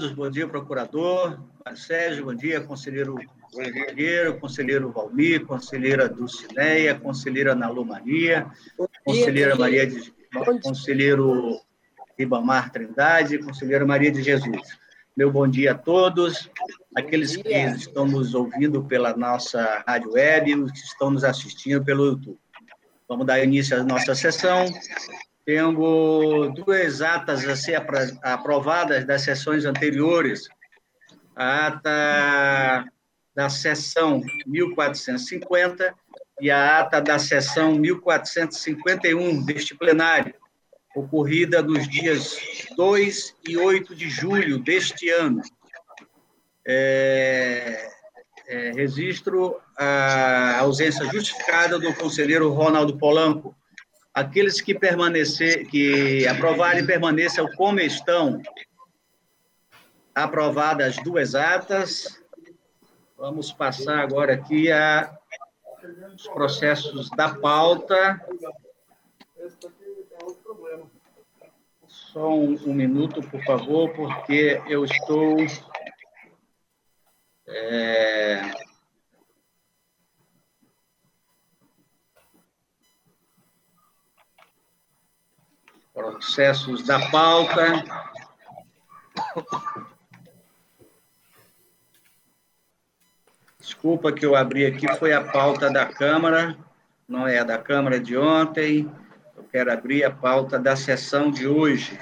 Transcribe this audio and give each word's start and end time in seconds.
todos, 0.00 0.12
bom 0.12 0.30
dia, 0.30 0.48
procurador, 0.48 1.38
Sérgio, 1.74 2.24
bom 2.24 2.34
dia, 2.34 2.58
conselheiro 2.62 3.16
Guerreiro, 3.52 4.40
conselheiro 4.40 4.90
Valmir, 4.90 5.44
conselheira 5.44 6.08
Dulcineia, 6.08 6.98
conselheira 6.98 7.54
Nalu 7.54 7.84
Maria, 7.84 8.46
conselheira 9.04 9.54
Maria 9.56 9.86
de, 9.86 10.10
conselheiro 10.62 11.60
Ribamar 12.18 12.72
Trindade, 12.72 13.36
conselheira 13.40 13.84
Maria 13.84 14.10
de 14.10 14.22
Jesus. 14.22 14.78
Meu 15.14 15.30
bom 15.30 15.46
dia 15.46 15.72
a 15.72 15.74
todos, 15.74 16.50
aqueles 16.96 17.36
que 17.36 17.52
estão 17.52 18.06
nos 18.06 18.34
ouvindo 18.34 18.82
pela 18.84 19.14
nossa 19.14 19.84
rádio 19.86 20.12
web 20.12 20.50
e 20.50 20.54
os 20.54 20.72
que 20.72 20.78
estão 20.78 21.10
nos 21.10 21.24
assistindo 21.24 21.84
pelo 21.84 22.06
YouTube. 22.06 22.38
Vamos 23.06 23.26
dar 23.26 23.44
início 23.44 23.78
à 23.78 23.84
nossa 23.84 24.14
sessão. 24.14 24.64
Temos 25.44 26.54
duas 26.54 27.00
atas 27.00 27.46
a 27.46 27.56
ser 27.56 27.82
aprovadas 28.22 29.04
das 29.04 29.22
sessões 29.22 29.64
anteriores. 29.64 30.48
A 31.34 31.66
ata 31.66 32.84
da 33.34 33.48
sessão 33.48 34.22
1450 34.46 35.94
e 36.40 36.50
a 36.50 36.80
ata 36.80 37.00
da 37.00 37.18
sessão 37.18 37.74
1451 37.74 39.44
deste 39.44 39.74
plenário, 39.74 40.34
ocorrida 40.94 41.62
nos 41.62 41.88
dias 41.88 42.36
2 42.76 43.36
e 43.48 43.56
8 43.56 43.94
de 43.94 44.08
julho 44.08 44.58
deste 44.58 45.08
ano. 45.10 45.40
É, 46.66 47.88
é, 48.48 48.72
registro 48.72 49.60
a 49.76 50.58
ausência 50.58 51.04
justificada 51.06 51.78
do 51.78 51.94
conselheiro 51.94 52.50
Ronaldo 52.50 52.98
Polanco. 52.98 53.54
Aqueles 54.12 54.60
que 54.60 54.74
permanecer, 54.74 55.66
que 55.66 56.26
aprovarem 56.26 56.84
permaneçam 56.84 57.48
como 57.56 57.80
estão. 57.80 58.42
Aprovadas 60.14 60.98
as 60.98 61.04
duas 61.04 61.34
atas. 61.34 62.20
Vamos 63.16 63.52
passar 63.52 64.00
agora 64.00 64.34
aqui 64.34 64.72
a 64.72 65.16
os 66.14 66.28
processos 66.28 67.08
da 67.10 67.34
pauta. 67.34 68.20
Só 71.86 72.28
um, 72.28 72.54
um 72.66 72.74
minuto, 72.74 73.22
por 73.22 73.42
favor, 73.44 73.90
porque 73.94 74.60
eu 74.66 74.84
estou. 74.84 75.36
É... 77.46 78.52
Processos 85.92 86.84
da 86.84 87.10
pauta. 87.10 87.84
Desculpa 93.58 94.12
que 94.12 94.24
eu 94.24 94.34
abri 94.34 94.66
aqui, 94.66 94.86
foi 94.96 95.12
a 95.12 95.22
pauta 95.22 95.70
da 95.70 95.86
Câmara, 95.86 96.56
não 97.08 97.26
é 97.26 97.38
a 97.38 97.44
da 97.44 97.58
Câmara 97.58 98.00
de 98.00 98.16
ontem. 98.16 98.90
Eu 99.36 99.44
quero 99.44 99.72
abrir 99.72 100.04
a 100.04 100.10
pauta 100.10 100.58
da 100.58 100.76
sessão 100.76 101.30
de 101.30 101.46
hoje. 101.46 101.98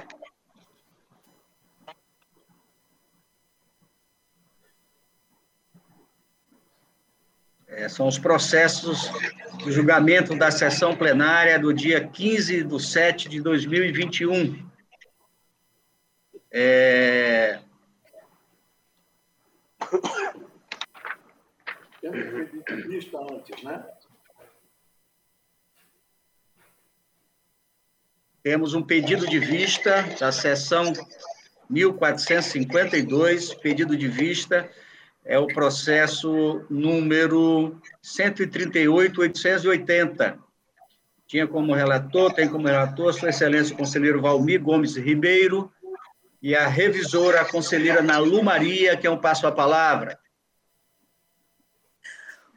São 7.89 8.07
os 8.07 8.19
processos 8.19 9.11
de 9.65 9.73
julgamento 9.73 10.37
da 10.37 10.51
sessão 10.51 10.97
plenária 10.97 11.59
do 11.59 11.73
dia 11.73 12.07
15 12.07 12.65
de 12.65 12.81
7 12.81 13.29
de 13.29 13.41
2021. 13.41 14.69
É... 16.51 17.61
Temos 22.01 22.51
pedido 22.65 23.29
antes, 23.31 23.63
né? 23.63 23.85
Temos 28.43 28.75
um 28.75 28.83
pedido 28.83 29.27
de 29.27 29.39
vista 29.39 30.03
da 30.19 30.33
sessão 30.33 30.93
1452, 31.69 33.53
pedido 33.55 33.97
de 33.97 34.09
vista 34.09 34.71
é 35.29 35.39
o 35.39 35.47
processo 35.47 36.65
número 36.71 37.79
138.880. 38.03 40.39
Tinha 41.27 41.47
como 41.47 41.75
relator, 41.75 42.33
tem 42.33 42.49
como 42.49 42.67
relator 42.67 43.13
Sua 43.13 43.29
Excelência 43.29 43.75
o 43.75 43.79
conselheiro 43.79 44.23
Valmir 44.23 44.63
Gomes 44.63 44.97
Ribeiro 44.97 45.71
e 46.41 46.57
a 46.57 46.67
revisora, 46.67 47.43
a 47.43 47.45
conselheira 47.45 48.01
Nalu 48.01 48.43
Maria, 48.43 48.97
que 48.97 49.07
é 49.07 49.11
um 49.11 49.21
passo 49.21 49.47
a 49.47 49.53
palavra. 49.53 50.19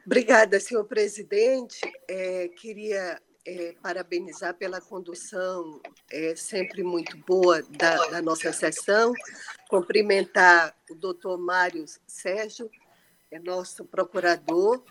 Obrigada, 0.06 0.58
senhor 0.58 0.86
presidente. 0.86 1.78
É, 2.08 2.48
queria 2.48 3.20
é, 3.44 3.74
parabenizar 3.82 4.54
pela 4.54 4.80
condução 4.80 5.80
é, 6.10 6.34
sempre 6.36 6.82
muito 6.82 7.16
boa 7.18 7.62
da, 7.62 7.96
da, 8.06 8.22
nossa 8.22 8.52
sessão, 8.52 9.12
cumprimentar 9.68 10.74
o 10.90 10.94
doutor 10.94 11.38
Mário 11.38 11.84
Sérgio, 12.06 12.70
é 13.30 13.38
nosso 13.38 13.84
procurador, 13.84 14.82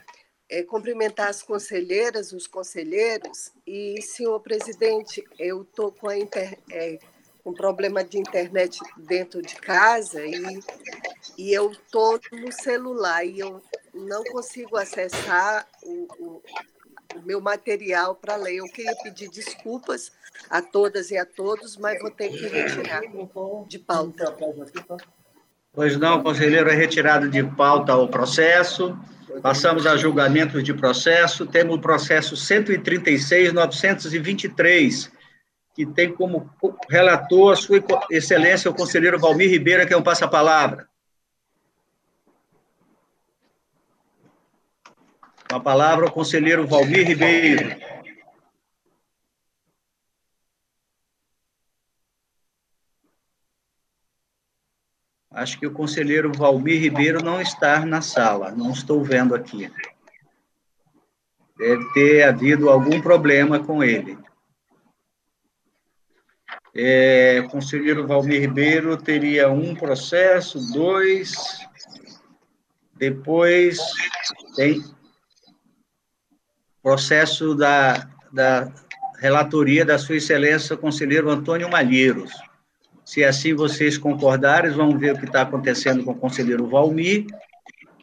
é, 0.49 0.63
cumprimentar 0.63 1.29
as 1.29 1.41
conselheiras, 1.41 2.33
os 2.33 2.45
conselheiros, 2.45 3.53
e, 3.65 4.01
senhor 4.01 4.39
presidente, 4.41 5.23
eu 5.39 5.61
estou 5.61 5.91
com 5.91 6.09
a 6.09 6.17
inter, 6.17 6.59
é, 6.69 6.99
um 7.45 7.53
problema 7.53 8.03
de 8.03 8.19
internet 8.19 8.79
dentro 8.97 9.41
de 9.41 9.55
casa 9.55 10.23
e, 10.25 10.59
e 11.37 11.53
eu 11.53 11.71
estou 11.71 12.19
no 12.31 12.51
celular 12.51 13.25
e 13.25 13.39
eu 13.39 13.61
não 13.93 14.23
consigo 14.25 14.77
acessar 14.77 15.67
o, 15.83 16.07
o, 16.19 16.43
o 17.15 17.21
meu 17.25 17.41
material 17.41 18.13
para 18.15 18.35
ler. 18.35 18.57
Eu 18.57 18.65
queria 18.65 18.95
pedir 19.03 19.29
desculpas 19.29 20.11
a 20.49 20.61
todas 20.61 21.11
e 21.11 21.17
a 21.17 21.25
todos, 21.25 21.77
mas 21.77 22.01
vou 22.01 22.11
ter 22.11 22.29
que 22.29 22.47
retirar 22.47 23.01
de 23.67 23.79
pauta. 23.79 24.35
Pois 25.73 25.97
não, 25.97 26.21
conselheiro, 26.21 26.69
é 26.69 26.75
retirado 26.75 27.29
de 27.29 27.41
pauta 27.43 27.95
o 27.95 28.05
processo. 28.07 28.97
Passamos 29.41 29.87
a 29.87 29.95
julgamento 29.95 30.61
de 30.61 30.73
processo. 30.73 31.45
Temos 31.45 31.77
o 31.77 31.79
processo 31.79 32.35
136.923, 32.35 35.09
que 35.73 35.85
tem 35.85 36.11
como 36.11 36.49
relator 36.89 37.53
a 37.53 37.55
sua 37.55 37.81
excelência 38.09 38.69
o 38.69 38.73
conselheiro 38.73 39.17
Valmir 39.17 39.49
Ribeiro, 39.49 39.87
que 39.87 39.93
é 39.93 39.97
um 39.97 40.03
passa-palavra. 40.03 40.90
Com 45.51 45.57
a 45.57 45.59
palavra, 45.59 46.05
o 46.05 46.11
conselheiro 46.11 46.65
Valmir 46.65 47.05
Ribeiro. 47.05 47.75
Acho 55.29 55.59
que 55.59 55.67
o 55.67 55.73
conselheiro 55.73 56.31
Valmir 56.31 56.79
Ribeiro 56.79 57.21
não 57.21 57.41
está 57.41 57.85
na 57.85 58.01
sala, 58.01 58.51
não 58.51 58.71
estou 58.71 59.03
vendo 59.03 59.35
aqui. 59.35 59.69
Deve 61.57 61.93
ter 61.93 62.23
havido 62.23 62.69
algum 62.69 63.01
problema 63.01 63.61
com 63.61 63.83
ele. 63.83 64.17
É, 66.73 67.41
o 67.45 67.49
conselheiro 67.49 68.07
Valmir 68.07 68.39
Ribeiro 68.39 68.95
teria 68.95 69.49
um 69.49 69.75
processo, 69.75 70.71
dois. 70.71 71.35
Depois 72.95 73.77
tem 74.55 74.81
processo 76.81 77.55
da, 77.55 78.07
da 78.31 78.71
relatoria 79.19 79.85
da 79.85 79.97
Sua 79.97 80.15
Excelência, 80.15 80.75
conselheiro 80.75 81.29
Antônio 81.29 81.69
Malheiros. 81.69 82.31
Se 83.05 83.23
assim 83.23 83.53
vocês 83.53 83.97
concordarem, 83.97 84.71
vamos 84.71 84.99
ver 84.99 85.13
o 85.13 85.19
que 85.19 85.25
está 85.25 85.41
acontecendo 85.41 86.03
com 86.03 86.11
o 86.11 86.15
conselheiro 86.15 86.67
Valmir, 86.67 87.25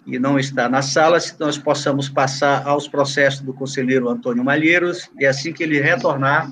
e 0.07 0.19
não 0.19 0.39
está 0.39 0.69
na 0.69 0.81
sala, 0.81 1.21
se 1.21 1.39
nós 1.39 1.59
possamos 1.59 2.09
passar 2.09 2.67
aos 2.67 2.89
processos 2.89 3.41
do 3.41 3.53
conselheiro 3.53 4.09
Antônio 4.09 4.43
Malheiros, 4.43 5.11
e 5.19 5.27
assim 5.27 5.53
que 5.53 5.63
ele 5.63 5.81
retornar, 5.81 6.51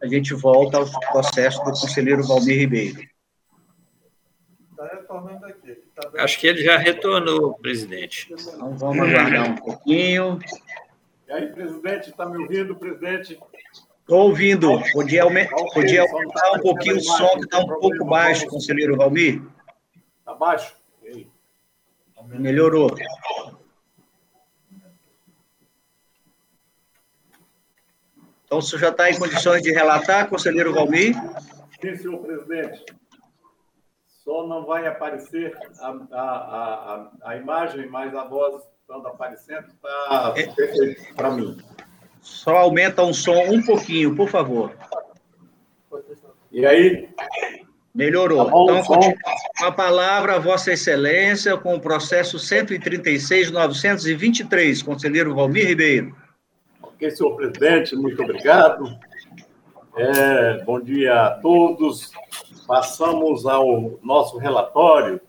a 0.00 0.06
gente 0.06 0.32
volta 0.32 0.78
aos 0.78 0.90
processos 1.10 1.62
do 1.64 1.72
conselheiro 1.72 2.26
Valmir 2.26 2.58
Ribeiro. 2.58 3.00
Está 4.70 4.86
retornando 4.94 5.44
aqui. 5.44 5.76
Tá 5.94 6.22
Acho 6.22 6.38
que 6.38 6.46
ele 6.46 6.62
já 6.62 6.78
retornou, 6.78 7.54
presidente. 7.54 8.28
Então, 8.32 8.76
vamos 8.76 9.08
aguardar 9.08 9.50
um 9.50 9.56
pouquinho. 9.56 10.38
E 11.28 11.32
aí, 11.32 11.52
presidente, 11.52 12.08
está 12.08 12.24
me 12.24 12.38
ouvindo, 12.38 12.74
presidente? 12.74 13.38
Estou 14.00 14.28
ouvindo. 14.28 14.80
Podia, 14.92 15.24
aumentar, 15.24 15.56
podia 15.74 16.00
aumentar 16.00 16.52
um 16.52 16.60
pouquinho 16.60 16.96
o 16.96 17.00
som, 17.02 17.28
que 17.34 17.44
está 17.44 17.58
um 17.58 17.66
pouco 17.66 18.02
baixo, 18.06 18.46
conselheiro 18.46 18.96
Valmir? 18.96 19.42
Está 20.20 20.32
baixo? 20.32 20.74
Melhorou. 22.28 22.90
Então, 28.46 28.56
o 28.56 28.62
senhor 28.62 28.80
já 28.80 28.88
está 28.88 29.10
em 29.10 29.18
condições 29.18 29.62
de 29.62 29.70
relatar, 29.70 30.30
conselheiro 30.30 30.72
Valmir? 30.72 31.14
Sim, 31.78 31.94
senhor 31.94 32.18
presidente. 32.20 32.86
só 34.24 34.46
não 34.46 34.64
vai 34.64 34.86
aparecer 34.86 35.54
a, 35.78 35.88
a, 36.10 36.22
a, 36.22 37.10
a 37.22 37.36
imagem, 37.36 37.86
mas 37.90 38.14
a 38.14 38.24
voz 38.24 38.62
estando 38.88 39.06
aparecendo 39.06 39.66
está 39.66 40.32
perfeito 40.32 41.14
para 41.14 41.30
mim. 41.30 41.58
Só 42.22 42.56
aumenta 42.56 43.04
um 43.04 43.12
som 43.12 43.38
um 43.50 43.62
pouquinho, 43.62 44.16
por 44.16 44.30
favor. 44.30 44.74
E 46.50 46.64
aí? 46.64 47.10
Melhorou. 47.94 48.46
Tá 48.46 48.50
bom, 48.50 48.78
então, 48.78 49.14
com 49.58 49.66
a 49.66 49.72
palavra, 49.72 50.40
Vossa 50.40 50.72
Excelência, 50.72 51.54
com 51.58 51.74
o 51.74 51.80
processo 51.80 52.38
136.923, 52.38 54.82
conselheiro 54.82 55.34
Valmir 55.34 55.66
Ribeiro. 55.66 56.16
Ok, 56.82 57.10
senhor 57.10 57.36
presidente, 57.36 57.94
muito 57.94 58.22
obrigado. 58.22 58.98
É, 59.96 60.64
bom 60.64 60.80
dia 60.80 61.26
a 61.26 61.32
todos. 61.32 62.10
Passamos 62.66 63.44
ao 63.44 63.98
nosso 64.02 64.38
relatório. 64.38 65.20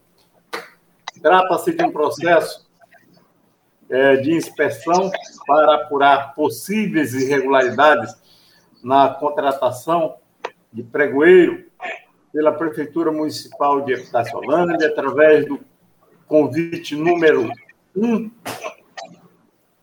Trata-se 1.22 1.74
de 1.74 1.84
um 1.84 1.92
processo 1.92 2.69
de 4.22 4.34
inspeção 4.34 5.12
para 5.48 5.76
apurar 5.76 6.36
possíveis 6.36 7.14
irregularidades 7.14 8.16
na 8.84 9.10
contratação 9.10 10.18
de 10.72 10.84
pregoeiro 10.84 11.66
pela 12.32 12.52
Prefeitura 12.52 13.12
Municipal 13.12 13.82
de 13.82 13.94
Epitácio-Holândia, 13.94 14.88
através 14.88 15.48
do 15.48 15.60
convite 16.28 16.96
número 16.96 17.52
1 17.96 18.32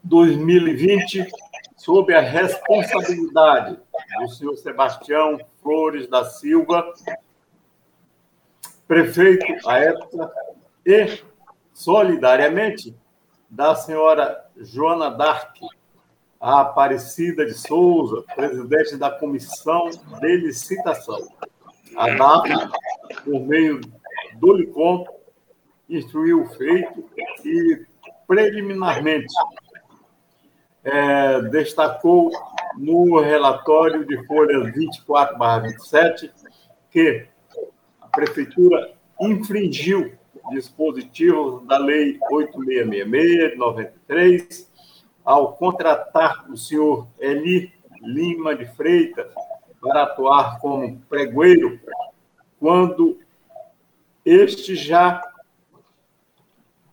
2020, 0.04 1.26
sob 1.76 2.14
a 2.14 2.20
responsabilidade 2.20 3.76
do 4.20 4.28
senhor 4.28 4.56
Sebastião 4.56 5.38
Flores 5.60 6.06
da 6.06 6.24
Silva, 6.24 6.94
prefeito 8.86 9.44
à 9.68 9.78
época, 9.78 10.30
e, 10.86 11.18
solidariamente, 11.74 12.94
da 13.48 13.75
senhora 13.75 14.44
Joana 14.56 15.10
Dark, 15.10 15.56
a 16.40 16.60
Aparecida 16.60 17.44
de 17.46 17.54
Souza, 17.54 18.22
presidente 18.34 18.96
da 18.96 19.10
Comissão 19.10 19.88
de 20.20 20.37
Licitação. 20.37 21.28
A 21.96 22.10
DAP, 22.10 22.48
por 23.25 23.40
meio 23.40 23.81
do 24.37 24.52
LICOM, 24.52 25.06
instruiu 25.88 26.43
o 26.43 26.48
feito 26.48 27.08
e, 27.44 27.87
preliminarmente, 28.26 29.32
é, 30.84 31.42
destacou 31.42 32.31
no 32.76 33.20
relatório 33.20 34.04
de 34.04 34.25
folha 34.26 34.70
24/27 34.72 36.31
que 36.90 37.26
a 38.00 38.08
prefeitura 38.08 38.92
infringiu 39.20 40.12
dispositivos 40.50 41.66
da 41.66 41.78
Lei 41.78 42.19
8666 42.31 43.52
de 43.52 43.56
93 43.56 44.72
ao 45.25 45.54
contratar 45.54 46.48
o 46.50 46.56
senhor 46.56 47.06
Eli 47.19 47.72
Lima 48.00 48.54
de 48.54 48.66
Freitas 48.66 49.32
para 49.81 50.04
atuar 50.04 50.60
como 50.60 51.00
pregoeiro, 51.08 51.81
quando 52.58 53.19
este 54.25 54.75
já 54.75 55.22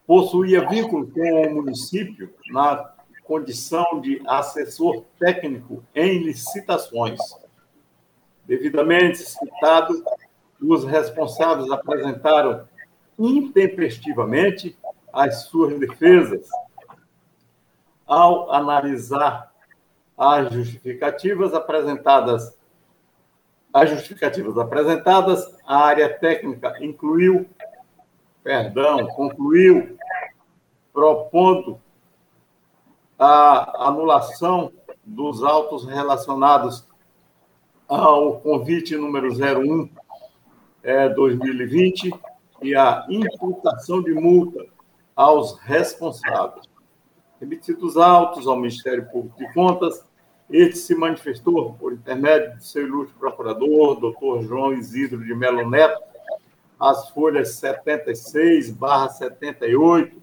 possuía 0.06 0.68
vínculo 0.68 1.10
com 1.12 1.48
o 1.48 1.56
município 1.56 2.34
na 2.52 2.94
condição 3.24 4.02
de 4.02 4.22
assessor 4.28 5.06
técnico 5.18 5.84
em 5.96 6.20
licitações. 6.20 7.20
Devidamente 8.46 9.20
citado, 9.20 10.04
os 10.62 10.84
responsáveis 10.84 11.72
apresentaram 11.72 12.68
intempestivamente 13.18 14.78
as 15.12 15.44
suas 15.44 15.80
defesas. 15.80 16.48
Ao 18.06 18.52
analisar 18.52 19.52
as 20.18 20.52
justificativas 20.54 21.54
apresentadas 21.54 22.58
as 23.74 23.90
justificativas 23.90 24.56
apresentadas, 24.60 25.52
a 25.66 25.78
área 25.78 26.08
técnica 26.08 26.76
incluiu, 26.80 27.50
perdão, 28.44 29.08
concluiu, 29.08 29.98
propondo 30.94 31.82
a 33.18 33.88
anulação 33.88 34.72
dos 35.04 35.44
autos 35.44 35.86
relacionados 35.86 36.88
ao 37.88 38.40
convite 38.42 38.96
número 38.96 39.30
01 39.34 39.90
é, 40.84 41.10
2020 41.10 42.12
e 42.64 42.76
a 42.76 43.06
imputação 43.10 44.02
de 44.02 44.14
multa 44.14 44.66
aos 45.16 45.60
responsáveis. 45.60 46.66
Remetidos 47.40 47.98
autos 47.98 48.48
ao 48.48 48.56
Ministério 48.56 49.06
Público 49.12 49.38
de 49.38 49.54
Contas, 49.54 50.04
este 50.50 50.78
se 50.78 50.96
manifestou 50.96 51.74
por 51.74 51.94
intermédio 51.94 52.58
de 52.58 52.66
seu 52.66 52.86
ilustre 52.86 53.16
procurador, 53.20 54.00
doutor 54.00 54.44
João 54.44 54.74
Isidro 54.74 55.24
de 55.24 55.36
Melo 55.36 55.70
Neto, 55.70 56.02
as 56.80 57.10
folhas 57.10 57.56
76 57.56 58.72
barra 58.72 59.10
78. 59.10 60.22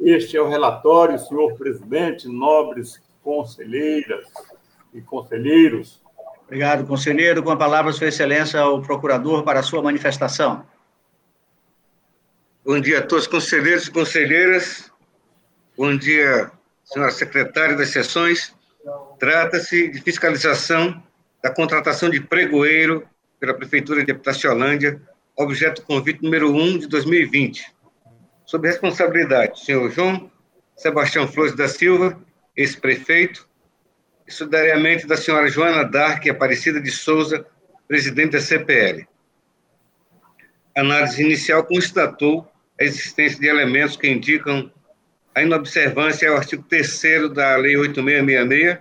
Este 0.00 0.36
é 0.36 0.42
o 0.42 0.48
relatório, 0.48 1.18
senhor 1.18 1.54
presidente, 1.54 2.28
nobres 2.28 3.00
conselheiras 3.22 4.26
e 4.92 5.00
conselheiros. 5.00 6.02
Obrigado, 6.44 6.86
conselheiro. 6.86 7.42
Com 7.42 7.50
a 7.50 7.56
palavra, 7.56 7.92
Sua 7.92 8.08
Excelência, 8.08 8.66
o 8.66 8.82
procurador, 8.82 9.42
para 9.42 9.60
a 9.60 9.62
sua 9.62 9.80
manifestação. 9.80 10.64
Bom 12.64 12.78
dia 12.78 13.00
a 13.00 13.02
todos, 13.02 13.26
conselheiros 13.26 13.88
e 13.88 13.90
conselheiras. 13.90 14.88
Bom 15.76 15.96
dia, 15.96 16.48
senhora 16.84 17.10
secretária 17.10 17.74
das 17.74 17.88
sessões. 17.88 18.54
Trata-se 19.18 19.88
de 19.88 20.00
fiscalização 20.00 21.02
da 21.42 21.50
contratação 21.50 22.08
de 22.08 22.20
pregoeiro 22.20 23.04
pela 23.40 23.52
Prefeitura 23.52 24.04
de 24.04 24.12
Epitaciolândia, 24.12 25.02
objeto 25.36 25.82
convite 25.82 26.22
número 26.22 26.54
1 26.54 26.78
de 26.78 26.86
2020. 26.86 27.66
Sob 28.46 28.68
responsabilidade 28.68 29.54
do 29.54 29.58
senhor 29.58 29.90
João 29.90 30.30
Sebastião 30.76 31.26
Flores 31.26 31.56
da 31.56 31.66
Silva, 31.66 32.16
ex-prefeito, 32.56 33.48
e 34.24 34.30
solidariamente 34.30 35.04
da 35.04 35.16
senhora 35.16 35.48
Joana 35.48 35.82
Dark 35.82 36.28
Aparecida 36.28 36.80
de 36.80 36.92
Souza, 36.92 37.44
presidente 37.88 38.34
da 38.34 38.40
CPL. 38.40 39.04
A 40.76 40.80
análise 40.80 41.20
inicial 41.20 41.64
constatou 41.64 42.51
a 42.82 42.84
existência 42.84 43.38
de 43.38 43.46
elementos 43.46 43.96
que 43.96 44.10
indicam 44.10 44.70
a 45.34 45.42
inobservância 45.42 46.28
ao 46.28 46.36
artigo 46.36 46.64
3 46.68 47.32
da 47.32 47.56
Lei 47.56 47.76
8666, 47.76 48.78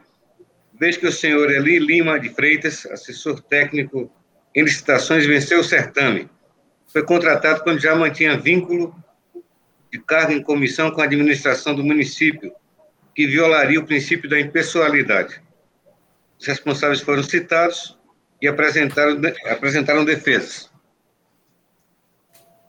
desde 0.74 1.00
que 1.00 1.08
o 1.08 1.12
senhor 1.12 1.52
Eli 1.52 1.78
Lima 1.78 2.20
de 2.20 2.30
Freitas, 2.30 2.86
assessor 2.88 3.40
técnico 3.42 4.12
em 4.56 4.64
licitações, 4.64 5.26
venceu 5.26 5.60
o 5.60 5.64
certame. 5.64 6.28
Foi 6.88 7.04
contratado 7.04 7.64
quando 7.64 7.80
já 7.80 7.96
mantinha 7.96 8.38
vínculo 8.38 8.94
de 9.92 10.00
cargo 10.00 10.34
em 10.34 10.42
comissão 10.42 10.90
com 10.90 11.02
a 11.02 11.06
administração 11.06 11.76
do 11.76 11.84
município, 11.84 12.52
que 13.14 13.28
violaria 13.28 13.80
o 13.80 13.86
princípio 13.86 14.30
da 14.30 14.40
impessoalidade. 14.40 15.40
Os 16.40 16.48
responsáveis 16.48 17.02
foram 17.02 17.22
citados 17.22 17.98
e 18.42 18.48
apresentaram, 18.48 19.22
apresentaram 19.46 20.04
defesas 20.04 20.71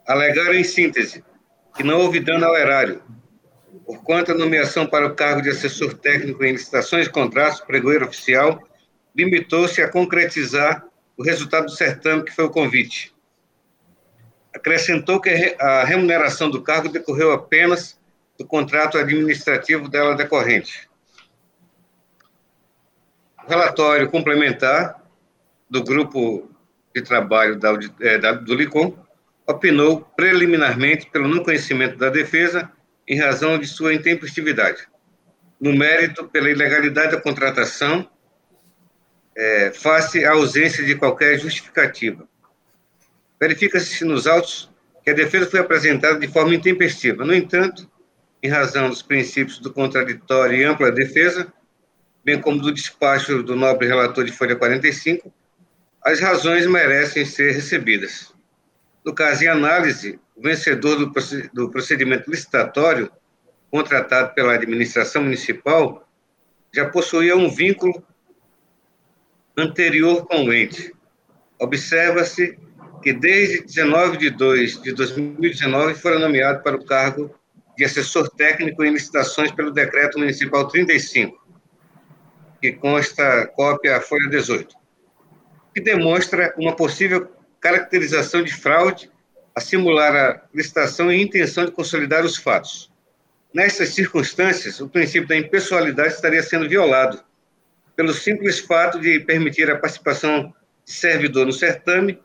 alegaram 0.07 0.53
em 0.53 0.63
síntese 0.63 1.23
que 1.75 1.83
não 1.83 1.99
houve 1.99 2.19
dano 2.19 2.45
ao 2.45 2.55
erário, 2.55 3.01
porquanto 3.85 4.31
a 4.31 4.35
nomeação 4.35 4.85
para 4.85 5.07
o 5.07 5.15
cargo 5.15 5.41
de 5.41 5.49
assessor 5.49 5.93
técnico 5.95 6.43
em 6.43 6.51
licitações 6.51 7.07
e 7.07 7.09
contratos, 7.09 7.61
pregoeiro 7.61 8.05
oficial, 8.05 8.61
limitou-se 9.15 9.81
a 9.81 9.89
concretizar 9.89 10.85
o 11.17 11.23
resultado 11.23 11.65
do 11.65 11.71
certame, 11.71 12.23
que 12.23 12.31
foi 12.31 12.45
o 12.45 12.49
convite. 12.49 13.13
Acrescentou 14.53 15.19
que 15.19 15.55
a 15.59 15.83
remuneração 15.83 16.49
do 16.49 16.61
cargo 16.61 16.89
decorreu 16.89 17.31
apenas 17.31 17.99
do 18.37 18.45
contrato 18.45 18.97
administrativo 18.97 19.87
dela 19.87 20.15
decorrente. 20.15 20.89
O 23.45 23.49
relatório 23.49 24.09
complementar 24.09 25.01
do 25.69 25.83
grupo 25.83 26.49
de 26.95 27.01
trabalho 27.01 27.57
da, 27.57 27.73
é, 27.99 28.17
da, 28.17 28.31
do 28.33 28.53
LICOM 28.53 29.02
opinou 29.47 30.01
preliminarmente 30.15 31.09
pelo 31.09 31.27
não 31.27 31.43
conhecimento 31.43 31.97
da 31.97 32.09
defesa 32.09 32.71
em 33.07 33.19
razão 33.19 33.57
de 33.57 33.67
sua 33.67 33.93
intempestividade. 33.93 34.87
No 35.59 35.73
mérito, 35.73 36.27
pela 36.27 36.49
ilegalidade 36.49 37.11
da 37.11 37.21
contratação, 37.21 38.09
é, 39.35 39.71
face 39.71 40.23
à 40.25 40.31
ausência 40.31 40.83
de 40.83 40.95
qualquer 40.95 41.39
justificativa. 41.39 42.27
Verifica-se 43.39 44.05
nos 44.05 44.27
autos 44.27 44.71
que 45.03 45.09
a 45.09 45.13
defesa 45.13 45.49
foi 45.49 45.59
apresentada 45.59 46.19
de 46.19 46.27
forma 46.27 46.55
intempestiva. 46.55 47.25
No 47.25 47.33
entanto, 47.33 47.89
em 48.41 48.49
razão 48.49 48.89
dos 48.89 49.01
princípios 49.01 49.59
do 49.59 49.71
contraditório 49.71 50.57
e 50.57 50.63
ampla 50.63 50.91
defesa, 50.91 51.51
bem 52.23 52.39
como 52.39 52.61
do 52.61 52.73
despacho 52.73 53.43
do 53.43 53.55
nobre 53.55 53.87
relator 53.87 54.23
de 54.23 54.31
folha 54.31 54.55
45, 54.55 55.33
as 56.03 56.19
razões 56.19 56.65
merecem 56.67 57.25
ser 57.25 57.53
recebidas. 57.53 58.32
No 59.05 59.13
caso 59.13 59.43
em 59.43 59.47
análise, 59.47 60.19
o 60.35 60.41
vencedor 60.41 60.97
do 61.53 61.69
procedimento 61.69 62.29
licitatório, 62.29 63.11
contratado 63.69 64.33
pela 64.33 64.53
administração 64.53 65.23
municipal, 65.23 66.07
já 66.73 66.89
possuía 66.89 67.35
um 67.35 67.49
vínculo 67.49 68.03
anterior 69.57 70.25
com 70.25 70.45
o 70.45 70.53
ente. 70.53 70.93
Observa-se 71.59 72.57
que 73.01 73.13
desde 73.13 73.63
19 73.65 74.17
de 74.17 74.29
2 74.29 74.81
de 74.81 74.93
2019 74.93 75.93
fora 75.95 76.17
nomeado 76.17 76.63
para 76.63 76.77
o 76.77 76.85
cargo 76.85 77.35
de 77.77 77.83
assessor 77.83 78.29
técnico 78.29 78.83
em 78.83 78.93
licitações 78.93 79.51
pelo 79.51 79.71
Decreto 79.71 80.17
Municipal 80.17 80.67
35, 80.67 81.37
que 82.61 82.71
consta 82.71 83.47
cópia 83.47 83.99
folha 83.99 84.29
18, 84.29 84.75
que 85.73 85.81
demonstra 85.81 86.53
uma 86.57 86.75
possível 86.75 87.29
caracterização 87.63 88.43
de 88.43 88.53
fraude 88.53 89.09
a 89.55 89.61
simular 89.61 90.13
a 90.13 90.41
licitação 90.53 91.09
e 91.09 91.21
intenção 91.21 91.63
de 91.63 91.71
consolidar 91.71 92.25
os 92.25 92.35
fatos. 92.35 92.91
Nessas 93.53 93.89
circunstâncias, 93.89 94.81
o 94.81 94.89
princípio 94.89 95.29
da 95.29 95.37
impessoalidade 95.37 96.13
estaria 96.13 96.43
sendo 96.43 96.67
violado, 96.67 97.23
pelo 97.95 98.11
simples 98.11 98.59
fato 98.59 98.99
de 98.99 99.17
permitir 99.21 99.71
a 99.71 99.77
participação 99.77 100.53
de 100.83 100.91
servidor 100.91 101.45
no 101.45 101.53
certame, 101.53 102.19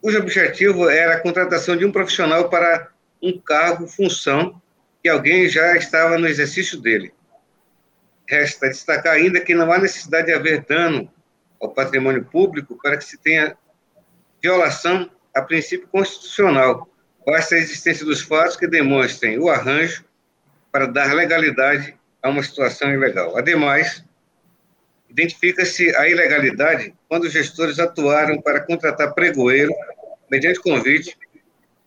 cujo 0.00 0.18
objetivo 0.18 0.88
era 0.88 1.14
a 1.14 1.20
contratação 1.20 1.76
de 1.76 1.84
um 1.84 1.90
profissional 1.90 2.48
para 2.48 2.88
um 3.20 3.36
cargo, 3.36 3.88
função, 3.88 4.62
que 5.02 5.08
alguém 5.08 5.48
já 5.48 5.76
estava 5.76 6.16
no 6.18 6.28
exercício 6.28 6.78
dele. 6.80 7.12
Resta 8.28 8.68
destacar 8.68 9.14
ainda 9.14 9.40
que 9.40 9.54
não 9.54 9.72
há 9.72 9.78
necessidade 9.78 10.28
de 10.28 10.34
haver 10.34 10.60
dano 10.60 11.10
ao 11.60 11.70
patrimônio 11.70 12.24
público 12.24 12.78
para 12.80 12.96
que 12.96 13.04
se 13.04 13.18
tenha 13.18 13.56
violação 14.44 15.10
a 15.34 15.40
princípio 15.40 15.88
constitucional. 15.88 16.86
Basta 17.24 17.54
a 17.54 17.58
existência 17.58 18.04
dos 18.04 18.20
fatos 18.20 18.56
que 18.56 18.66
demonstrem 18.66 19.38
o 19.38 19.48
arranjo 19.48 20.04
para 20.70 20.84
dar 20.84 21.14
legalidade 21.14 21.96
a 22.22 22.28
uma 22.28 22.42
situação 22.42 22.92
ilegal. 22.92 23.38
Ademais, 23.38 24.04
identifica-se 25.08 25.96
a 25.96 26.06
ilegalidade 26.06 26.94
quando 27.08 27.24
os 27.24 27.32
gestores 27.32 27.78
atuaram 27.78 28.38
para 28.42 28.60
contratar 28.60 29.14
pregoeiro 29.14 29.72
mediante 30.30 30.60
convite, 30.60 31.16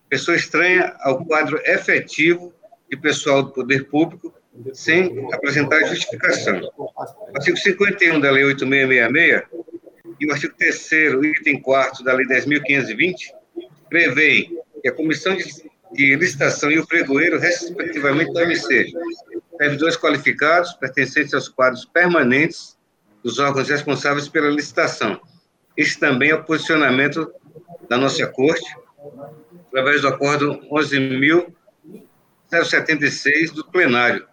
pessoa 0.10 0.36
estranha 0.36 0.96
ao 1.02 1.24
quadro 1.24 1.62
efetivo 1.64 2.52
de 2.90 2.98
pessoal 2.98 3.44
do 3.44 3.52
poder 3.52 3.88
público, 3.88 4.34
sem 4.74 5.32
apresentar 5.32 5.86
justificação. 5.86 6.60
O 6.76 6.90
artigo 7.36 7.56
51 7.56 8.20
da 8.20 8.32
Lei 8.32 8.46
8666 8.46 9.77
e 10.20 10.28
o 10.28 10.32
artigo 10.32 10.54
3 10.58 10.92
item 11.40 11.62
4 11.62 12.04
da 12.04 12.14
Lei 12.14 12.26
10.520 12.26 13.16
prevê 13.90 14.50
que 14.82 14.90
a 14.90 14.94
comissão 14.94 15.36
de, 15.36 15.46
de 15.94 16.16
licitação 16.16 16.72
e 16.72 16.80
o 16.80 16.88
pregoeiro, 16.88 17.40
respectivamente, 17.40 18.34
devem 18.34 18.56
ser 18.56 18.88
servidores 19.58 19.98
qualificados, 19.98 20.74
pertencentes 20.74 21.34
aos 21.34 21.50
quadros 21.50 21.84
permanentes 21.86 22.78
dos 23.24 23.40
órgãos 23.40 23.70
responsáveis 23.70 24.30
pela 24.30 24.50
licitação. 24.50 25.20
Esse 25.76 26.00
também 26.00 26.30
é 26.30 26.36
o 26.36 26.44
posicionamento 26.44 27.34
da 27.90 27.98
nossa 27.98 28.28
Corte, 28.28 28.72
através 29.68 30.02
do 30.02 30.08
acordo 30.08 30.62
11.076 30.72 33.54
do 33.54 33.66
plenário, 33.66 34.26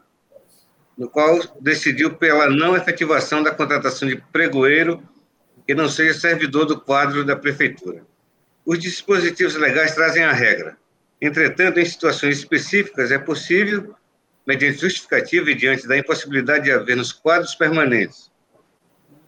no 0.96 1.08
qual 1.08 1.40
decidiu 1.60 2.14
pela 2.14 2.48
não 2.48 2.76
efetivação 2.76 3.42
da 3.42 3.50
contratação 3.50 4.08
de 4.08 4.22
pregoeiro 4.32 5.02
que 5.66 5.74
não 5.74 5.88
seja 5.88 6.18
servidor 6.18 6.66
do 6.66 6.80
quadro 6.80 7.24
da 7.24 7.36
prefeitura. 7.36 8.04
Os 8.64 8.78
dispositivos 8.78 9.54
legais 9.56 9.94
trazem 9.94 10.24
a 10.24 10.32
regra. 10.32 10.76
Entretanto, 11.20 11.78
em 11.78 11.84
situações 11.84 12.38
específicas, 12.38 13.10
é 13.10 13.18
possível, 13.18 13.94
mediante 14.46 14.80
justificativa 14.80 15.50
e 15.50 15.54
diante 15.54 15.86
da 15.86 15.96
impossibilidade 15.96 16.64
de 16.64 16.72
haver 16.72 16.96
nos 16.96 17.12
quadros 17.12 17.54
permanentes 17.54 18.30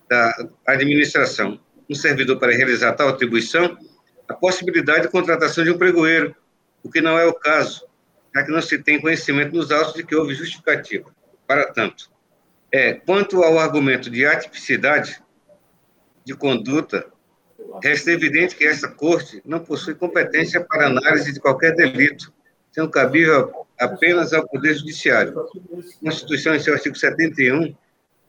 da 0.08 0.48
administração 0.66 1.58
um 1.88 1.94
servidor 1.94 2.38
para 2.38 2.52
realizar 2.52 2.92
tal 2.92 3.08
atribuição, 3.08 3.78
a 4.28 4.34
possibilidade 4.34 5.02
de 5.02 5.08
contratação 5.08 5.62
de 5.62 5.70
um 5.70 5.78
pregoeiro, 5.78 6.34
o 6.82 6.90
que 6.90 7.00
não 7.00 7.18
é 7.18 7.24
o 7.24 7.32
caso, 7.32 7.86
já 8.34 8.44
que 8.44 8.50
não 8.50 8.60
se 8.60 8.78
tem 8.78 9.00
conhecimento 9.00 9.54
nos 9.54 9.70
autos 9.70 9.94
de 9.94 10.04
que 10.04 10.14
houve 10.14 10.34
justificativa. 10.34 11.14
Para 11.46 11.72
tanto, 11.72 12.10
é, 12.72 12.94
quanto 12.94 13.42
ao 13.42 13.58
argumento 13.58 14.10
de 14.10 14.26
atipicidade 14.26 15.22
de 16.26 16.34
conduta, 16.34 17.06
resta 17.80 18.10
evidente 18.10 18.56
que 18.56 18.64
essa 18.64 18.88
Corte 18.88 19.40
não 19.44 19.60
possui 19.60 19.94
competência 19.94 20.60
para 20.60 20.88
análise 20.88 21.32
de 21.32 21.38
qualquer 21.38 21.72
delito, 21.76 22.32
sendo 22.72 22.90
cabível 22.90 23.52
apenas 23.78 24.32
ao 24.32 24.46
Poder 24.46 24.74
Judiciário. 24.74 25.38
A 25.38 26.04
Constituição, 26.04 26.52
em 26.52 26.58
seu 26.58 26.74
artigo 26.74 26.96
71, 26.96 27.72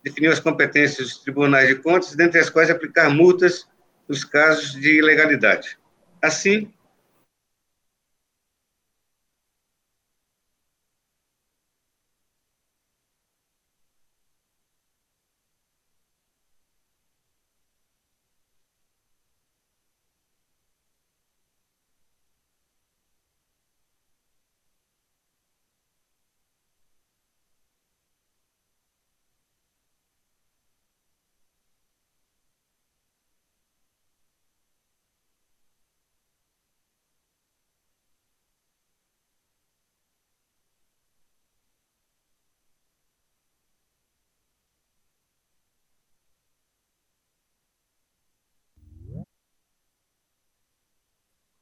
definiu 0.04 0.32
as 0.32 0.40
competências 0.40 1.08
dos 1.08 1.18
tribunais 1.18 1.68
de 1.70 1.76
contas, 1.76 2.16
dentre 2.16 2.40
as 2.40 2.52
quais 2.52 2.70
aplicar 2.70 3.10
multas 3.10 3.68
nos 4.08 4.24
casos 4.24 4.74
de 4.74 5.00
ilegalidade. 5.00 5.80
Assim, 6.22 6.72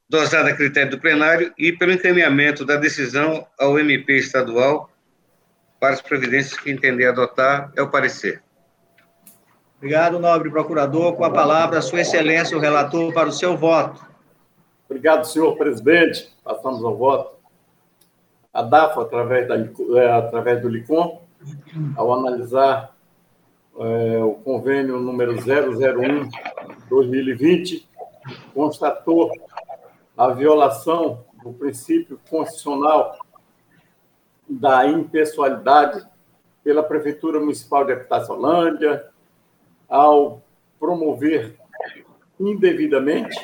dosada 0.08 0.50
a 0.50 0.56
critério 0.56 0.90
do 0.90 1.00
plenário 1.00 1.52
e 1.58 1.72
pelo 1.72 1.92
encaminhamento 1.92 2.64
da 2.64 2.76
decisão 2.76 3.46
ao 3.58 3.78
MP 3.78 4.18
estadual 4.18 4.90
para 5.80 5.94
as 5.94 6.00
providências 6.00 6.58
que 6.58 6.70
entender 6.70 7.06
adotar, 7.06 7.72
é 7.76 7.82
o 7.82 7.90
parecer. 7.90 8.42
Obrigado, 9.76 10.18
nobre 10.18 10.50
procurador. 10.50 11.14
Com 11.14 11.24
a 11.24 11.30
palavra, 11.30 11.82
Sua 11.82 12.00
Excelência, 12.00 12.56
o 12.56 12.60
relator, 12.60 13.12
para 13.12 13.28
o 13.28 13.32
seu 13.32 13.54
voto. 13.56 14.04
Obrigado, 14.88 15.26
senhor 15.26 15.54
presidente. 15.56 16.32
Passamos 16.42 16.82
ao 16.82 16.96
voto. 16.96 17.36
A 18.54 18.62
DAFA, 18.62 19.02
através, 19.02 19.46
da, 19.46 19.56
é, 19.56 20.12
através 20.12 20.62
do 20.62 20.68
LICOM, 20.68 21.20
ao 21.94 22.14
analisar 22.14 22.96
é, 23.78 24.24
o 24.24 24.32
convênio 24.36 24.98
número 24.98 25.34
001-2020, 25.34 27.84
constatou 28.54 29.30
a 30.16 30.28
violação 30.28 31.24
do 31.42 31.52
princípio 31.52 32.18
constitucional 32.30 33.18
da 34.48 34.86
impessoalidade 34.86 36.06
pela 36.64 36.82
Prefeitura 36.82 37.38
Municipal 37.38 37.84
de 37.84 37.92
Habitaçolândia, 37.92 39.08
ao 39.88 40.42
promover 40.80 41.56
indevidamente 42.40 43.36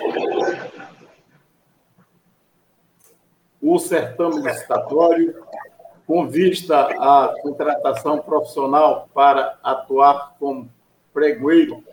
o 3.60 3.78
certame 3.78 4.42
licitatório 4.42 5.44
com 6.06 6.28
vista 6.28 6.88
à 6.98 7.34
contratação 7.42 8.18
profissional 8.18 9.08
para 9.14 9.58
atuar 9.62 10.34
como 10.38 10.68
pregoeiro 11.12 11.84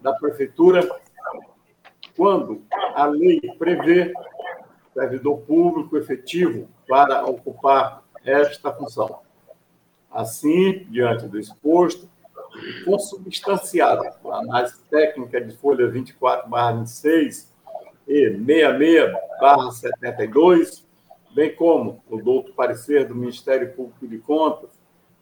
da 0.00 0.12
Prefeitura 0.14 0.88
quando 2.16 2.62
a 2.94 3.06
lei 3.06 3.40
prevê 3.58 4.12
servidor 4.98 5.38
público 5.42 5.96
efetivo 5.96 6.68
para 6.88 7.24
ocupar 7.24 8.02
esta 8.24 8.72
função. 8.72 9.20
Assim, 10.10 10.84
diante 10.90 11.28
do 11.28 11.38
exposto, 11.38 12.10
consubstanciado 12.84 14.02
a 14.28 14.38
análise 14.38 14.82
técnica 14.90 15.40
de 15.40 15.56
folha 15.56 15.88
24/26 15.88 17.52
e 18.08 18.28
66/72, 18.30 20.84
bem 21.32 21.54
como 21.54 22.02
o 22.10 22.20
douto 22.20 22.52
parecer 22.54 23.06
do 23.06 23.14
Ministério 23.14 23.72
Público 23.74 24.08
de 24.08 24.18
Contas 24.18 24.70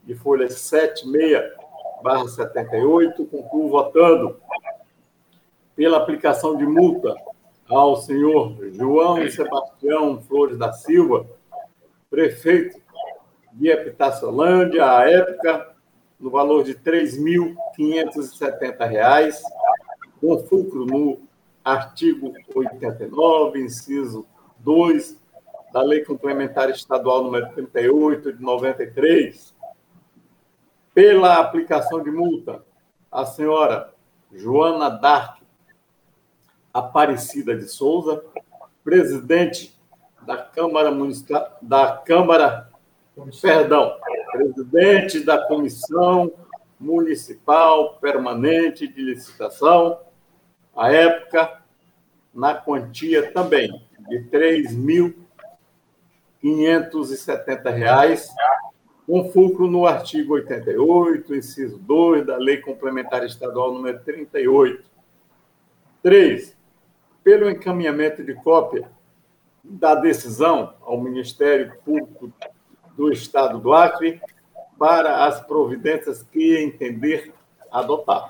de 0.04 0.14
folha 0.14 0.48
76/78, 0.48 3.26
concluo 3.26 3.68
votando 3.68 4.40
pela 5.74 5.98
aplicação 5.98 6.56
de 6.56 6.64
multa 6.64 7.14
ao 7.68 7.96
senhor 7.96 8.56
João 8.72 9.28
Sebastião 9.28 10.22
Flores 10.22 10.56
da 10.58 10.72
Silva, 10.72 11.26
prefeito 12.08 12.80
de 13.52 13.68
Epitaciolândia, 13.68 14.90
à 14.90 15.10
época, 15.10 15.74
no 16.18 16.30
valor 16.30 16.64
de 16.64 16.72
R$ 16.72 16.78
3.570, 16.84 19.34
com 20.20 20.38
fulcro 20.46 20.86
no 20.86 21.20
artigo 21.64 22.32
89, 22.54 23.60
inciso 23.60 24.26
2 24.58 25.20
da 25.72 25.82
Lei 25.82 26.04
Complementar 26.04 26.70
Estadual 26.70 27.24
número 27.24 27.48
38 27.50 28.32
de 28.32 28.40
93, 28.42 29.54
pela 30.94 31.38
aplicação 31.38 32.00
de 32.02 32.10
multa, 32.10 32.64
a 33.10 33.26
senhora 33.26 33.92
Joana 34.32 34.88
Dark 34.88 35.42
Aparecida 36.76 37.56
de 37.56 37.66
Souza, 37.68 38.22
presidente 38.84 39.74
da 40.26 40.36
Câmara 40.36 40.90
Municipal, 40.90 41.56
da 41.62 41.96
Câmara, 41.96 42.68
perdão, 43.40 43.96
presidente 44.30 45.20
da 45.20 45.46
Comissão 45.46 46.30
Municipal 46.78 47.94
Permanente 47.94 48.86
de 48.86 49.00
Licitação, 49.00 50.00
à 50.76 50.92
época, 50.92 51.62
na 52.34 52.54
quantia 52.54 53.32
também 53.32 53.68
de 54.08 54.18
R$ 54.18 54.62
3.570, 56.42 58.28
com 59.06 59.30
fulcro 59.30 59.66
no 59.66 59.86
artigo 59.86 60.34
88, 60.34 61.34
inciso 61.34 61.78
2 61.78 62.26
da 62.26 62.36
Lei 62.36 62.58
Complementar 62.58 63.24
Estadual 63.24 63.72
número 63.72 63.98
38. 64.00 64.84
3. 66.02 66.55
Pelo 67.26 67.50
encaminhamento 67.50 68.22
de 68.22 68.34
cópia 68.34 68.88
da 69.64 69.96
decisão 69.96 70.74
ao 70.82 71.00
Ministério 71.00 71.72
Público 71.84 72.32
do 72.96 73.10
Estado 73.10 73.58
do 73.58 73.72
Acre 73.72 74.20
para 74.78 75.24
as 75.24 75.40
providências 75.40 76.22
que 76.22 76.56
entender 76.56 77.34
adotar. 77.68 78.28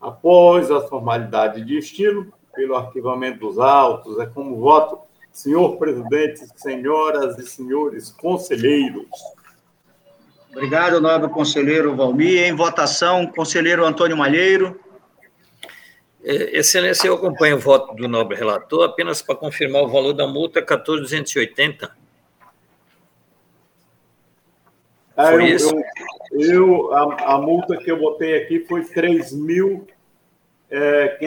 Após 0.00 0.70
a 0.70 0.82
formalidade 0.82 1.64
de 1.64 1.78
estilo, 1.78 2.32
pelo 2.54 2.76
arquivamento 2.76 3.40
dos 3.40 3.58
autos, 3.58 4.20
é 4.20 4.26
como 4.26 4.60
voto, 4.60 5.00
senhor 5.32 5.78
presidente, 5.78 6.46
senhoras 6.54 7.36
e 7.40 7.44
senhores 7.44 8.12
conselheiros. 8.12 9.08
Obrigado, 10.52 11.00
nobre 11.00 11.28
conselheiro 11.28 11.96
Valmir. 11.96 12.44
Em 12.44 12.54
votação, 12.54 13.26
conselheiro 13.26 13.84
Antônio 13.84 14.16
Malheiro. 14.16 14.78
É, 16.24 16.58
excelência, 16.58 17.08
eu 17.08 17.14
acompanho 17.14 17.56
o 17.56 17.60
voto 17.60 17.94
do 17.94 18.06
nobre 18.06 18.36
relator 18.36 18.84
apenas 18.84 19.20
para 19.20 19.34
confirmar 19.34 19.82
o 19.82 19.88
valor 19.88 20.12
da 20.12 20.26
multa 20.26 20.62
14.280. 20.62 21.90
Ah, 25.16 25.32
foi 25.32 25.42
eu, 25.42 25.56
isso? 25.56 25.74
Eu, 26.30 26.40
eu 26.40 26.94
a, 26.94 27.34
a, 27.34 27.38
multa 27.38 27.76
que 27.76 27.90
eu 27.90 27.98
botei 27.98 28.36
aqui 28.36 28.60
foi 28.66 28.82
3.570. 28.82 29.92
É, 30.70 31.18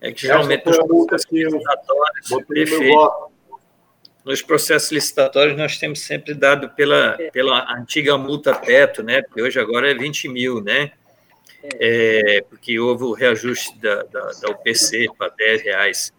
é 0.00 0.12
que 0.12 0.22
geralmente 0.22 0.64
nos 0.66 0.76
processos 0.78 1.32
licitatórios, 1.32 2.28
perfeito, 2.48 3.30
nos 4.24 4.40
processos 4.40 4.92
licitatórios 4.92 5.58
nós 5.58 5.76
temos 5.78 6.00
sempre 6.00 6.32
dado 6.32 6.70
pela, 6.70 7.18
pela 7.32 7.76
antiga 7.76 8.16
multa 8.16 8.54
teto, 8.54 9.02
né? 9.02 9.20
Porque 9.22 9.42
hoje 9.42 9.58
agora 9.58 9.90
é 9.90 9.94
20 9.94 10.28
mil, 10.28 10.62
né? 10.62 10.92
É, 11.80 12.44
porque 12.48 12.78
houve 12.78 13.04
o 13.04 13.12
reajuste 13.12 13.78
da, 13.78 14.02
da, 14.02 14.20
da 14.32 14.50
UPC 14.50 15.06
para 15.16 15.30
10 15.30 15.62
reais. 15.62 16.12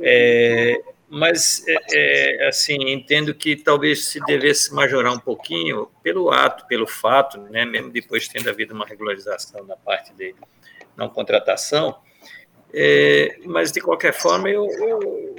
É, 0.00 0.80
mas, 1.08 1.64
é, 1.66 2.44
é, 2.44 2.48
assim, 2.48 2.90
entendo 2.90 3.34
que 3.34 3.56
talvez 3.56 4.06
se 4.06 4.20
devesse 4.24 4.72
majorar 4.72 5.12
um 5.12 5.18
pouquinho 5.18 5.88
pelo 6.02 6.30
ato, 6.30 6.66
pelo 6.66 6.86
fato, 6.86 7.38
né, 7.38 7.64
mesmo 7.64 7.90
depois 7.90 8.28
tendo 8.28 8.48
havido 8.48 8.72
uma 8.72 8.86
regularização 8.86 9.64
na 9.64 9.76
parte 9.76 10.14
de 10.14 10.34
não 10.96 11.08
contratação, 11.08 11.96
é, 12.72 13.38
mas, 13.44 13.72
de 13.72 13.80
qualquer 13.80 14.12
forma, 14.12 14.48
eu, 14.48 14.64
eu, 14.66 15.34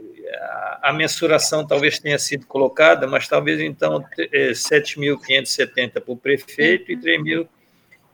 a 0.81 0.91
mensuração 0.91 1.65
talvez 1.65 1.97
tenha 1.97 2.19
sido 2.19 2.45
colocada, 2.45 3.07
mas 3.07 3.27
talvez, 3.27 3.61
então, 3.61 4.03
7.570 4.17 6.01
para 6.01 6.11
o 6.11 6.17
prefeito 6.17 6.91
e 6.91 6.97
3.000 6.97 7.47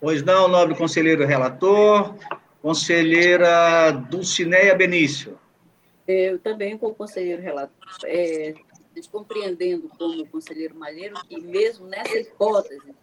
Pois 0.00 0.22
não, 0.22 0.48
nobre 0.48 0.76
conselheiro 0.76 1.26
relator. 1.26 2.14
Conselheira 2.60 3.92
Dulcineia 3.92 4.74
Benício. 4.74 5.38
Eu 6.06 6.38
também, 6.38 6.76
como 6.76 6.94
conselheiro 6.94 7.42
relator, 7.42 7.88
é, 8.04 8.54
compreendendo 9.10 9.88
como 9.98 10.22
o 10.22 10.26
conselheiro 10.26 10.74
Malheiro, 10.74 11.14
que 11.28 11.40
mesmo 11.40 11.86
nessa 11.86 12.18
hipótese, 12.18 12.94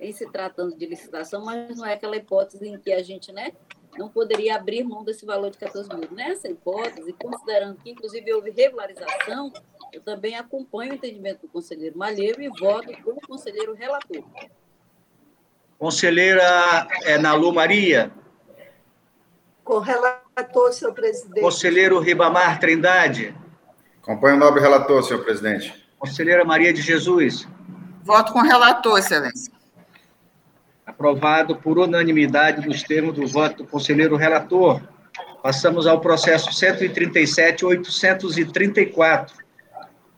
em 0.00 0.12
se 0.12 0.30
tratando 0.30 0.76
de 0.76 0.86
licitação, 0.86 1.44
mas 1.44 1.76
não 1.76 1.86
é 1.86 1.94
aquela 1.94 2.16
hipótese 2.16 2.68
em 2.68 2.78
que 2.78 2.92
a 2.92 3.02
gente 3.02 3.32
né, 3.32 3.52
não 3.96 4.08
poderia 4.08 4.56
abrir 4.56 4.84
mão 4.84 5.02
desse 5.02 5.24
valor 5.24 5.50
de 5.50 5.58
14 5.58 5.88
mil. 5.96 6.10
Nessa 6.12 6.48
hipótese, 6.48 7.12
considerando 7.14 7.78
que, 7.78 7.90
inclusive, 7.90 8.32
houve 8.32 8.50
regularização, 8.50 9.52
eu 9.92 10.00
também 10.00 10.36
acompanho 10.36 10.92
o 10.92 10.96
entendimento 10.96 11.42
do 11.42 11.48
conselheiro 11.48 11.96
Malheiro 11.96 12.42
e 12.42 12.48
voto 12.48 12.92
como 13.02 13.20
conselheiro 13.20 13.72
relator. 13.72 14.24
Conselheira 15.78 16.88
é, 17.04 17.18
Nalu 17.18 17.52
Maria. 17.52 18.10
Com 19.62 19.78
relator, 19.78 20.72
senhor 20.72 20.94
presidente. 20.94 21.40
Conselheiro 21.40 22.00
Ribamar 22.00 22.58
Trindade. 22.58 23.36
Acompanho 24.02 24.36
o 24.36 24.38
nobre 24.38 24.60
relator, 24.60 25.02
senhor 25.02 25.24
presidente. 25.24 25.86
Conselheira 25.98 26.44
Maria 26.44 26.72
de 26.72 26.80
Jesus. 26.80 27.48
Voto 28.02 28.32
com 28.32 28.40
relator, 28.40 28.98
excelência. 28.98 29.52
Aprovado 30.86 31.56
por 31.56 31.78
unanimidade 31.78 32.66
nos 32.66 32.82
termos 32.82 33.14
do 33.14 33.26
voto 33.26 33.64
do 33.64 33.68
conselheiro 33.68 34.16
relator. 34.16 34.80
Passamos 35.42 35.86
ao 35.86 36.00
processo 36.00 36.48
137.834. 36.50 39.32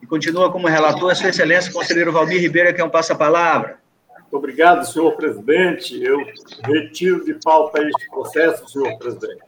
E 0.01 0.07
continua 0.07 0.53
como 0.53 0.69
relator 0.69 1.11
a 1.11 1.15
sua 1.15 1.31
excelência, 1.31 1.73
conselheiro 1.73 2.13
Valmir 2.13 2.41
Ribeiro, 2.41 2.73
que 2.75 2.81
é 2.81 2.85
um 2.85 2.91
passa-palavra. 2.91 3.78
Obrigado, 4.31 4.85
senhor 4.85 5.13
presidente. 5.13 5.99
Eu 6.03 6.19
retiro 6.65 7.25
de 7.25 7.33
pauta 7.35 7.81
este 7.83 8.11
processo, 8.11 8.69
senhor 8.69 8.99
presidente. 8.99 9.41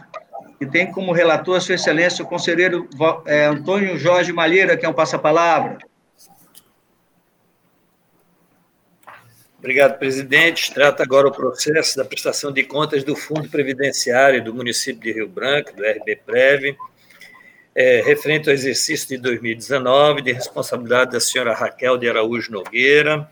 que 0.58 0.66
tem 0.66 0.92
como 0.92 1.12
relator 1.12 1.62
sua 1.62 1.76
excelência 1.76 2.24
o 2.24 2.28
conselheiro 2.28 2.90
é, 3.26 3.46
Antônio 3.46 3.96
Jorge 3.98 4.34
Malheira, 4.34 4.76
que 4.78 4.86
é 4.86 4.90
um 4.90 4.94
passa-palavra. 4.94 5.78
Obrigado, 9.60 10.00
presidente. 10.00 10.74
Trata 10.74 11.04
agora 11.04 11.28
o 11.28 11.32
processo 11.34 11.98
da 11.98 12.06
prestação 12.06 12.50
de 12.50 12.64
contas 12.64 13.04
do 13.04 13.14
Fundo 13.14 13.50
Previdenciário 13.50 14.42
do 14.42 14.54
município 14.54 15.02
de 15.02 15.12
Rio 15.12 15.28
Branco, 15.28 15.76
do 15.76 15.84
RBPrev, 15.84 16.78
é, 17.76 18.02
referente 18.02 18.48
ao 18.48 18.54
exercício 18.54 19.10
de 19.10 19.18
2019, 19.18 20.22
de 20.22 20.32
responsabilidade 20.32 21.12
da 21.12 21.20
senhora 21.20 21.54
Raquel 21.54 21.98
de 21.98 22.08
Araújo 22.08 22.54
Nogueira. 22.54 23.30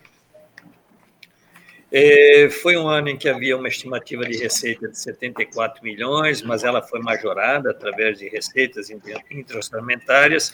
É, 1.89 2.49
foi 2.49 2.75
um 2.75 2.89
ano 2.89 3.07
em 3.07 3.17
que 3.17 3.29
havia 3.29 3.55
uma 3.55 3.69
estimativa 3.69 4.25
de 4.25 4.37
receita 4.37 4.89
de 4.89 4.99
74 4.99 5.81
milhões, 5.81 6.41
mas 6.41 6.65
ela 6.65 6.81
foi 6.81 6.99
majorada 6.99 7.71
através 7.71 8.19
de 8.19 8.27
receitas 8.27 8.89
intraorçamentárias, 9.31 10.53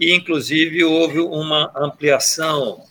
e, 0.00 0.12
inclusive, 0.12 0.82
houve 0.82 1.20
uma 1.20 1.72
ampliação 1.76 2.84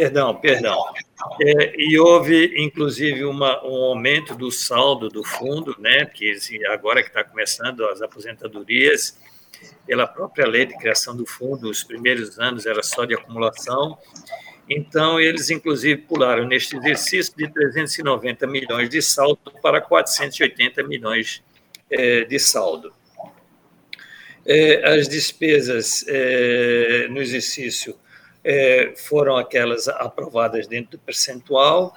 Perdão, 0.00 0.34
perdão. 0.34 0.82
É, 1.42 1.74
e 1.76 1.98
houve, 1.98 2.54
inclusive, 2.56 3.22
uma, 3.26 3.62
um 3.62 3.84
aumento 3.84 4.34
do 4.34 4.50
saldo 4.50 5.10
do 5.10 5.22
fundo, 5.22 5.76
né, 5.78 6.06
que 6.06 6.34
agora 6.68 7.02
que 7.02 7.08
está 7.08 7.22
começando 7.22 7.84
as 7.84 8.00
aposentadorias, 8.00 9.18
pela 9.86 10.06
própria 10.06 10.46
lei 10.46 10.64
de 10.64 10.74
criação 10.78 11.14
do 11.14 11.26
fundo, 11.26 11.68
os 11.68 11.84
primeiros 11.84 12.38
anos 12.38 12.64
era 12.64 12.82
só 12.82 13.04
de 13.04 13.12
acumulação, 13.12 13.98
então 14.66 15.20
eles, 15.20 15.50
inclusive, 15.50 16.00
pularam 16.00 16.46
neste 16.46 16.78
exercício 16.78 17.34
de 17.36 17.46
390 17.52 18.46
milhões 18.46 18.88
de 18.88 19.02
saldo 19.02 19.52
para 19.60 19.82
480 19.82 20.82
milhões 20.84 21.42
é, 21.90 22.24
de 22.24 22.38
saldo. 22.38 22.90
É, 24.46 24.94
as 24.94 25.06
despesas 25.06 26.06
é, 26.08 27.06
no 27.10 27.20
exercício 27.20 27.98
é, 28.44 28.94
foram 28.96 29.36
aquelas 29.36 29.88
aprovadas 29.88 30.66
dentro 30.66 30.92
do 30.92 30.98
percentual. 30.98 31.94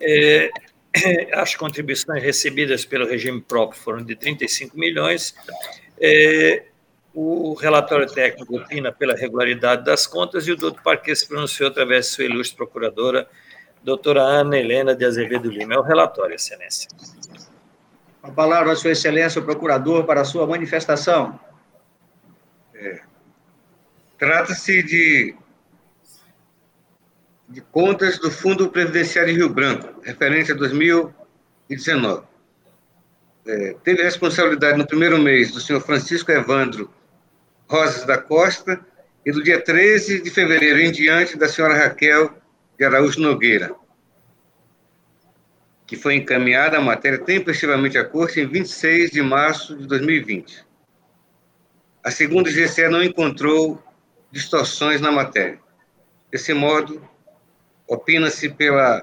É, 0.00 0.50
as 1.34 1.54
contribuições 1.54 2.22
recebidas 2.22 2.84
pelo 2.84 3.06
regime 3.06 3.40
próprio 3.40 3.80
foram 3.80 4.02
de 4.02 4.14
35 4.14 4.78
milhões. 4.78 5.34
É, 6.00 6.64
o 7.14 7.54
relatório 7.54 8.12
técnico 8.12 8.56
opina 8.56 8.90
pela 8.90 9.14
regularidade 9.14 9.84
das 9.84 10.06
contas 10.06 10.48
e 10.48 10.52
o 10.52 10.56
doutor 10.56 10.82
Parque 10.82 11.14
se 11.14 11.28
pronunciou 11.28 11.68
através 11.68 12.06
de 12.06 12.12
sua 12.12 12.24
ilustre 12.24 12.56
procuradora, 12.56 13.28
doutora 13.82 14.20
Ana 14.20 14.58
Helena 14.58 14.96
de 14.96 15.04
Azevedo 15.04 15.48
Lima. 15.48 15.74
É 15.74 15.78
o 15.78 15.82
relatório, 15.82 16.34
Excelência. 16.34 16.88
A 18.20 18.30
palavra 18.30 18.72
a 18.72 18.76
Sua 18.76 18.90
Excelência, 18.90 19.40
o 19.40 19.44
procurador, 19.44 20.04
para 20.04 20.22
a 20.22 20.24
sua 20.24 20.46
manifestação. 20.46 21.38
É. 22.74 23.02
Trata-se 24.18 24.82
de 24.82 25.36
de 27.48 27.60
contas 27.60 28.18
do 28.18 28.30
Fundo 28.30 28.70
Previdenciário 28.70 29.32
de 29.32 29.38
Rio 29.38 29.48
Branco, 29.48 30.00
referente 30.02 30.52
a 30.52 30.54
2019. 30.54 32.26
É, 33.46 33.76
teve 33.84 34.02
responsabilidade 34.02 34.78
no 34.78 34.86
primeiro 34.86 35.18
mês 35.18 35.52
do 35.52 35.60
senhor 35.60 35.80
Francisco 35.80 36.32
Evandro 36.32 36.90
Rosas 37.68 38.04
da 38.04 38.16
Costa 38.16 38.80
e 39.24 39.32
do 39.32 39.42
dia 39.42 39.60
13 39.60 40.22
de 40.22 40.30
fevereiro 40.30 40.80
em 40.80 40.90
diante 40.90 41.36
da 41.36 41.48
senhora 41.48 41.76
Raquel 41.76 42.34
de 42.78 42.84
Araújo 42.84 43.20
Nogueira, 43.20 43.74
que 45.86 45.96
foi 45.96 46.14
encaminhada 46.14 46.78
a 46.78 46.80
matéria 46.80 47.18
tempestivamente 47.18 47.98
à 47.98 48.04
Corte 48.04 48.40
em 48.40 48.46
26 48.46 49.10
de 49.10 49.22
março 49.22 49.76
de 49.76 49.86
2020. 49.86 50.64
A 52.02 52.10
segunda 52.10 52.50
GCE 52.50 52.88
não 52.88 53.02
encontrou 53.02 53.82
distorções 54.30 55.00
na 55.00 55.12
matéria. 55.12 55.58
Desse 56.30 56.52
modo, 56.52 57.00
opina-se 57.94 58.48
pelo 58.50 59.02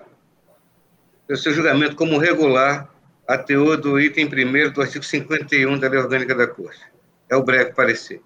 seu 1.36 1.54
julgamento 1.54 1.95
como 1.95 2.17
regular 2.17 2.89
a 3.27 3.38
teor 3.38 3.77
do 3.77 3.99
item 3.99 4.25
1 4.25 4.71
do 4.71 4.82
artigo 4.82 5.04
51 5.04 5.80
da 5.80 5.88
Lei 5.88 5.99
Orgânica 5.99 6.36
da 6.36 6.47
Corte. 6.47 6.82
É 7.30 7.36
o 7.36 7.43
breve 7.43 7.71
parecer. 7.73 8.21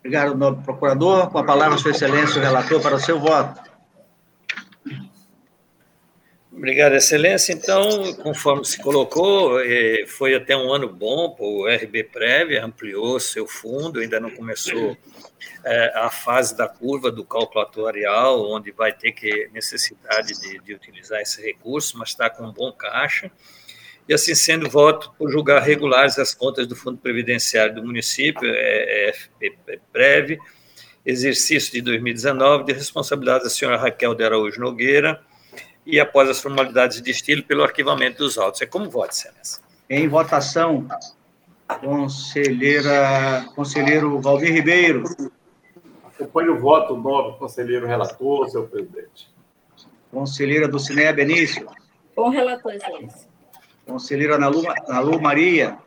Obrigado, 0.00 0.36
nobre 0.36 0.64
procurador. 0.64 1.30
Com 1.30 1.38
a 1.38 1.44
palavra, 1.44 1.78
Sua 1.78 1.92
Excelência, 1.92 2.40
o 2.40 2.44
relator, 2.44 2.80
para 2.82 2.96
o 2.96 3.00
seu 3.00 3.18
voto. 3.18 3.71
Obrigado, 6.54 6.94
Excelência. 6.94 7.54
Então, 7.54 8.12
conforme 8.16 8.64
se 8.64 8.80
colocou, 8.82 9.58
eh, 9.60 10.04
foi 10.06 10.34
até 10.34 10.54
um 10.54 10.70
ano 10.70 10.86
bom 10.86 11.30
para 11.30 11.46
o 11.46 11.66
RB 11.66 12.04
Prévia, 12.04 12.62
ampliou 12.62 13.18
seu 13.18 13.46
fundo, 13.46 14.00
ainda 14.00 14.20
não 14.20 14.30
começou 14.30 14.94
eh, 15.64 15.92
a 15.94 16.10
fase 16.10 16.54
da 16.54 16.68
curva 16.68 17.10
do 17.10 17.24
cálculo 17.24 17.64
atuarial, 17.64 18.50
onde 18.50 18.70
vai 18.70 18.92
ter 18.92 19.12
que 19.12 19.48
necessidade 19.52 20.38
de, 20.40 20.58
de 20.58 20.74
utilizar 20.74 21.22
esse 21.22 21.40
recurso, 21.42 21.96
mas 21.96 22.10
está 22.10 22.28
com 22.28 22.44
um 22.44 22.52
bom 22.52 22.70
caixa. 22.70 23.30
E 24.06 24.12
assim 24.12 24.34
sendo, 24.34 24.68
voto 24.68 25.10
por 25.16 25.30
julgar 25.30 25.62
regulares 25.62 26.18
as 26.18 26.34
contas 26.34 26.66
do 26.66 26.76
Fundo 26.76 26.98
Previdenciário 26.98 27.74
do 27.74 27.82
município, 27.82 28.46
é, 28.52 29.14
é, 29.40 29.78
Prévia, 29.90 30.38
exercício 31.06 31.72
de 31.72 31.80
2019, 31.80 32.64
de 32.64 32.72
responsabilidade 32.74 33.44
da 33.44 33.50
senhora 33.50 33.78
Raquel 33.78 34.14
de 34.14 34.22
Araújo 34.22 34.60
Nogueira, 34.60 35.18
e 35.84 36.00
após 36.00 36.28
as 36.28 36.40
formalidades 36.40 37.00
de 37.00 37.10
estilo 37.10 37.42
pelo 37.42 37.62
arquivamento 37.62 38.18
dos 38.18 38.38
autos. 38.38 38.62
É 38.62 38.66
como 38.66 38.88
voto, 38.88 39.12
Excelência. 39.12 39.62
Em 39.88 40.08
votação, 40.08 40.86
conselheira, 41.80 43.44
conselheiro 43.54 44.20
Valdir 44.20 44.52
Ribeiro. 44.52 45.04
Acompanho 46.04 46.54
o 46.54 46.60
voto, 46.60 46.96
novo 46.96 47.36
conselheiro 47.38 47.86
relator, 47.86 48.48
senhor 48.48 48.68
presidente. 48.68 49.30
Conselheira 50.10 50.68
do 50.68 50.78
Cineia 50.78 51.12
Benício. 51.12 51.66
Com 52.14 52.28
relator, 52.28 52.74
Excelência. 52.74 53.28
Conselheira 53.86 54.38
Nalu, 54.38 54.62
Nalu 54.88 55.20
Maria. 55.20 55.78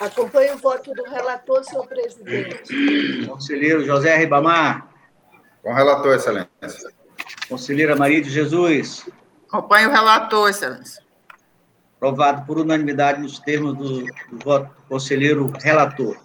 Acompanho 0.00 0.54
o 0.54 0.58
voto 0.58 0.92
do 0.92 1.02
relator, 1.04 1.64
senhor 1.64 1.86
presidente. 1.86 3.26
Conselheiro 3.26 3.84
José 3.84 4.16
Ribamar. 4.16 4.88
Com 5.62 5.72
relator, 5.72 6.14
excelência. 6.14 6.48
Conselheira 7.48 7.96
Maria 7.96 8.20
de 8.20 8.28
Jesus. 8.30 9.08
Acompanho 9.48 9.88
o 9.88 9.92
relator, 9.92 10.50
excelência. 10.50 11.02
Aprovado 11.96 12.44
por 12.46 12.58
unanimidade 12.58 13.20
nos 13.20 13.38
termos 13.38 13.76
do, 13.76 14.02
do 14.04 14.44
voto 14.44 14.66
do 14.66 14.82
conselheiro 14.88 15.52
relator. 15.60 16.16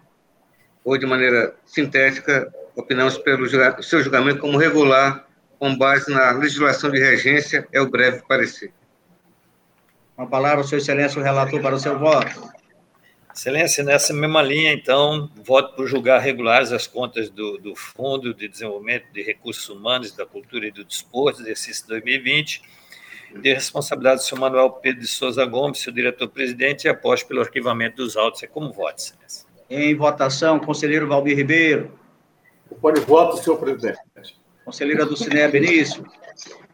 ou 0.83 0.97
de 0.97 1.05
maneira 1.05 1.55
sintética, 1.63 2.51
opinamos 2.75 3.15
pelo 3.19 3.47
seu 3.83 4.01
julgamento 4.01 4.39
como 4.39 4.57
regular, 4.57 5.27
com 5.59 5.77
base 5.77 6.09
na 6.09 6.31
legislação 6.31 6.89
de 6.89 6.97
regência, 6.97 7.67
é 7.71 7.79
o 7.79 7.87
breve 7.87 8.23
parecer. 8.27 8.73
Com 10.15 10.23
a 10.23 10.25
palavra, 10.25 10.63
Sua 10.63 10.79
Excelência, 10.79 11.19
o 11.19 11.23
relator 11.23 11.61
para 11.61 11.75
o 11.75 11.79
seu 11.79 11.99
voto. 11.99 12.49
Excelência, 13.31 13.83
nessa 13.83 14.13
mesma 14.13 14.41
linha, 14.41 14.73
então, 14.73 15.29
voto 15.45 15.75
por 15.75 15.85
julgar 15.85 16.19
regulares 16.19 16.71
as 16.71 16.87
contas 16.87 17.29
do, 17.29 17.59
do 17.59 17.75
Fundo 17.75 18.33
de 18.33 18.47
Desenvolvimento 18.47 19.05
de 19.13 19.21
Recursos 19.21 19.69
Humanos, 19.69 20.11
da 20.11 20.25
Cultura 20.25 20.65
e 20.65 20.71
do 20.71 20.83
Desporto, 20.83 21.41
exercício 21.41 21.87
2020, 21.87 22.63
de 23.35 23.53
responsabilidade 23.53 24.21
do 24.21 24.23
senhor 24.23 24.41
Manuel 24.41 24.71
Pedro 24.71 25.01
de 25.01 25.07
Souza 25.07 25.45
Gomes, 25.45 25.79
seu 25.79 25.93
diretor-presidente, 25.93 26.85
e 26.85 26.89
após 26.89 27.23
pelo 27.23 27.41
arquivamento 27.41 27.97
dos 27.97 28.17
autos. 28.17 28.41
É 28.43 28.47
como 28.47 28.71
voto, 28.71 28.99
excelência. 28.99 29.47
Em 29.69 29.95
votação, 29.95 30.59
conselheiro 30.59 31.07
Valdir 31.07 31.37
Ribeiro. 31.37 31.99
Pode 32.81 33.01
voto, 33.01 33.37
senhor 33.37 33.57
presidente. 33.57 33.99
Conselheira 34.65 35.05
do 35.05 35.15
Ciné 35.15 35.47
Benício. 35.47 36.05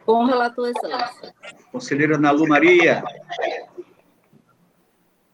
Com 0.04 0.24
o 0.24 0.26
relator, 0.26 0.68
excelência. 0.68 1.34
Conselheira 1.72 2.18
Nalu 2.18 2.48
Maria. 2.48 3.02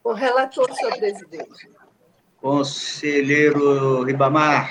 O 0.04 0.12
relator, 0.12 0.72
senhor 0.74 0.96
presidente. 0.98 1.70
Conselheiro 2.40 4.02
Ribamar. 4.02 4.70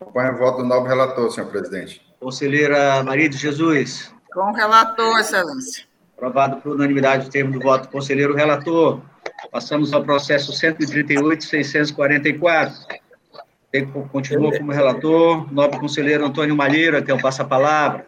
Acompanho 0.00 0.34
o 0.34 0.38
voto 0.38 0.58
do 0.58 0.64
novo 0.68 0.86
relator, 0.86 1.30
senhor 1.30 1.50
presidente. 1.50 2.04
Conselheira 2.20 3.02
Maria 3.02 3.28
de 3.28 3.36
Jesus. 3.36 4.14
Com 4.36 4.50
o 4.50 4.52
relator, 4.52 5.18
excelência. 5.18 5.86
Aprovado 6.14 6.60
por 6.60 6.74
unanimidade 6.74 7.26
o 7.26 7.30
termo 7.30 7.52
do 7.52 7.60
voto. 7.60 7.88
Conselheiro 7.88 8.34
relator. 8.34 9.00
Passamos 9.50 9.94
ao 9.94 10.04
processo 10.04 10.52
138.644. 10.52 13.00
Continua 14.12 14.58
como 14.58 14.72
relator, 14.72 15.50
nobre 15.50 15.80
conselheiro 15.80 16.26
Antônio 16.26 16.54
Malheiro, 16.54 16.98
até 16.98 17.12
eu 17.12 17.18
passo 17.18 17.40
a 17.40 17.46
palavra. 17.46 18.06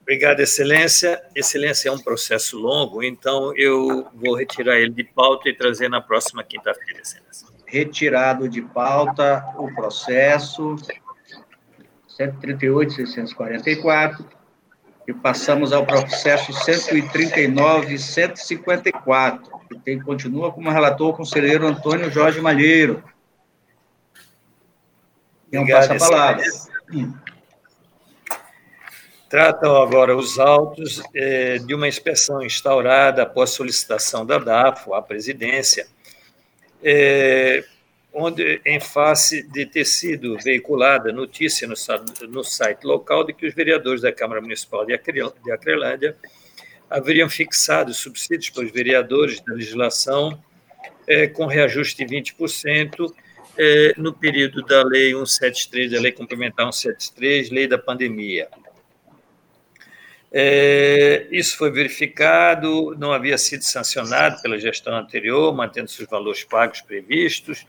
Obrigado, 0.00 0.40
Excelência. 0.40 1.22
Excelência 1.36 1.90
é 1.90 1.92
um 1.92 1.98
processo 1.98 2.58
longo, 2.58 3.02
então 3.02 3.54
eu 3.54 4.08
vou 4.14 4.34
retirar 4.34 4.78
ele 4.78 4.92
de 4.92 5.04
pauta 5.04 5.50
e 5.50 5.54
trazer 5.54 5.90
na 5.90 6.00
próxima 6.00 6.42
quinta-feira, 6.42 7.02
Excelência. 7.02 7.46
Retirado 7.66 8.48
de 8.48 8.62
pauta 8.62 9.44
o 9.58 9.70
processo 9.74 10.76
138.644 12.18 14.40
e 15.06 15.12
passamos 15.12 15.72
ao 15.72 15.84
processo 15.84 16.52
139.154, 16.52 19.40
que 19.68 19.78
tem, 19.78 20.00
continua 20.00 20.50
como 20.52 20.70
relator 20.70 21.10
o 21.10 21.16
conselheiro 21.16 21.66
Antônio 21.66 22.10
Jorge 22.10 22.40
Malheiro. 22.40 23.04
Então, 25.48 25.66
passa 25.66 25.94
a 25.94 25.98
palavra. 25.98 26.44
Tratam 29.28 29.82
agora 29.82 30.16
os 30.16 30.38
autos 30.38 31.02
eh, 31.14 31.58
de 31.58 31.74
uma 31.74 31.88
inspeção 31.88 32.40
instaurada 32.42 33.22
após 33.22 33.50
solicitação 33.50 34.24
da 34.26 34.38
DAFO 34.38 34.94
à 34.94 35.00
presidência, 35.00 35.86
eh, 36.82 37.64
onde, 38.12 38.60
em 38.64 38.78
face 38.78 39.42
de 39.42 39.64
ter 39.64 39.84
sido 39.84 40.36
veiculada 40.38 41.12
notícia 41.12 41.66
no, 41.66 41.74
no, 42.28 42.44
site 42.44 42.84
local 42.84 43.24
de 43.24 43.32
que 43.32 43.46
os 43.46 43.54
vereadores 43.54 44.02
da 44.02 44.12
Câmara 44.12 44.40
Municipal 44.40 44.84
de 44.84 44.94
Acrelândia 45.50 46.16
haveriam 46.90 47.28
fixado 47.28 47.94
subsídios 47.94 48.50
para 48.50 48.64
os 48.64 48.70
vereadores 48.70 49.40
da 49.40 49.54
legislação 49.54 50.38
eh, 51.06 51.26
com 51.26 51.46
reajuste 51.46 52.04
de 52.04 52.14
20%, 52.14 53.12
é, 53.56 53.92
no 53.96 54.12
período 54.12 54.62
da 54.62 54.82
Lei 54.82 55.12
173, 55.12 55.92
da 55.92 56.00
Lei 56.00 56.12
Complementar 56.12 56.72
173, 56.72 57.50
Lei 57.50 57.66
da 57.66 57.78
Pandemia. 57.78 58.48
É, 60.34 61.26
isso 61.30 61.58
foi 61.58 61.70
verificado, 61.70 62.96
não 62.98 63.12
havia 63.12 63.36
sido 63.36 63.62
sancionado 63.62 64.40
pela 64.40 64.58
gestão 64.58 64.96
anterior, 64.96 65.54
mantendo-se 65.54 66.02
os 66.02 66.08
valores 66.08 66.42
pagos 66.44 66.80
previstos, 66.80 67.66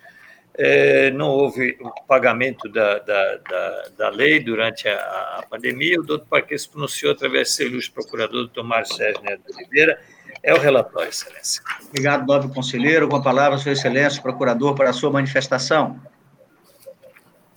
é, 0.55 1.09
não 1.11 1.29
houve 1.29 1.77
o 1.81 1.89
pagamento 2.07 2.69
da, 2.69 2.99
da, 2.99 3.37
da, 3.37 3.83
da 3.97 4.09
lei 4.09 4.39
durante 4.39 4.87
a, 4.87 4.95
a, 5.39 5.45
pandemia. 5.49 5.99
O 5.99 6.03
doutor 6.03 6.27
Parque 6.27 6.57
se 6.57 6.69
pronunciou 6.69 7.11
através 7.11 7.49
do 7.49 7.53
seu 7.53 7.67
ilustre 7.67 7.93
procurador, 7.93 8.41
doutor 8.41 8.63
Mário 8.63 8.87
Sérgio 8.87 9.23
Neto 9.23 9.51
de 9.51 9.57
Oliveira. 9.57 9.99
É 10.43 10.53
o 10.53 10.59
relatório, 10.59 11.09
Excelência. 11.09 11.63
Obrigado, 11.87 12.27
nobre 12.27 12.53
conselheiro. 12.53 13.07
Com 13.07 13.15
a 13.15 13.21
palavra, 13.21 13.57
Sua 13.57 13.71
Excelência, 13.71 14.21
procurador, 14.21 14.75
para 14.75 14.89
a 14.89 14.93
sua 14.93 15.09
manifestação. 15.09 15.99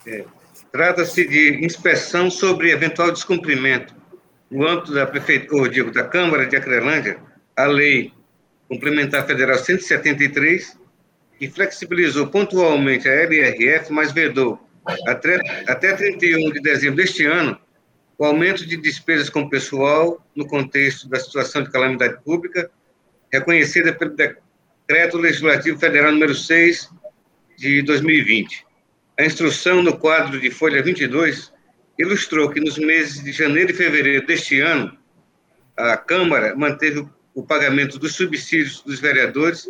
É, 0.07 0.25
Trata-se 0.73 1.27
de 1.27 1.65
inspeção 1.65 2.31
sobre 2.31 2.71
eventual 2.71 3.11
descumprimento 3.11 3.95
no 4.51 4.69
âmbito 4.69 4.93
da 4.93 5.07
prefeitura, 5.07 5.71
digo, 5.71 5.91
da 5.91 6.05
Câmara 6.05 6.47
de 6.47 6.55
Acrelândia, 6.55 7.19
a 7.57 7.65
lei 7.65 8.13
complementar 8.69 9.27
federal 9.27 9.59
173, 9.59 10.76
que 11.39 11.51
flexibilizou 11.51 12.27
pontualmente 12.29 13.09
a 13.09 13.13
LRF, 13.13 13.93
mas 13.93 14.13
vedou 14.13 14.59
até, 15.07 15.39
até 15.67 15.95
31 15.95 16.53
de 16.53 16.61
dezembro 16.61 16.97
deste 16.97 17.25
ano 17.25 17.59
o 18.19 18.25
aumento 18.25 18.67
de 18.67 18.77
despesas 18.77 19.29
com 19.29 19.49
pessoal 19.49 20.25
no 20.35 20.47
contexto 20.47 21.09
da 21.09 21.21
situação 21.21 21.63
de 21.63 21.71
calamidade 21.71 22.23
pública, 22.25 22.71
reconhecida 23.31 23.93
pelo 23.93 24.17
Decreto 24.17 25.19
Legislativo 25.19 25.79
Federal 25.79 26.13
número 26.13 26.35
6 26.35 26.91
de 27.59 27.83
2020. 27.83 28.65
A 29.19 29.25
instrução 29.25 29.83
no 29.83 29.99
quadro 29.99 30.41
de 30.41 30.51
folha 30.51 30.83
22 30.83 31.53
ilustrou 31.99 32.51
que 32.51 32.61
nos 32.61 32.79
meses 32.79 33.23
de 33.23 33.33
janeiro 33.33 33.71
e 33.71 33.75
fevereiro 33.75 34.27
deste 34.27 34.61
ano, 34.61 34.97
a 35.77 35.97
Câmara 35.97 36.55
manteve 36.57 37.07
o 37.35 37.43
pagamento 37.43 37.99
dos 37.99 38.15
subsídios 38.15 38.81
dos 38.81 38.99
vereadores, 38.99 39.69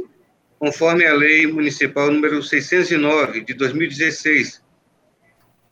conforme 0.59 1.07
a 1.07 1.15
Lei 1.15 1.47
Municipal 1.47 2.11
número 2.11 2.43
609 2.43 3.43
de 3.43 3.55
2016, 3.55 4.63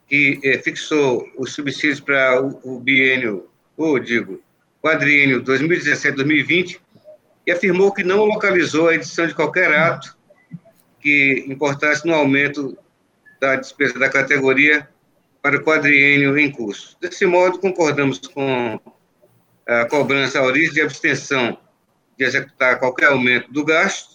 que 0.07 0.41
é, 0.45 0.59
fixou 0.59 1.27
os 1.37 1.55
subsídios 1.55 2.01
para 2.01 2.43
o, 2.43 2.77
o 2.77 2.81
biênio, 2.81 3.49
ou 3.77 3.99
digo, 3.99 4.43
quadriênio 4.83 5.43
2017-2020, 5.43 6.79
e 7.47 7.53
afirmou 7.53 7.93
que 7.93 8.05
não 8.05 8.25
localizou 8.25 8.89
a 8.89 8.95
edição 8.95 9.27
de 9.27 9.35
qualquer 9.35 9.73
ato 9.75 10.17
que 11.01 11.45
importasse 11.49 12.07
no 12.07 12.15
aumento 12.15 12.77
da 13.41 13.57
despesa 13.57 13.99
da 13.99 14.09
categoria 14.09 14.89
para 15.43 15.57
o 15.59 15.63
quadriênio 15.63 16.39
em 16.39 16.51
curso. 16.51 16.97
Desse 17.01 17.27
modo, 17.27 17.59
concordamos 17.59 18.19
com 18.19 18.81
a 19.67 19.85
cobrança 19.87 20.39
à 20.39 20.43
origem 20.43 20.75
de 20.75 20.81
abstenção 20.81 21.59
de 22.19 22.25
executar 22.25 22.79
qualquer 22.79 23.09
aumento 23.09 23.53
do 23.53 23.65
gasto 23.65 24.15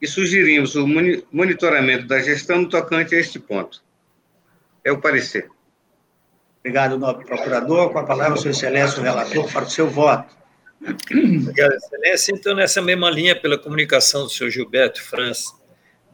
e 0.00 0.06
sugerimos 0.06 0.74
o 0.76 0.86
monitoramento 1.32 2.06
da 2.06 2.20
gestão 2.20 2.62
no 2.62 2.68
tocante 2.68 3.14
a 3.14 3.18
este 3.18 3.38
ponto. 3.38 3.82
É 4.84 4.92
o 4.92 5.00
parecer. 5.00 5.48
Obrigado, 6.60 6.98
nobre 6.98 7.24
procurador. 7.24 7.90
Com 7.90 7.98
a 7.98 8.04
palavra, 8.04 8.36
Sua 8.36 8.50
Excelência, 8.50 9.00
o 9.00 9.02
relator, 9.02 9.50
para 9.52 9.64
o 9.64 9.70
seu 9.70 9.88
voto. 9.88 10.36
Obrigado, 10.80 11.74
Excelência. 11.74 12.32
Então, 12.32 12.54
nessa 12.54 12.80
mesma 12.80 13.10
linha, 13.10 13.34
pela 13.34 13.58
comunicação 13.58 14.24
do 14.24 14.30
senhor 14.30 14.50
Gilberto 14.50 15.02
França 15.02 15.58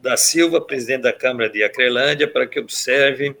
da 0.01 0.17
Silva, 0.17 0.61
presidente 0.61 1.01
da 1.01 1.13
Câmara 1.13 1.49
de 1.49 1.63
Acrelândia, 1.63 2.27
para 2.27 2.45
que 2.45 2.59
observe 2.59 3.35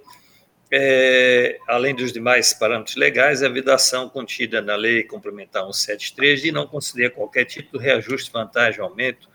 é, 0.71 1.57
além 1.67 1.95
dos 1.95 2.11
demais 2.11 2.53
parâmetros 2.53 2.95
legais, 2.95 3.43
a 3.43 3.49
vedação 3.49 4.09
contida 4.09 4.61
na 4.61 4.75
Lei 4.75 5.03
Complementar 5.03 5.63
173 5.63 6.41
de 6.41 6.51
não 6.51 6.65
conceder 6.65 7.11
qualquer 7.11 7.45
tipo 7.45 7.77
de 7.77 7.83
reajuste, 7.83 8.31
vantagem, 8.31 8.81
aumento 8.81 9.29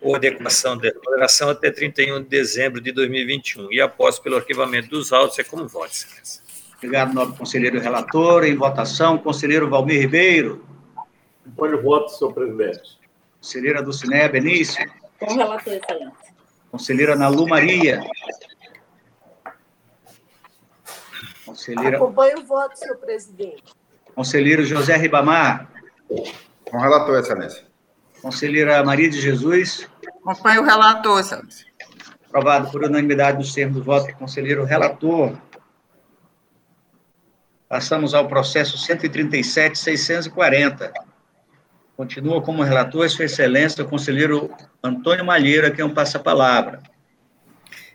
ou 0.00 0.14
adequação 0.14 0.76
da 0.76 0.88
remuneração 0.88 1.50
até 1.50 1.70
31 1.70 2.22
de 2.22 2.28
dezembro 2.28 2.80
de 2.80 2.92
2021. 2.92 3.72
E 3.72 3.80
após 3.80 4.18
pelo 4.18 4.36
arquivamento 4.36 4.88
dos 4.88 5.12
autos, 5.12 5.38
é 5.38 5.44
como 5.44 5.66
voto, 5.66 5.92
excelência. 5.92 6.42
Obrigado, 6.76 7.12
nobre 7.12 7.36
conselheiro 7.36 7.80
relator. 7.80 8.44
Em 8.44 8.54
votação, 8.54 9.18
conselheiro 9.18 9.68
Valmir 9.68 10.00
Ribeiro. 10.00 10.64
Acompanho 11.44 11.78
o 11.78 11.82
voto, 11.82 12.10
senhor 12.10 12.32
presidente. 12.32 12.98
Conselheira 13.40 13.82
Dulcinea 13.82 14.28
Benício. 14.28 14.90
Com 15.18 15.34
relator, 15.34 15.72
excelência. 15.72 16.34
Conselheira 16.70 17.16
Nalu 17.16 17.48
Maria. 17.48 18.00
Conselheira... 21.44 21.96
Acompanho 21.96 22.38
o 22.38 22.44
voto, 22.44 22.78
senhor 22.78 22.96
presidente. 22.98 23.74
Conselheiro 24.14 24.64
José 24.64 24.96
Ribamar. 24.96 25.68
Com 26.64 26.78
relator, 26.78 27.18
excelência. 27.18 27.67
Conselheira 28.20 28.84
Maria 28.84 29.08
de 29.08 29.18
Jesus. 29.20 29.88
Acompanho 30.24 30.62
o 30.62 30.64
relator, 30.64 31.20
excelência. 31.20 31.68
Aprovado 32.26 32.68
por 32.70 32.84
unanimidade 32.84 33.38
dos 33.38 33.54
termos 33.54 33.76
do 33.76 33.82
voto, 33.82 34.14
conselheiro 34.16 34.64
relator. 34.64 35.36
Passamos 37.68 38.14
ao 38.14 38.28
processo 38.28 38.78
137.640. 38.78 40.92
Continua 41.96 42.40
como 42.42 42.62
relator, 42.62 43.10
Sua 43.10 43.24
Excelência, 43.24 43.82
o 43.84 43.88
conselheiro 43.88 44.54
Antônio 44.82 45.24
Malheiro, 45.24 45.66
a 45.66 45.70
quem 45.70 45.84
eu 45.84 45.92
passo 45.92 46.16
a 46.16 46.20
palavra. 46.20 46.80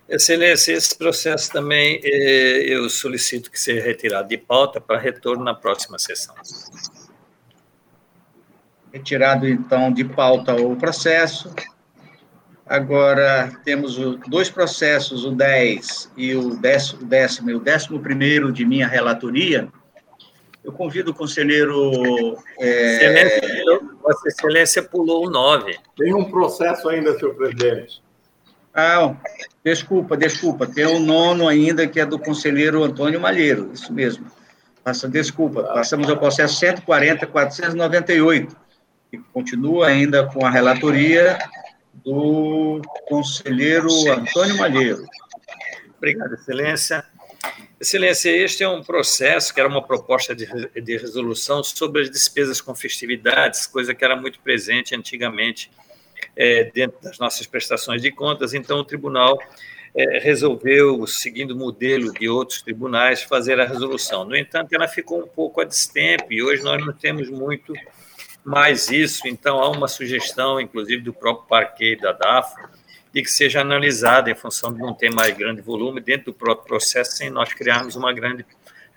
Excelência, 0.09 0.73
esse 0.73 0.97
processo 0.97 1.51
também 1.51 2.01
eh, 2.03 2.65
eu 2.67 2.89
solicito 2.89 3.49
que 3.49 3.59
seja 3.59 3.81
retirado 3.81 4.27
de 4.27 4.37
pauta 4.37 4.81
para 4.81 4.99
retorno 4.99 5.43
na 5.43 5.55
próxima 5.55 5.97
sessão. 5.97 6.35
Retirado, 8.93 9.47
então, 9.47 9.91
de 9.91 10.05
pauta 10.05 10.55
o 10.55 10.75
processo. 10.75 11.51
Agora, 12.65 13.51
temos 13.65 13.97
dois 14.27 14.51
processos, 14.51 15.25
o 15.25 15.31
10 15.31 16.11
e 16.15 16.35
o 16.35 16.55
décimo, 16.55 17.03
décimo 17.03 17.49
e 17.49 17.55
o 17.55 17.59
décimo 17.59 17.99
primeiro 17.99 18.51
de 18.51 18.63
minha 18.63 18.87
relatoria. 18.87 19.67
Eu 20.63 20.71
convido 20.71 21.09
o 21.09 21.13
conselheiro... 21.13 22.37
É... 22.59 22.95
Excelência, 22.95 23.81
Vossa 24.01 24.27
Excelência 24.27 24.83
pulou 24.83 25.25
o 25.25 25.29
9. 25.29 25.75
Tem 25.97 26.13
um 26.13 26.25
processo 26.25 26.87
ainda, 26.87 27.17
senhor 27.17 27.35
presidente. 27.35 28.01
Ah, 28.73 29.15
desculpa, 29.63 30.15
desculpa. 30.15 30.67
Tem 30.67 30.85
o 30.85 30.99
nono 30.99 31.47
ainda, 31.47 31.87
que 31.87 31.99
é 31.99 32.05
do 32.05 32.19
conselheiro 32.19 32.83
Antônio 32.83 33.19
Malheiro, 33.19 33.71
isso 33.73 33.91
mesmo. 33.91 34.25
Passa, 34.83 35.07
desculpa, 35.07 35.63
passamos 35.63 36.09
ao 36.09 36.17
processo 36.17 36.59
140.498, 36.65 38.55
que 39.13 39.23
continua 39.31 39.89
ainda 39.89 40.25
com 40.25 40.43
a 40.43 40.49
relatoria 40.49 41.37
do 42.03 42.81
conselheiro 43.07 43.87
Antônio 44.09 44.57
Malheiro. 44.57 45.05
Obrigado, 45.97 46.33
Excelência. 46.33 47.05
Excelência, 47.79 48.31
este 48.31 48.63
é 48.63 48.67
um 48.67 48.81
processo 48.81 49.53
que 49.53 49.59
era 49.59 49.69
uma 49.69 49.83
proposta 49.83 50.33
de, 50.33 50.47
de 50.81 50.97
resolução 50.97 51.63
sobre 51.63 52.01
as 52.01 52.09
despesas 52.09 52.59
com 52.59 52.73
festividades, 52.73 53.67
coisa 53.67 53.93
que 53.93 54.03
era 54.03 54.15
muito 54.15 54.39
presente 54.39 54.95
antigamente 54.95 55.69
é, 56.35 56.63
dentro 56.63 56.99
das 56.99 57.19
nossas 57.19 57.45
prestações 57.45 58.01
de 58.01 58.11
contas. 58.11 58.55
Então, 58.55 58.79
o 58.79 58.83
tribunal 58.83 59.37
é, 59.95 60.17
resolveu, 60.17 61.05
seguindo 61.05 61.51
o 61.51 61.55
modelo 61.55 62.11
de 62.13 62.27
outros 62.27 62.63
tribunais, 62.63 63.21
fazer 63.21 63.59
a 63.59 63.65
resolução. 63.65 64.25
No 64.25 64.35
entanto, 64.35 64.73
ela 64.73 64.87
ficou 64.87 65.19
um 65.19 65.27
pouco 65.27 65.61
a 65.61 65.65
destempo 65.65 66.33
e 66.33 66.41
hoje 66.41 66.63
nós 66.63 66.83
não 66.83 66.93
temos 66.93 67.29
muito 67.29 67.73
mais 68.43 68.89
isso. 68.89 69.27
Então, 69.27 69.59
há 69.59 69.69
uma 69.69 69.87
sugestão, 69.87 70.59
inclusive, 70.59 71.01
do 71.01 71.13
próprio 71.13 71.47
parquet 71.47 71.95
da 71.97 72.11
DAF, 72.11 72.55
de 73.13 73.21
que 73.21 73.29
seja 73.29 73.61
analisada 73.61 74.29
em 74.31 74.35
função 74.35 74.73
de 74.73 74.79
não 74.79 74.93
ter 74.93 75.13
mais 75.13 75.35
grande 75.37 75.61
volume 75.61 76.01
dentro 76.01 76.25
do 76.25 76.33
próprio 76.33 76.67
processo, 76.67 77.11
sem 77.17 77.29
nós 77.29 77.53
criarmos 77.53 77.95
uma 77.95 78.11
grande, 78.11 78.45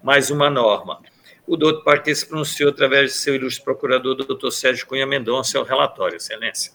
mais 0.02 0.30
uma 0.30 0.48
norma. 0.48 1.00
O 1.46 1.56
doutor 1.56 1.84
Parquet 1.84 2.14
se 2.14 2.26
pronunciou 2.26 2.70
através 2.70 3.12
de 3.12 3.18
seu 3.18 3.34
ilustre 3.34 3.62
procurador, 3.62 4.16
doutor 4.16 4.50
Sérgio 4.50 4.86
Cunha 4.86 5.06
Mendonça, 5.06 5.60
o 5.60 5.62
relatório, 5.62 6.16
excelência. 6.16 6.72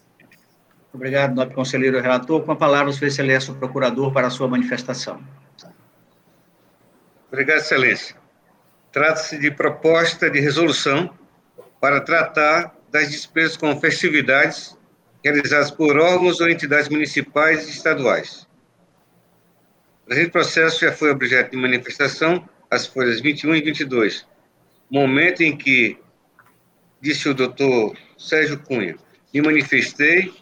Obrigado, 0.94 1.34
nobre 1.34 1.54
conselheiro 1.54 2.00
relator. 2.00 2.42
Com 2.42 2.52
a 2.52 2.56
palavra, 2.56 2.92
Sua 2.92 3.06
Excelência, 3.06 3.52
o 3.52 3.56
procurador, 3.56 4.12
para 4.12 4.26
a 4.28 4.30
sua 4.30 4.46
manifestação. 4.46 5.22
Obrigado, 7.28 7.58
Excelência. 7.58 8.16
Trata-se 8.90 9.38
de 9.38 9.50
proposta 9.50 10.30
de 10.30 10.38
resolução 10.38 11.10
para 11.82 12.00
tratar 12.00 12.72
das 12.92 13.10
despesas 13.10 13.56
com 13.56 13.76
festividades 13.80 14.78
realizadas 15.24 15.68
por 15.68 15.98
órgãos 15.98 16.40
ou 16.40 16.48
entidades 16.48 16.88
municipais 16.88 17.66
e 17.66 17.70
estaduais. 17.70 18.46
O 20.04 20.06
presente 20.06 20.30
processo 20.30 20.80
já 20.80 20.92
foi 20.92 21.10
objeto 21.10 21.50
de 21.50 21.56
manifestação 21.56 22.48
às 22.70 22.86
folhas 22.86 23.20
21 23.20 23.56
e 23.56 23.62
22, 23.62 24.24
momento 24.88 25.42
em 25.42 25.56
que, 25.56 25.98
disse 27.00 27.28
o 27.28 27.34
doutor 27.34 27.98
Sérgio 28.16 28.60
Cunha, 28.60 28.96
me 29.34 29.42
manifestei 29.42 30.32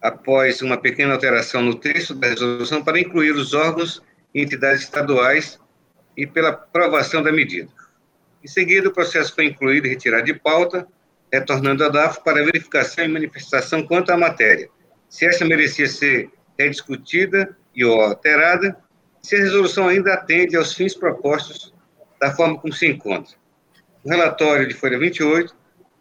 após 0.00 0.60
uma 0.60 0.76
pequena 0.76 1.12
alteração 1.12 1.62
no 1.62 1.76
texto 1.76 2.16
da 2.16 2.26
resolução 2.26 2.82
para 2.82 2.98
incluir 2.98 3.30
os 3.30 3.54
órgãos 3.54 4.02
e 4.34 4.42
entidades 4.42 4.82
estaduais 4.82 5.60
e 6.16 6.26
pela 6.26 6.48
aprovação 6.48 7.22
da 7.22 7.30
medida. 7.30 7.70
Em 8.42 8.48
seguida, 8.48 8.88
o 8.88 8.92
processo 8.92 9.34
foi 9.34 9.46
incluído 9.46 9.86
e 9.86 9.90
retirado 9.90 10.24
de 10.24 10.34
pauta, 10.34 10.86
retornando 11.32 11.84
à 11.84 11.88
DAF 11.88 12.22
para 12.24 12.44
verificação 12.44 13.04
e 13.04 13.08
manifestação 13.08 13.86
quanto 13.86 14.10
à 14.10 14.16
matéria, 14.16 14.68
se 15.08 15.26
esta 15.26 15.44
merecia 15.44 15.86
ser 15.86 16.30
rediscutida 16.58 17.56
e 17.74 17.84
ou 17.84 18.00
alterada, 18.00 18.76
se 19.22 19.36
a 19.36 19.38
resolução 19.38 19.88
ainda 19.88 20.14
atende 20.14 20.56
aos 20.56 20.74
fins 20.74 20.94
propostos 20.94 21.72
da 22.20 22.32
forma 22.32 22.58
como 22.58 22.72
se 22.72 22.86
encontra. 22.86 23.34
No 24.04 24.10
relatório 24.10 24.66
de 24.66 24.74
folha 24.74 24.98
28, 24.98 25.54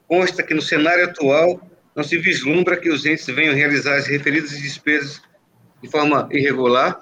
consta 0.08 0.42
que 0.42 0.54
no 0.54 0.62
cenário 0.62 1.06
atual 1.06 1.62
não 1.96 2.04
se 2.04 2.18
vislumbra 2.18 2.78
que 2.78 2.90
os 2.90 3.06
entes 3.06 3.26
venham 3.28 3.54
realizar 3.54 3.96
as 3.96 4.08
referidas 4.08 4.52
despesas 4.52 5.22
de 5.82 5.90
forma 5.90 6.28
irregular 6.32 7.00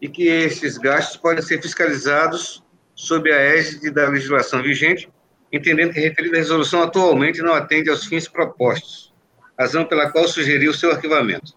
e 0.00 0.08
que 0.08 0.28
esses 0.28 0.76
gastos 0.76 1.16
podem 1.16 1.42
ser 1.42 1.62
fiscalizados 1.62 2.62
sob 2.94 3.32
a 3.32 3.36
égide 3.36 3.90
da 3.90 4.08
legislação 4.08 4.62
vigente, 4.62 5.08
entendendo 5.52 5.92
que 5.92 5.98
a 5.98 6.02
referida 6.02 6.36
resolução 6.36 6.82
atualmente 6.82 7.42
não 7.42 7.54
atende 7.54 7.90
aos 7.90 8.04
fins 8.04 8.28
propostos, 8.28 9.12
razão 9.58 9.84
pela 9.84 10.10
qual 10.10 10.26
sugeriu 10.26 10.72
seu 10.72 10.90
arquivamento. 10.90 11.54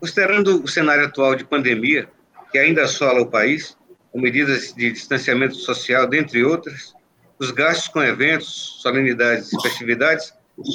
Considerando 0.00 0.62
o 0.62 0.68
cenário 0.68 1.06
atual 1.06 1.34
de 1.34 1.44
pandemia, 1.44 2.08
que 2.50 2.58
ainda 2.58 2.84
assola 2.84 3.20
o 3.20 3.30
país, 3.30 3.76
com 4.12 4.20
medidas 4.20 4.72
de 4.72 4.92
distanciamento 4.92 5.56
social, 5.56 6.06
dentre 6.06 6.44
outras, 6.44 6.94
os 7.38 7.50
gastos 7.50 7.88
com 7.88 8.02
eventos, 8.02 8.78
solenidades 8.80 9.52
e 9.52 9.60
festividades 9.60 10.32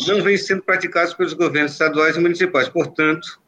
não 0.08 0.22
vêm 0.22 0.38
sendo 0.38 0.62
praticados 0.62 1.14
pelos 1.14 1.34
governos 1.34 1.74
estaduais 1.74 2.16
e 2.16 2.20
municipais. 2.20 2.70
Portanto, 2.70 3.42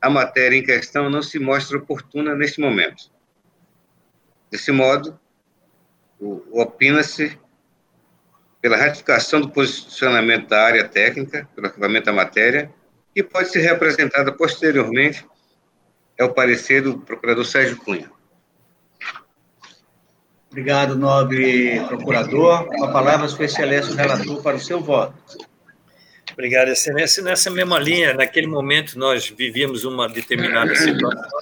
a 0.00 0.10
matéria 0.10 0.56
em 0.56 0.62
questão 0.62 1.08
não 1.08 1.22
se 1.22 1.38
mostra 1.38 1.78
oportuna 1.78 2.34
neste 2.34 2.60
momento. 2.60 3.10
Desse 4.50 4.72
modo, 4.72 5.18
opina-se 6.50 7.38
pela 8.60 8.76
ratificação 8.76 9.40
do 9.40 9.50
posicionamento 9.50 10.48
da 10.48 10.62
área 10.64 10.88
técnica, 10.88 11.48
pelo 11.54 11.66
arquivamento 11.66 12.06
da 12.06 12.12
matéria, 12.12 12.70
que 13.14 13.22
pode 13.22 13.50
ser 13.50 13.60
reapresentada 13.60 14.32
posteriormente 14.32 15.24
é 16.16 16.24
o 16.24 16.32
parecer 16.32 16.82
do 16.82 16.98
procurador 16.98 17.44
Sérgio 17.44 17.76
Cunha. 17.76 18.10
Obrigado, 20.50 20.96
nobre 20.96 21.78
procurador. 21.86 22.66
Com 22.66 22.84
a 22.84 22.90
palavra, 22.90 23.28
sua 23.28 23.44
excelência, 23.44 23.92
o 23.92 23.96
relator, 23.96 24.42
para 24.42 24.56
o 24.56 24.60
seu 24.60 24.80
voto. 24.80 25.14
Obrigado, 26.32 26.68
Excelência. 26.68 27.22
Nessa 27.22 27.50
mesma 27.50 27.78
linha, 27.78 28.14
naquele 28.14 28.46
momento 28.46 28.98
nós 28.98 29.28
vivíamos 29.28 29.84
uma 29.84 30.08
determinada 30.08 30.74
situação 30.74 31.37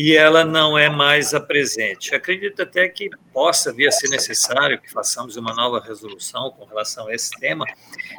e 0.00 0.14
ela 0.14 0.44
não 0.44 0.78
é 0.78 0.88
mais 0.88 1.34
a 1.34 1.40
presente. 1.40 2.14
Acredito 2.14 2.62
até 2.62 2.88
que 2.88 3.10
possa 3.32 3.72
vir 3.72 3.88
a 3.88 3.90
ser 3.90 4.08
necessário 4.08 4.80
que 4.80 4.88
façamos 4.88 5.36
uma 5.36 5.52
nova 5.52 5.80
resolução 5.80 6.52
com 6.52 6.64
relação 6.66 7.08
a 7.08 7.14
esse 7.14 7.32
tema, 7.40 7.64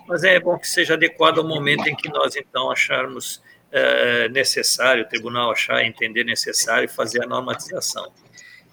mas 0.05 0.25
é 0.25 0.37
bom 0.41 0.59
que 0.59 0.67
seja 0.67 0.95
adequado 0.95 1.37
ao 1.37 1.47
momento 1.47 1.87
em 1.87 1.95
que 1.95 2.09
nós, 2.09 2.35
então, 2.35 2.69
acharmos 2.69 3.41
é, 3.71 4.27
necessário, 4.27 5.05
o 5.05 5.07
tribunal 5.07 5.51
achar, 5.51 5.81
entender 5.85 6.25
necessário 6.25 6.89
fazer 6.89 7.23
a 7.23 7.25
normatização. 7.25 8.11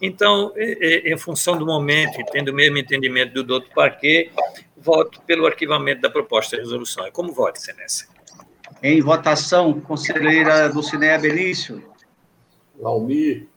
Então, 0.02 0.52
em 0.56 1.16
função 1.16 1.56
do 1.56 1.64
momento, 1.64 2.18
tendo 2.32 2.48
o 2.48 2.54
mesmo 2.54 2.76
entendimento 2.76 3.34
do 3.34 3.44
doutor 3.44 3.72
Parquet, 3.72 4.32
voto 4.76 5.20
pelo 5.22 5.46
arquivamento 5.46 6.00
da 6.00 6.10
proposta 6.10 6.56
de 6.56 6.62
resolução. 6.62 7.06
É 7.06 7.12
como 7.12 7.32
voto, 7.32 7.58
Excelência. 7.58 8.08
Em 8.82 9.00
votação, 9.00 9.80
conselheira 9.80 10.68
Dulcinea 10.68 11.16
Benício. 11.20 11.95
Valmir. 12.80 13.48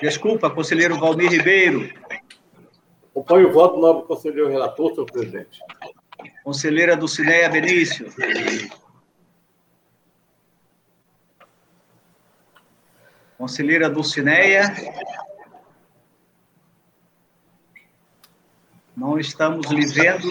Desculpa, 0.00 0.50
conselheiro 0.50 0.98
Valmir 0.98 1.30
Ribeiro. 1.30 1.90
Acompanho 3.10 3.48
o 3.48 3.52
voto 3.52 3.76
do 3.76 3.80
nobre 3.80 4.06
conselheiro 4.06 4.48
relator, 4.48 4.92
senhor 4.92 5.06
presidente. 5.06 5.60
Conselheira 6.42 6.96
Dulcinea 6.96 7.48
Benício. 7.48 8.06
Conselheira 13.38 13.88
Dulcineia. 13.90 14.74
Não 18.96 19.18
estamos 19.18 19.70
lhe 19.70 19.86
vendo 19.86 20.28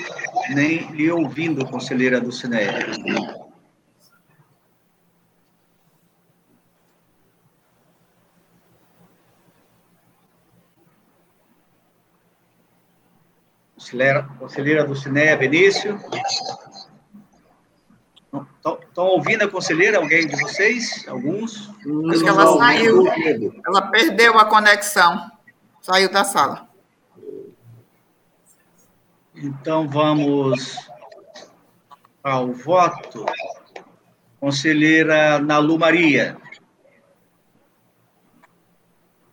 nem 0.49 0.91
lhe 0.91 1.11
ouvindo, 1.11 1.65
conselheira 1.65 2.19
Dulcineia. 2.19 3.42
Conselheira, 13.93 14.27
conselheira 14.39 14.83
Dulcineia 14.85 15.37
Benício. 15.37 15.99
Estão 18.87 19.05
ouvindo 19.05 19.43
a 19.43 19.47
conselheira? 19.47 19.99
Alguém 19.99 20.25
de 20.25 20.35
vocês? 20.41 21.07
Alguns? 21.07 21.69
Acho 22.09 22.23
que 22.23 22.29
ela 22.29 22.57
saiu. 22.57 23.03
Ela 23.67 23.81
perdeu 23.91 24.39
a 24.39 24.45
conexão. 24.45 25.29
Saiu 25.79 26.11
da 26.11 26.23
sala. 26.23 26.67
Então, 29.35 29.87
vamos 29.87 30.89
ao 32.23 32.51
voto. 32.51 33.27
Conselheira 34.39 35.37
Nalu 35.37 35.77
Maria. 35.77 36.35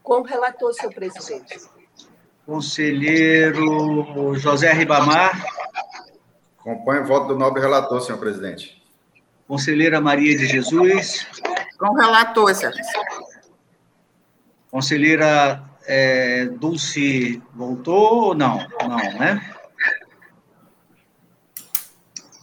Com 0.03 0.21
o 0.21 0.23
relator, 0.23 0.75
senhor 0.75 0.93
presidente. 0.93 1.80
Conselheiro 2.51 4.35
José 4.35 4.73
Ribamar. 4.73 5.41
Acompanho 6.59 7.05
o 7.05 7.07
voto 7.07 7.29
do 7.29 7.39
nobre 7.39 7.63
relator, 7.63 8.01
senhor 8.01 8.19
presidente. 8.19 8.83
Conselheira 9.47 10.01
Maria 10.01 10.37
de 10.37 10.49
Jesus. 10.49 11.29
Com 11.79 11.91
o 11.91 11.95
relator, 11.95 12.51
excelência. 12.51 13.01
Conselheira 14.69 15.63
é, 15.87 16.47
Dulce 16.47 17.41
voltou 17.55 18.25
ou 18.25 18.35
não? 18.35 18.67
Não, 18.83 18.97
né? 18.97 19.55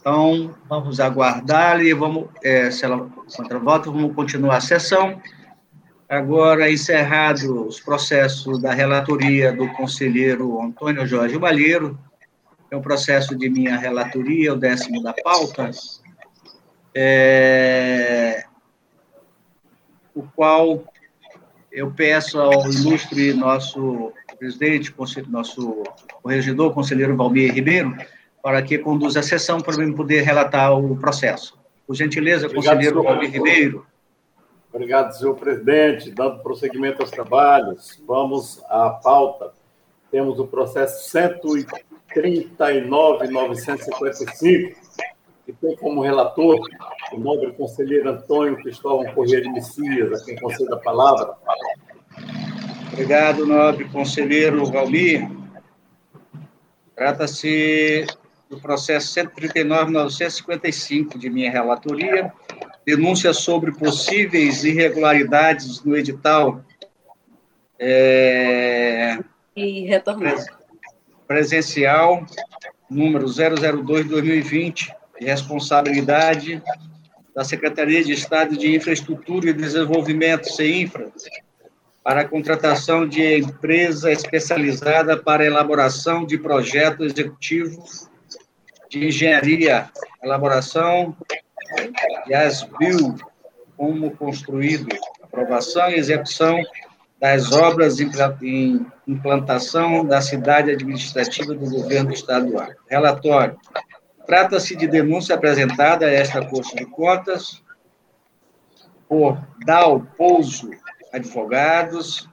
Então, 0.00 0.54
vamos 0.70 1.00
aguardar 1.00 1.82
e 1.82 1.92
vamos, 1.92 2.30
é, 2.42 2.70
se 2.70 2.82
ela 2.82 3.10
contra 3.36 3.58
voto, 3.58 3.92
vamos 3.92 4.14
continuar 4.14 4.56
a 4.56 4.62
sessão. 4.62 5.20
Agora, 6.08 6.70
encerrados 6.70 7.44
os 7.44 7.80
processos 7.80 8.62
da 8.62 8.72
relatoria 8.72 9.52
do 9.52 9.68
conselheiro 9.74 10.60
Antônio 10.62 11.06
Jorge 11.06 11.38
Balheiro, 11.38 11.98
é 12.70 12.76
um 12.76 12.80
processo 12.80 13.36
de 13.36 13.50
minha 13.50 13.76
relatoria, 13.76 14.54
o 14.54 14.56
décimo 14.56 15.02
da 15.02 15.12
pauta, 15.12 15.70
é, 16.94 18.44
o 20.14 20.22
qual 20.34 20.82
eu 21.70 21.90
peço 21.90 22.40
ao 22.40 22.70
ilustre 22.70 23.34
nosso 23.34 24.12
presidente, 24.38 24.94
nosso 25.28 25.82
corregedor, 26.22 26.72
conselheiro 26.72 27.16
Valmir 27.16 27.52
Ribeiro, 27.52 27.94
para 28.42 28.62
que 28.62 28.78
conduza 28.78 29.20
a 29.20 29.22
sessão 29.22 29.60
para 29.60 29.82
eu 29.82 29.94
poder 29.94 30.22
relatar 30.22 30.72
o 30.72 30.96
processo. 30.96 31.58
Por 31.86 31.94
gentileza, 31.94 32.46
Obrigado, 32.46 32.64
conselheiro 32.64 33.02
Valdir 33.02 33.30
Ribeiro. 33.30 33.86
Obrigado, 34.78 35.10
senhor 35.10 35.34
presidente. 35.34 36.12
Dando 36.12 36.38
prosseguimento 36.38 37.02
aos 37.02 37.10
trabalhos, 37.10 38.00
vamos 38.06 38.62
à 38.68 38.90
pauta. 38.90 39.52
Temos 40.08 40.38
o 40.38 40.46
processo 40.46 41.10
139.955, 42.14 44.76
que 45.44 45.52
tem 45.52 45.74
como 45.78 46.00
relator 46.00 46.60
o 47.12 47.18
nobre 47.18 47.50
conselheiro 47.54 48.08
Antônio 48.08 48.56
Cristóvão 48.58 49.12
Corrêa 49.14 49.40
de 49.40 49.50
Messias, 49.50 50.12
a 50.12 50.24
quem 50.24 50.36
concedo 50.36 50.72
a 50.72 50.78
palavra. 50.78 51.34
Obrigado, 52.92 53.44
nobre 53.44 53.88
conselheiro 53.88 54.64
Valmir. 54.66 55.28
Trata-se 56.94 58.06
do 58.48 58.60
processo 58.60 59.12
139.955 59.20 61.18
de 61.18 61.28
minha 61.28 61.50
relatoria, 61.50 62.32
denúncia 62.88 63.34
sobre 63.34 63.70
possíveis 63.70 64.64
irregularidades 64.64 65.84
no 65.84 65.94
edital 65.94 66.64
é, 67.78 69.18
e 69.54 69.82
retornar. 69.84 70.42
presencial 71.26 72.24
número 72.88 73.26
002-2020, 73.26 74.90
de 75.20 75.26
responsabilidade 75.26 76.62
da 77.36 77.44
Secretaria 77.44 78.02
de 78.02 78.14
Estado 78.14 78.56
de 78.56 78.74
Infraestrutura 78.74 79.50
e 79.50 79.52
Desenvolvimento, 79.52 80.50
CEINFRA, 80.50 81.12
para 82.02 82.22
a 82.22 82.28
contratação 82.28 83.06
de 83.06 83.40
empresa 83.40 84.10
especializada 84.10 85.14
para 85.14 85.44
elaboração 85.44 86.24
de 86.24 86.38
projeto 86.38 87.04
executivo 87.04 87.84
de 88.88 89.08
engenharia, 89.08 89.90
elaboração 90.22 91.14
de 92.26 92.34
ASBIL, 92.34 93.16
como 93.76 94.16
construído, 94.16 94.88
aprovação 95.22 95.90
e 95.90 95.94
execução 95.94 96.62
das 97.20 97.52
obras 97.52 97.98
em 98.00 98.86
implantação 99.06 100.04
da 100.04 100.20
cidade 100.20 100.70
administrativa 100.70 101.54
do 101.54 101.68
governo 101.68 102.12
estadual. 102.12 102.68
Relatório. 102.88 103.58
Trata-se 104.26 104.76
de 104.76 104.86
denúncia 104.86 105.34
apresentada 105.34 106.06
a 106.06 106.12
esta 106.12 106.44
Corte 106.44 106.76
de 106.76 106.84
Contas 106.86 107.62
por 109.08 109.38
Dal 109.64 110.00
Pouso 110.16 110.70
Advogados, 111.12 112.28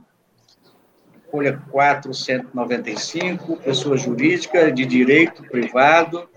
folha 1.31 1.61
495, 1.71 3.57
pessoa 3.57 3.97
jurídica 3.97 4.71
de 4.71 4.85
direito 4.85 5.43
privado, 5.43 6.29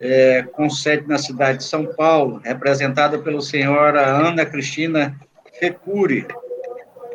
é, 0.00 0.42
com 0.42 0.70
sede 0.70 1.06
na 1.06 1.18
cidade 1.18 1.58
de 1.58 1.64
São 1.64 1.86
Paulo, 1.86 2.40
representada 2.44 3.18
pela 3.18 3.40
senhora 3.40 4.06
Ana 4.06 4.46
Cristina 4.46 5.18
Recure 5.60 6.26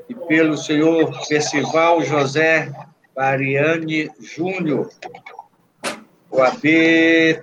e 0.09 0.13
pelo 0.13 0.57
senhor 0.57 1.11
Percival 1.27 2.01
José 2.03 2.71
Mariane 3.15 4.09
Júnior, 4.19 4.89
OAB, 6.29 6.63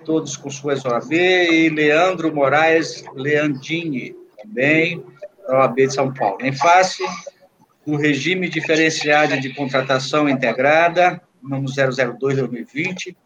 todos 0.04 0.36
com 0.36 0.50
suas 0.50 0.84
OAB, 0.84 1.12
e 1.12 1.68
Leandro 1.70 2.34
Moraes 2.34 3.04
Leandini, 3.14 4.14
também, 4.42 5.02
da 5.46 5.60
OAB 5.60 5.76
de 5.76 5.94
São 5.94 6.12
Paulo. 6.12 6.38
Em 6.42 6.52
face 6.52 7.02
do 7.86 7.96
regime 7.96 8.48
diferenciado 8.48 9.40
de 9.40 9.54
contratação 9.54 10.28
integrada, 10.28 11.20
número 11.40 11.72
002-2020, 11.72 13.16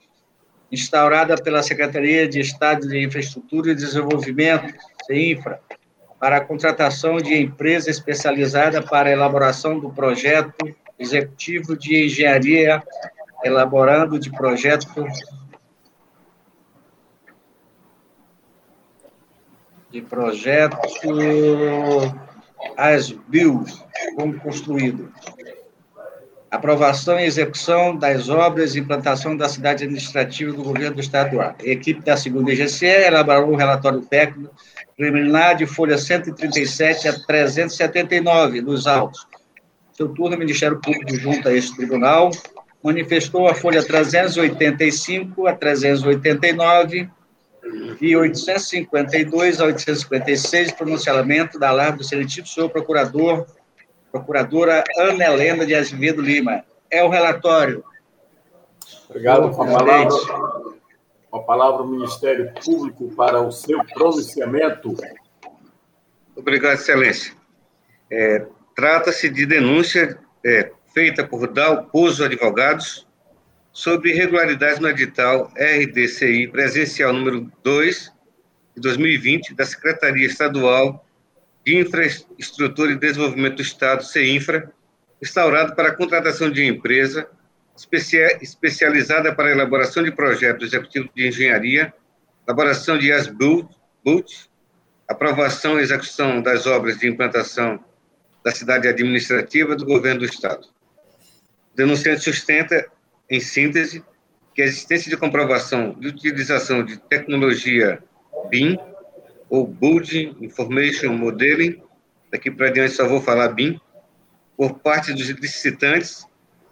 instaurada 0.74 1.36
pela 1.36 1.62
Secretaria 1.62 2.28
de 2.28 2.40
Estado 2.40 2.86
de 2.86 3.02
Infraestrutura 3.02 3.70
e 3.70 3.74
Desenvolvimento, 3.74 4.74
CINFRA, 5.06 5.60
para 6.20 6.36
a 6.38 6.44
contratação 6.44 7.16
de 7.16 7.34
empresa 7.34 7.90
especializada 7.90 8.82
para 8.82 9.08
a 9.08 9.12
elaboração 9.12 9.78
do 9.78 9.90
projeto 9.90 10.74
executivo 10.98 11.76
de 11.76 12.04
engenharia, 12.04 12.82
elaborando 13.42 14.18
de 14.18 14.30
projeto 14.30 15.06
de 19.90 20.02
projeto 20.02 20.76
ASBIL, 22.76 23.64
como 24.16 24.40
construído. 24.40 25.12
Aprovação 26.54 27.18
e 27.18 27.24
execução 27.24 27.96
das 27.96 28.28
obras 28.28 28.76
e 28.76 28.78
implantação 28.78 29.36
da 29.36 29.48
cidade 29.48 29.82
administrativa 29.82 30.52
do 30.52 30.62
governo 30.62 30.94
do 30.94 31.00
Estado 31.00 31.32
do 31.32 31.40
Acre. 31.40 31.68
A 31.68 31.72
equipe 31.72 32.00
da 32.00 32.16
segunda 32.16 32.52
IGCE 32.52 32.86
elaborou 32.86 33.52
um 33.52 33.56
relatório 33.56 34.00
técnico 34.02 34.54
preliminar 34.96 35.56
de 35.56 35.66
folha 35.66 35.98
137 35.98 37.08
a 37.08 37.18
379 37.26 38.60
dos 38.60 38.86
autos. 38.86 39.26
Seu 39.94 40.08
turno, 40.10 40.36
o 40.36 40.38
Ministério 40.38 40.80
Público, 40.80 41.16
junto 41.16 41.48
a 41.48 41.52
este 41.52 41.74
tribunal, 41.74 42.30
manifestou 42.80 43.48
a 43.48 43.54
folha 43.56 43.84
385 43.84 45.48
a 45.48 45.54
389 45.54 47.10
e 48.00 48.16
852 48.16 49.60
a 49.60 49.64
856, 49.64 50.70
pronunciamento 50.70 51.58
da 51.58 51.70
alarme 51.70 51.98
do 51.98 52.04
seletivo 52.04 52.46
senhor 52.46 52.70
procurador, 52.70 53.44
procuradora 54.14 54.84
Ana 54.96 55.24
Helena 55.24 55.66
de 55.66 55.74
Azevedo 55.74 56.22
Lima. 56.22 56.64
É 56.88 57.02
o 57.02 57.08
relatório. 57.08 57.84
Obrigado. 59.08 59.50
Com 59.50 59.62
a 59.64 59.66
palavra, 59.66 60.08
com 61.30 61.36
a 61.36 61.42
palavra 61.42 61.82
o 61.82 61.88
Ministério 61.88 62.52
Público 62.64 63.12
para 63.16 63.40
o 63.40 63.50
seu 63.50 63.84
pronunciamento. 63.92 64.96
Obrigado, 66.36 66.74
Excelência. 66.74 67.32
É, 68.10 68.46
Trata-se 68.76 69.28
de 69.28 69.46
denúncia 69.46 70.18
é, 70.44 70.70
feita 70.92 71.24
por 71.24 71.48
Dal 71.48 71.84
Pouso 71.86 72.24
Advogados, 72.24 73.06
sobre 73.72 74.10
irregularidades 74.10 74.78
no 74.78 74.88
edital 74.88 75.50
RDCI 75.56 76.46
presencial 76.48 77.12
número 77.12 77.50
2 77.64 78.12
de 78.76 78.80
2020 78.80 79.54
da 79.54 79.64
Secretaria 79.64 80.26
Estadual 80.26 81.03
de 81.64 81.80
Infraestrutura 81.80 82.92
e 82.92 82.96
Desenvolvimento 82.96 83.56
do 83.56 83.62
Estado, 83.62 84.04
CEINFRA, 84.04 84.72
instaurado 85.22 85.74
para 85.74 85.88
a 85.88 85.94
contratação 85.94 86.50
de 86.50 86.64
empresa 86.64 87.26
especializada 88.40 89.34
para 89.34 89.48
a 89.48 89.52
elaboração 89.52 90.02
de 90.02 90.12
projetos 90.12 90.68
executivos 90.68 91.10
de 91.14 91.26
engenharia, 91.26 91.92
elaboração 92.46 92.96
de 92.96 93.10
as-built, 93.10 94.48
aprovação 95.08 95.78
e 95.78 95.82
execução 95.82 96.40
das 96.40 96.66
obras 96.66 96.98
de 96.98 97.08
implantação 97.08 97.82
da 98.44 98.52
cidade 98.52 98.86
administrativa 98.86 99.74
do 99.74 99.84
governo 99.84 100.20
do 100.20 100.26
Estado. 100.26 100.66
O 101.72 101.76
denunciante 101.76 102.22
sustenta 102.22 102.86
em 103.28 103.40
síntese, 103.40 104.04
que 104.54 104.62
a 104.62 104.66
existência 104.66 105.10
de 105.10 105.16
comprovação 105.16 105.94
de 105.98 106.06
utilização 106.06 106.84
de 106.84 106.96
tecnologia 106.96 108.00
BIM, 108.48 108.78
ou 109.54 109.68
Building 109.68 110.36
Information 110.40 111.12
Modeling, 111.12 111.80
daqui 112.28 112.50
para 112.50 112.70
diante 112.70 112.94
só 112.94 113.06
vou 113.06 113.20
falar 113.20 113.50
BIM, 113.50 113.80
por 114.56 114.80
parte 114.80 115.12
dos 115.12 115.28
licitantes 115.28 116.26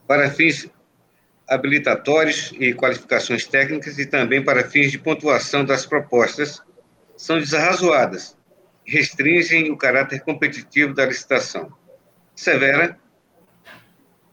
para 0.05 0.28
fins 0.28 0.68
habilitatórios 1.49 2.53
e 2.59 2.74
qualificações 2.74 3.47
técnicas 3.47 4.01
e 4.01 4.07
também 4.07 4.45
para 4.45 4.68
fins 4.68 4.91
de 4.91 4.99
pontuação 4.99 5.64
das 5.64 5.87
propostas, 5.87 6.61
são 7.16 7.39
desarrazoadas, 7.39 8.37
restringem 8.85 9.70
o 9.70 9.76
caráter 9.76 10.20
competitivo 10.22 10.93
da 10.93 11.07
licitação. 11.07 11.72
Severa 12.35 12.99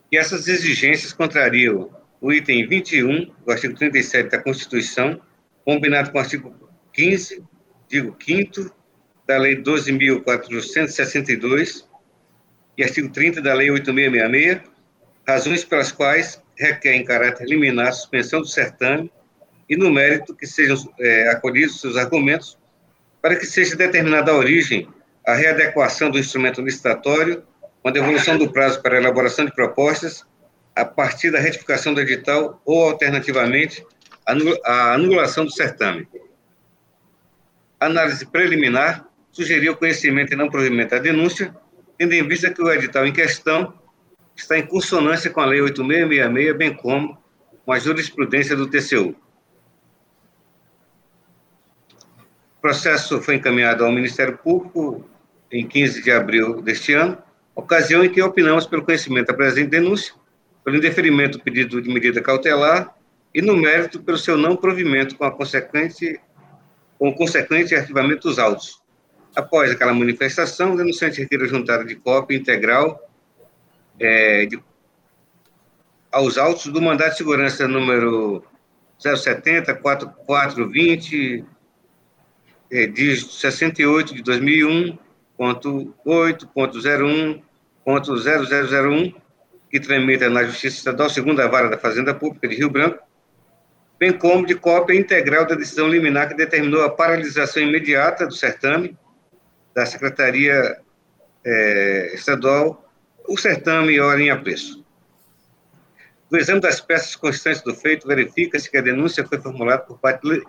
que 0.09 0.17
essas 0.17 0.47
exigências 0.47 1.13
contrariam 1.13 1.91
o 2.19 2.33
item 2.33 2.67
21 2.67 3.31
do 3.45 3.51
artigo 3.51 3.75
37 3.75 4.31
da 4.31 4.41
Constituição, 4.41 5.21
combinado 5.63 6.11
com 6.11 6.17
o 6.17 6.21
artigo 6.21 6.71
15, 6.93 7.43
digo 7.89 8.15
5 8.23 8.71
da 9.27 9.37
Lei 9.37 9.61
12.462 9.61 11.83
e 12.77 12.83
artigo 12.83 13.09
30 13.09 13.41
da 13.41 13.53
Lei 13.53 13.69
8666, 13.71 14.61
razões 15.27 15.65
pelas 15.65 15.91
quais 15.91 16.41
requer 16.55 16.93
em 16.93 17.03
caráter 17.03 17.47
liminar 17.47 17.87
a 17.87 17.91
suspensão 17.91 18.41
do 18.41 18.47
certame 18.47 19.11
e, 19.67 19.75
no 19.75 19.91
mérito, 19.91 20.35
que 20.35 20.45
sejam 20.47 20.77
é, 20.99 21.29
acolhidos 21.29 21.81
seus 21.81 21.97
argumentos 21.97 22.57
para 23.21 23.35
que 23.35 23.45
seja 23.45 23.75
determinada 23.75 24.31
a 24.31 24.35
origem, 24.35 24.87
a 25.25 25.33
readequação 25.33 26.09
do 26.09 26.17
instrumento 26.17 26.61
licitatório, 26.61 27.43
com 27.81 27.89
a 27.89 27.91
devolução 27.91 28.37
do 28.37 28.49
prazo 28.51 28.81
para 28.81 28.97
elaboração 28.97 29.45
de 29.45 29.53
propostas 29.53 30.25
a 30.75 30.85
partir 30.85 31.31
da 31.31 31.39
retificação 31.39 31.93
do 31.93 32.01
edital 32.01 32.61
ou, 32.65 32.89
alternativamente, 32.89 33.85
a 34.25 34.93
anulação 34.93 35.45
do 35.45 35.51
certame. 35.51 36.07
Análise 37.79 38.25
preliminar 38.25 39.07
sugeriu 39.31 39.75
conhecimento 39.75 40.33
e 40.33 40.35
não 40.35 40.49
provimento 40.49 40.91
da 40.91 40.99
denúncia, 40.99 41.55
tendo 41.97 42.13
em 42.13 42.27
vista 42.27 42.51
que 42.51 42.61
o 42.61 42.71
edital 42.71 43.05
em 43.05 43.13
questão 43.13 43.73
está 44.35 44.57
em 44.57 44.65
consonância 44.65 45.29
com 45.29 45.39
a 45.39 45.45
Lei 45.45 45.61
8666, 45.61 46.57
bem 46.57 46.73
como 46.73 47.17
com 47.65 47.71
a 47.71 47.79
jurisprudência 47.79 48.55
do 48.55 48.67
TCU. 48.67 49.15
O 52.57 52.61
processo 52.61 53.21
foi 53.21 53.35
encaminhado 53.35 53.85
ao 53.85 53.91
Ministério 53.91 54.37
Público 54.37 55.07
em 55.51 55.67
15 55.67 56.03
de 56.03 56.11
abril 56.11 56.61
deste 56.61 56.93
ano, 56.93 57.17
ocasião 57.55 58.03
em 58.03 58.09
que 58.09 58.21
opinamos 58.21 58.65
pelo 58.65 58.83
conhecimento 58.83 59.27
da 59.27 59.33
presente 59.33 59.69
denúncia, 59.69 60.13
pelo 60.63 60.77
indeferimento 60.77 61.37
do 61.37 61.43
pedido 61.43 61.81
de 61.81 61.89
medida 61.89 62.21
cautelar 62.21 62.93
e, 63.33 63.41
no 63.41 63.55
mérito, 63.55 64.01
pelo 64.01 64.17
seu 64.17 64.37
não 64.37 64.55
provimento 64.55 65.15
com 65.15 65.23
a 65.23 65.31
consequente 65.31 66.19
com 66.99 67.13
consequente 67.13 67.73
arquivamento 67.73 68.27
dos 68.27 68.37
autos. 68.37 68.81
Após 69.33 69.71
aquela 69.71 69.93
manifestação, 69.93 70.73
o 70.73 70.77
denunciante 70.77 71.21
retira 71.21 71.47
juntada 71.47 71.85
de 71.85 71.95
cópia 71.95 72.35
integral 72.35 73.01
é, 73.97 74.45
de, 74.45 74.61
aos 76.11 76.37
autos 76.37 76.65
do 76.67 76.81
mandato 76.81 77.11
de 77.11 77.17
segurança 77.17 77.67
número 77.67 78.43
070 78.99 79.75
4420 79.75 81.45
é, 82.71 82.87
de 82.87 83.15
68 83.17 84.15
de 84.15 84.21
2001, 84.21 84.97
ponto 85.37 85.93
8.01, 86.05 87.41
ponto 87.85 88.15
0001, 88.17 89.13
que 89.71 89.79
tramita 89.79 90.29
na 90.29 90.43
Justiça 90.43 90.77
Estadual, 90.77 91.09
segunda 91.09 91.47
vara 91.47 91.69
da 91.69 91.77
Fazenda 91.77 92.13
Pública 92.13 92.47
de 92.47 92.55
Rio 92.55 92.69
Branco, 92.69 92.99
bem 93.99 94.13
como 94.13 94.45
de 94.45 94.55
cópia 94.55 94.97
integral 94.97 95.45
da 95.45 95.55
decisão 95.55 95.89
liminar 95.89 96.29
que 96.29 96.35
determinou 96.35 96.83
a 96.83 96.89
paralisação 96.89 97.61
imediata 97.61 98.25
do 98.25 98.33
certame 98.33 98.97
da 99.75 99.85
Secretaria 99.85 100.79
é, 101.45 102.11
Estadual, 102.13 102.89
o 103.27 103.37
certame 103.37 103.93
e 103.93 103.99
ordem 103.99 104.29
a 104.31 104.37
preço. 104.37 104.83
Do 106.31 106.37
exame 106.37 106.61
das 106.61 106.79
peças 106.79 107.15
constantes 107.15 107.61
do 107.61 107.73
feito, 107.75 108.07
verifica-se 108.07 108.69
que 108.69 108.77
a 108.77 108.81
denúncia 108.81 109.25
foi 109.25 109.39
formulada 109.39 109.81
por 109.81 109.99
parte, 109.99 110.43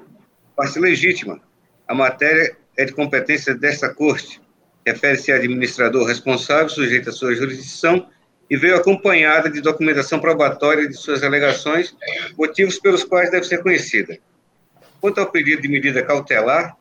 parte 0.55 0.79
legítima. 0.79 1.41
A 1.89 1.95
matéria 1.95 2.57
é 2.77 2.85
de 2.85 2.93
competência 2.93 3.55
desta 3.55 3.93
Corte, 3.93 4.41
refere-se 4.87 5.33
a 5.33 5.37
administrador 5.37 6.07
responsável, 6.07 6.69
sujeito 6.69 7.11
à 7.11 7.13
sua 7.13 7.35
jurisdição, 7.35 8.09
e 8.51 8.57
veio 8.57 8.77
acompanhada 8.77 9.49
de 9.49 9.61
documentação 9.61 10.19
probatória 10.19 10.89
de 10.89 10.95
suas 10.95 11.23
alegações, 11.23 11.95
motivos 12.37 12.81
pelos 12.81 13.05
quais 13.05 13.31
deve 13.31 13.45
ser 13.45 13.63
conhecida. 13.63 14.19
Quanto 15.01 15.21
ao 15.21 15.31
pedido 15.31 15.63
de 15.63 15.69
medida 15.69 16.03
cautelar, 16.03 16.77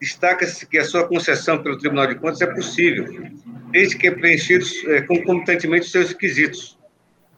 destaca-se 0.00 0.66
que 0.66 0.76
a 0.76 0.84
sua 0.84 1.06
concessão 1.06 1.62
pelo 1.62 1.78
Tribunal 1.78 2.08
de 2.08 2.16
Contas 2.16 2.40
é 2.40 2.46
possível, 2.46 3.30
desde 3.70 3.96
que 3.96 4.10
preenchidos 4.10 4.84
é, 4.86 5.02
concomitantemente 5.02 5.88
seus 5.88 6.08
requisitos, 6.08 6.76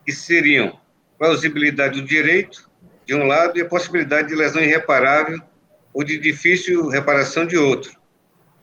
que 0.03 0.11
seriam 0.11 0.79
plausibilidade 1.19 2.01
do 2.01 2.07
direito, 2.07 2.67
de 3.05 3.13
um 3.13 3.27
lado, 3.27 3.59
e 3.59 3.61
a 3.61 3.65
possibilidade 3.65 4.29
de 4.29 4.35
lesão 4.35 4.61
irreparável 4.61 5.39
ou 5.93 6.03
de 6.03 6.17
difícil 6.17 6.87
reparação 6.87 7.45
de 7.45 7.57
outro. 7.57 7.91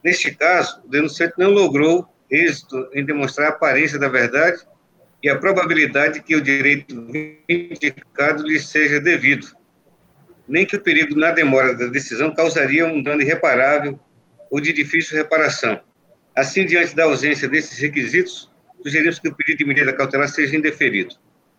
Neste 0.03 0.35
caso, 0.35 0.83
o 0.85 0.89
denunciante 0.89 1.35
não 1.39 1.51
logrou 1.51 2.07
êxito 2.29 2.89
em 2.93 3.05
demonstrar 3.05 3.47
a 3.47 3.51
aparência 3.51 3.99
da 3.99 4.09
verdade 4.09 4.59
e 5.25 5.31
a 5.31 5.39
probabilidade 5.39 6.21
que 6.21 6.37
o 6.37 6.41
direito 6.43 6.95
indicado 7.49 8.47
lhe 8.47 8.61
seja 8.61 9.01
devido, 9.01 9.47
nem 10.47 10.67
que 10.67 10.77
o 10.77 10.81
perigo 10.81 11.19
na 11.19 11.31
demora 11.31 11.75
da 11.75 11.87
decisão 11.87 12.35
causaria 12.35 12.87
um 12.87 13.03
dano 13.03 13.23
irreparável 13.23 13.99
ou 14.51 14.61
de 14.61 14.71
difícil 14.71 15.17
reparação. 15.17 15.81
Assim, 16.37 16.67
diante 16.67 16.95
da 16.95 17.05
ausência 17.05 17.49
desses 17.49 17.79
requisitos, 17.79 18.53
sugerimos 18.83 19.19
que 19.19 19.29
o 19.29 19.35
pedido 19.35 19.61
de 19.61 19.65
medida 19.65 19.95
cautelar 19.95 20.29
seja 20.29 20.59
indeferido. 20.59 21.15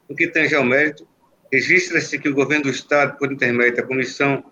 No 0.08 0.16
que 0.16 0.28
tange 0.28 0.54
ao 0.54 0.64
mérito, 0.64 1.08
registra-se 1.52 2.20
que 2.20 2.30
o 2.30 2.36
governo 2.36 2.66
do 2.66 2.70
Estado, 2.70 3.18
por 3.18 3.34
intermédio 3.34 3.78
da 3.78 3.84
Comissão 3.84 4.46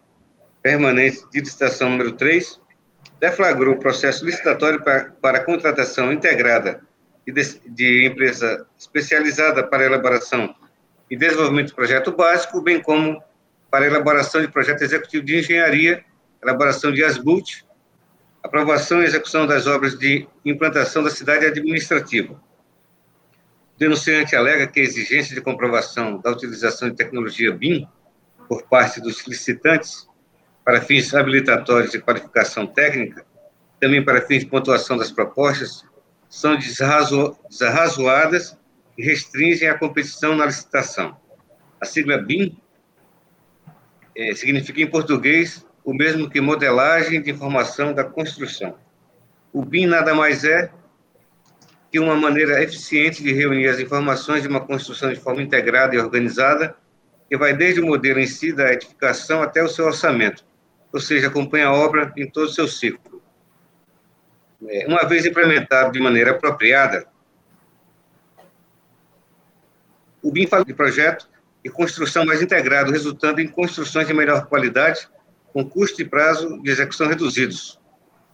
Permanente 0.64 1.20
de 1.32 1.40
Licitação 1.40 1.92
número 1.92 2.14
3, 2.14 2.60
deflagrou 3.20 3.76
o 3.76 3.80
processo 3.80 4.26
licitatório 4.26 4.84
para, 4.84 5.12
para 5.22 5.38
a 5.38 5.44
contratação 5.44 6.12
integrada 6.12 6.82
de, 7.26 7.60
de 7.70 8.08
empresa 8.08 8.66
especializada 8.78 9.64
para 9.66 9.86
elaboração 9.86 10.54
e 11.10 11.18
desenvolvimento 11.18 11.68
de 11.68 11.76
projeto 11.76 12.12
básico, 12.12 12.62
bem 12.62 12.82
como 12.82 13.22
para 13.70 13.86
elaboração 13.86 14.42
de 14.42 14.48
projeto 14.48 14.82
executivo 14.82 15.26
de 15.26 15.40
engenharia, 15.40 16.04
elaboração 16.42 16.92
de 16.92 17.04
ASBUT, 17.04 17.66
aprovação 18.44 19.02
e 19.02 19.06
execução 19.06 19.48
das 19.48 19.66
obras 19.66 19.98
de 19.98 20.28
implantação 20.44 21.02
da 21.02 21.10
cidade 21.10 21.46
administrativa. 21.46 22.34
O 22.34 23.80
denunciante 23.80 24.36
alega 24.36 24.68
que 24.68 24.80
a 24.80 24.84
exigência 24.84 25.34
de 25.34 25.42
comprovação 25.42 26.20
da 26.20 26.32
utilização 26.32 26.90
de 26.90 26.96
tecnologia 26.96 27.52
BIM 27.52 27.88
por 28.48 28.64
parte 28.64 29.00
dos 29.02 29.26
licitantes 29.26 30.08
para 30.64 30.82
fins 30.82 31.14
habilitatórios 31.14 31.92
de 31.92 32.00
qualificação 32.00 32.68
técnica, 32.68 33.26
também 33.80 34.04
para 34.04 34.22
fins 34.22 34.42
de 34.42 34.46
pontuação 34.46 34.98
das 34.98 35.12
propostas, 35.12 35.84
são 36.34 36.58
desarrazoadas 36.58 38.58
e 38.98 39.06
restringem 39.06 39.70
a 39.70 39.78
competição 39.78 40.36
na 40.36 40.48
licitação. 40.48 41.16
A 41.80 41.86
sigla 41.86 42.18
BIM 42.18 42.58
é, 44.18 44.34
significa 44.34 44.82
em 44.82 44.90
português 44.90 45.64
o 45.86 45.94
mesmo 45.94 46.28
que 46.28 46.42
modelagem 46.42 47.22
de 47.22 47.30
informação 47.30 47.94
da 47.94 48.04
construção. 48.04 48.76
O 49.54 49.64
BIM 49.64 49.86
nada 49.86 50.16
mais 50.16 50.44
é 50.44 50.72
que 51.92 52.00
uma 52.00 52.16
maneira 52.16 52.64
eficiente 52.64 53.22
de 53.22 53.32
reunir 53.32 53.68
as 53.68 53.80
informações 53.80 54.42
de 54.42 54.48
uma 54.48 54.62
construção 54.62 55.14
de 55.14 55.20
forma 55.20 55.44
integrada 55.44 55.94
e 55.94 56.00
organizada, 56.00 56.76
que 57.30 57.38
vai 57.38 57.56
desde 57.56 57.80
o 57.80 57.86
modelo 57.86 58.20
em 58.20 58.26
si 58.26 58.52
da 58.52 58.74
edificação 58.74 59.44
até 59.44 59.62
o 59.62 59.70
seu 59.70 59.86
orçamento, 59.86 60.44
ou 60.92 61.00
seja, 61.00 61.28
acompanha 61.28 61.68
a 61.68 61.74
obra 61.74 62.12
em 62.18 62.28
todo 62.28 62.48
o 62.48 62.52
seu 62.52 62.68
ciclo. 62.68 63.13
É, 64.70 64.88
uma 64.88 65.08
vez 65.08 65.26
implementado 65.26 65.92
de 65.92 66.00
maneira 66.00 66.32
apropriada, 66.32 67.08
o 70.22 70.32
BIM 70.32 70.48
fala 70.48 70.64
de 70.64 70.74
projeto 70.74 71.28
e 71.64 71.70
construção 71.70 72.26
mais 72.26 72.42
integrado, 72.42 72.92
resultando 72.92 73.42
em 73.42 73.48
construções 73.48 74.08
de 74.08 74.14
melhor 74.14 74.46
qualidade, 74.48 75.08
com 75.52 75.68
custo 75.68 76.02
e 76.02 76.06
prazo 76.06 76.62
de 76.62 76.72
execução 76.72 77.08
reduzidos. 77.08 77.80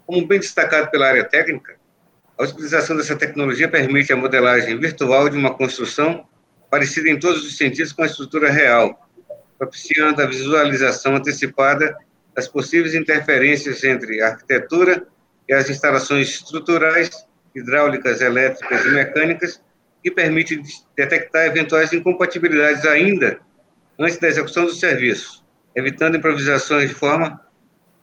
Como 0.06 0.26
bem 0.26 0.40
destacado 0.40 0.90
pela 0.90 1.08
área 1.08 1.24
técnica, 1.24 1.78
a 2.38 2.44
utilização 2.44 2.96
dessa 2.96 3.16
tecnologia 3.16 3.68
permite 3.68 4.14
a 4.14 4.16
modelagem 4.16 4.80
virtual 4.80 5.30
de 5.30 5.38
uma 5.38 5.54
construção 5.54 6.26
parecida 6.70 7.10
em 7.10 7.20
todos 7.20 7.46
os 7.46 7.58
sentidos 7.58 7.92
com 7.92 8.04
a 8.04 8.06
estrutura 8.06 8.50
real, 8.50 9.10
propiciando 9.58 10.22
a 10.22 10.26
visualização 10.26 11.16
antecipada 11.16 11.98
as 12.36 12.48
possíveis 12.48 12.96
interferências 12.96 13.84
entre 13.84 14.22
a 14.22 14.30
arquitetura 14.30 15.06
e 15.50 15.54
as 15.54 15.68
instalações 15.68 16.30
estruturais, 16.30 17.10
hidráulicas, 17.56 18.22
elétricas 18.22 18.86
e 18.86 18.90
mecânicas, 18.90 19.62
que 20.04 20.12
permite 20.12 20.62
detectar 20.96 21.48
eventuais 21.48 21.92
incompatibilidades 21.92 22.86
ainda 22.86 23.40
antes 23.98 24.20
da 24.20 24.28
execução 24.28 24.66
do 24.66 24.72
serviço, 24.72 25.44
evitando 25.76 26.18
improvisações 26.18 26.88
de 26.88 26.96
forma 26.96 27.42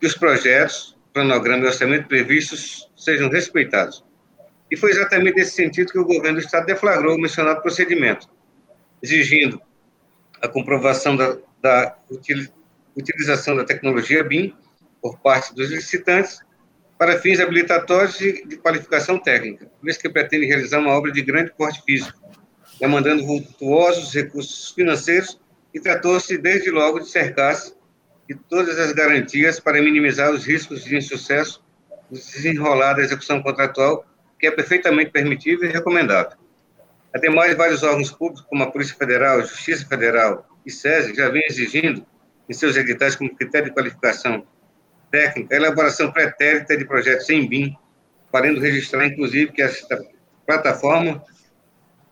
que 0.01 0.07
os 0.07 0.15
projetos, 0.15 0.99
cronograma 1.15 1.65
e 1.65 1.67
orçamento 1.69 2.09
previstos 2.09 2.91
sejam 2.97 3.31
respeitados. 3.31 4.05
E 4.71 4.77
foi 4.77 4.91
exatamente 4.91 5.37
nesse 5.37 5.53
sentido 5.53 5.93
que 5.93 5.99
o 5.99 6.05
governo 6.05 6.39
do 6.39 6.45
Estado 6.45 6.67
deflagrou 6.67 7.15
o 7.15 7.21
mencionado 7.21 7.63
procedimento, 7.63 8.29
exigindo 9.01 9.63
a 10.43 10.49
comprovação 10.49 11.17
da, 11.17 11.39
da 11.63 11.97
utilização 12.95 13.57
da 13.57 13.65
tecnologia 13.65 14.25
BIM 14.25 14.55
por 15.01 15.19
parte 15.21 15.55
dos 15.55 15.71
licitantes 15.71 16.45
para 16.99 17.19
fins 17.19 17.41
habilitatórios 17.41 18.21
e 18.21 18.47
de 18.47 18.57
qualificação 18.57 19.19
técnica, 19.19 19.71
visto 19.83 20.01
que 20.01 20.09
pretende 20.09 20.47
realizar 20.47 20.79
uma 20.79 20.93
obra 20.93 21.13
de 21.13 21.21
grande 21.23 21.53
porte 21.53 21.83
físico, 21.83 22.19
demandando 22.81 23.27
vultuosos 23.27 24.15
recursos 24.15 24.71
financeiros 24.71 25.39
e 25.75 25.81
tratou-se 25.81 26.39
desde 26.39 26.71
logo 26.71 27.01
de 27.01 27.09
cercar-se 27.09 27.75
de 28.29 28.35
todas 28.35 28.79
as 28.79 28.93
garantias 28.93 29.61
para 29.61 29.81
minimizar 29.81 30.31
os 30.31 30.45
riscos 30.45 30.85
de 30.85 30.97
insucesso 30.97 31.63
do 32.11 32.19
desenrolar 32.19 32.95
da 32.95 33.03
execução 33.03 33.43
contratual, 33.43 34.07
que 34.39 34.47
é 34.47 34.51
perfeitamente 34.51 35.11
permitível 35.11 35.69
e 35.69 35.73
recomendável. 35.73 36.37
Ademais, 37.15 37.57
vários 37.57 37.83
órgãos 37.83 38.11
públicos, 38.11 38.45
como 38.49 38.63
a 38.63 38.71
Polícia 38.71 38.97
Federal, 38.97 39.41
Justiça 39.43 39.87
Federal 39.87 40.47
e 40.65 40.71
SESI, 40.71 41.15
já 41.15 41.29
vêm 41.29 41.43
exigindo 41.49 42.05
em 42.49 42.53
seus 42.53 42.77
editais 42.77 43.15
como 43.15 43.35
critério 43.35 43.69
de 43.69 43.75
qualificação 43.75 44.47
técnica 45.11 45.55
elaboração 45.55 46.11
pretérita 46.11 46.77
de 46.77 46.85
projetos 46.85 47.29
em 47.31 47.47
BIM, 47.47 47.77
podendo 48.31 48.61
registrar, 48.61 49.07
inclusive, 49.07 49.53
que 49.53 49.63
esta 49.63 50.05
plataforma 50.47 51.23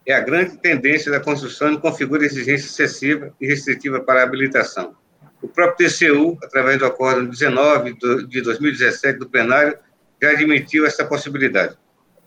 é 0.07 0.13
a 0.13 0.21
grande 0.21 0.57
tendência 0.59 1.11
da 1.11 1.21
construção 1.21 1.73
e 1.73 1.81
configura 1.81 2.25
exigência 2.25 2.67
excessiva 2.67 3.35
e 3.41 3.47
restritiva 3.47 4.01
para 4.01 4.21
a 4.21 4.25
habilitação. 4.25 4.95
O 5.41 5.49
próprio 5.49 5.89
TCU, 5.89 6.39
através 6.43 6.79
do 6.79 6.87
Acordo 6.87 7.29
19 7.29 7.97
de 8.29 8.41
2017 8.41 9.19
do 9.19 9.29
plenário, 9.29 9.79
já 10.23 10.31
admitiu 10.31 10.87
essa 10.87 11.05
possibilidade. 11.05 11.77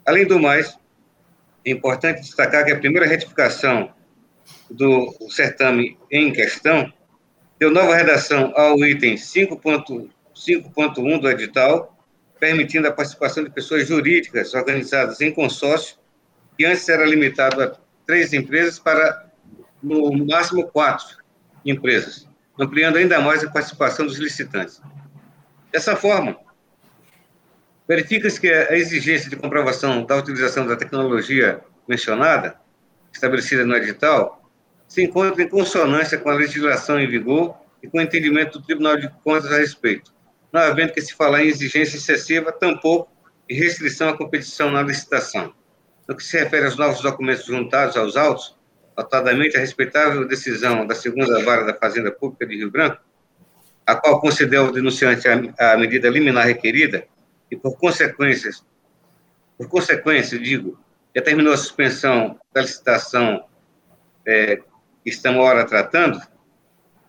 Além 0.05 0.25
do 0.25 0.39
mais, 0.39 0.77
é 1.65 1.71
importante 1.71 2.21
destacar 2.21 2.63
que 2.63 2.71
a 2.71 2.79
primeira 2.79 3.07
retificação 3.07 3.91
do 4.69 5.13
certame 5.29 5.97
em 6.11 6.31
questão 6.31 6.91
deu 7.59 7.71
nova 7.71 7.95
redação 7.95 8.53
ao 8.55 8.77
item 8.85 9.15
5.5 9.15 10.09
5.1 10.45 11.19
do 11.19 11.29
edital, 11.29 11.97
permitindo 12.39 12.87
a 12.87 12.91
participação 12.91 13.43
de 13.43 13.49
pessoas 13.49 13.87
jurídicas 13.87 14.53
organizadas 14.53 15.19
em 15.21 15.31
consórcio, 15.31 15.97
que 16.57 16.65
antes 16.65 16.87
era 16.87 17.05
limitado 17.05 17.61
a 17.61 17.75
três 18.05 18.33
empresas 18.33 18.79
para, 18.79 19.29
no 19.81 20.25
máximo, 20.25 20.67
quatro 20.67 21.17
empresas, 21.65 22.27
ampliando 22.59 22.97
ainda 22.97 23.19
mais 23.19 23.43
a 23.43 23.49
participação 23.49 24.05
dos 24.05 24.17
licitantes. 24.17 24.81
Dessa 25.71 25.95
forma, 25.95 26.37
verifica-se 27.87 28.39
que 28.39 28.51
a 28.51 28.75
exigência 28.75 29.29
de 29.29 29.35
comprovação 29.35 30.05
da 30.05 30.15
utilização 30.15 30.65
da 30.65 30.75
tecnologia 30.75 31.61
mencionada, 31.87 32.59
estabelecida 33.11 33.65
no 33.65 33.75
edital, 33.75 34.49
se 34.87 35.03
encontra 35.03 35.43
em 35.43 35.49
consonância 35.49 36.17
com 36.17 36.29
a 36.29 36.33
legislação 36.33 36.99
em 36.99 37.07
vigor 37.07 37.57
e 37.83 37.87
com 37.87 37.97
o 37.97 38.01
entendimento 38.01 38.59
do 38.59 38.65
Tribunal 38.65 38.97
de 38.97 39.09
Contas 39.23 39.51
a 39.51 39.57
respeito, 39.57 40.13
não 40.51 40.61
havendo 40.61 40.93
que 40.93 41.01
se 41.01 41.13
falar 41.13 41.43
em 41.43 41.47
exigência 41.47 41.97
excessiva, 41.97 42.51
tampouco 42.51 43.11
em 43.49 43.55
restrição 43.55 44.09
à 44.09 44.17
competição 44.17 44.71
na 44.71 44.81
licitação. 44.81 45.53
No 46.07 46.15
que 46.15 46.23
se 46.23 46.37
refere 46.37 46.65
aos 46.65 46.77
novos 46.77 47.01
documentos 47.01 47.45
juntados 47.45 47.97
aos 47.97 48.15
autos, 48.15 48.57
notadamente 48.97 49.57
a 49.57 49.59
respeitável 49.59 50.27
decisão 50.27 50.85
da 50.87 50.95
segunda 50.95 51.43
vara 51.43 51.65
da 51.65 51.73
Fazenda 51.73 52.11
Pública 52.11 52.45
de 52.45 52.57
Rio 52.57 52.71
Branco, 52.71 53.01
a 53.85 53.95
qual 53.95 54.19
concedeu 54.19 54.65
ao 54.65 54.71
denunciante 54.71 55.27
a, 55.27 55.73
a 55.73 55.77
medida 55.77 56.09
liminar 56.09 56.45
requerida 56.45 57.07
e, 57.49 57.55
por 57.55 57.77
consequências, 57.77 58.65
por 59.57 59.69
consequência, 59.69 60.37
digo, 60.37 60.79
determinou 61.13 61.53
a 61.53 61.57
suspensão 61.57 62.39
da 62.53 62.61
licitação 62.61 63.45
é, 64.25 64.57
que 64.57 65.09
estamos 65.09 65.39
agora 65.39 65.65
tratando, 65.65 66.19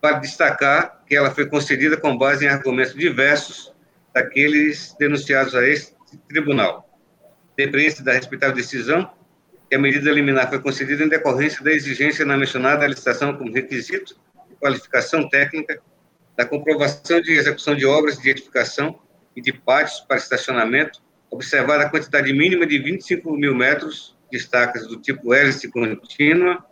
para 0.01 0.19
destacar 0.19 1.03
que 1.05 1.15
ela 1.15 1.31
foi 1.31 1.47
concedida 1.47 1.97
com 1.97 2.17
base 2.17 2.45
em 2.45 2.49
argumentos 2.49 2.93
diversos 2.93 3.73
daqueles 4.13 4.95
denunciados 4.99 5.55
a 5.55 5.67
este 5.67 5.95
tribunal. 6.27 6.89
Depreende 7.57 8.03
da 8.03 8.13
respeitável 8.13 8.55
decisão 8.55 9.11
que 9.69 9.75
a 9.75 9.79
medida 9.79 10.11
liminar 10.11 10.49
foi 10.49 10.59
concedida 10.59 11.03
em 11.03 11.09
decorrência 11.09 11.63
da 11.63 11.71
exigência 11.71 12.25
na 12.25 12.37
mencionada 12.37 12.87
licitação 12.87 13.37
como 13.37 13.53
requisito 13.53 14.15
de 14.49 14.55
qualificação 14.55 15.29
técnica 15.29 15.79
da 16.35 16.45
comprovação 16.45 17.21
de 17.21 17.33
execução 17.33 17.75
de 17.75 17.85
obras 17.85 18.17
de 18.17 18.29
edificação 18.29 18.97
e 19.35 19.41
de 19.41 19.51
pátios 19.51 19.99
para 19.99 20.17
estacionamento, 20.17 21.01
observada 21.29 21.83
a 21.83 21.89
quantidade 21.89 22.31
mínima 22.31 22.65
de 22.65 22.79
25 22.79 23.31
mil 23.33 23.53
metros 23.53 24.17
de 24.31 24.37
estacas 24.37 24.87
do 24.87 24.95
tipo 24.95 25.33
hélice 25.33 25.69
contínua, 25.69 26.65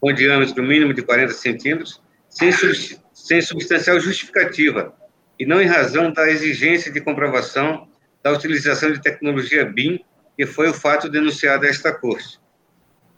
com 0.00 0.12
diâmetro 0.12 0.62
mínimo 0.62 0.92
de 0.92 1.02
40 1.02 1.32
centímetros, 1.34 2.01
sem, 2.32 3.40
substancial 3.42 4.00
justificativa, 4.00 4.94
e 5.38 5.44
não 5.44 5.60
em 5.60 5.66
razão 5.66 6.12
da 6.12 6.28
exigência 6.30 6.90
de 6.90 7.00
comprovação 7.00 7.88
da 8.22 8.32
utilização 8.32 8.92
de 8.92 9.02
tecnologia 9.02 9.64
BIM, 9.64 10.04
que 10.36 10.46
foi 10.46 10.68
o 10.68 10.74
fato 10.74 11.08
denunciado 11.08 11.66
a 11.66 11.68
esta 11.68 11.92
Corte. 11.92 12.40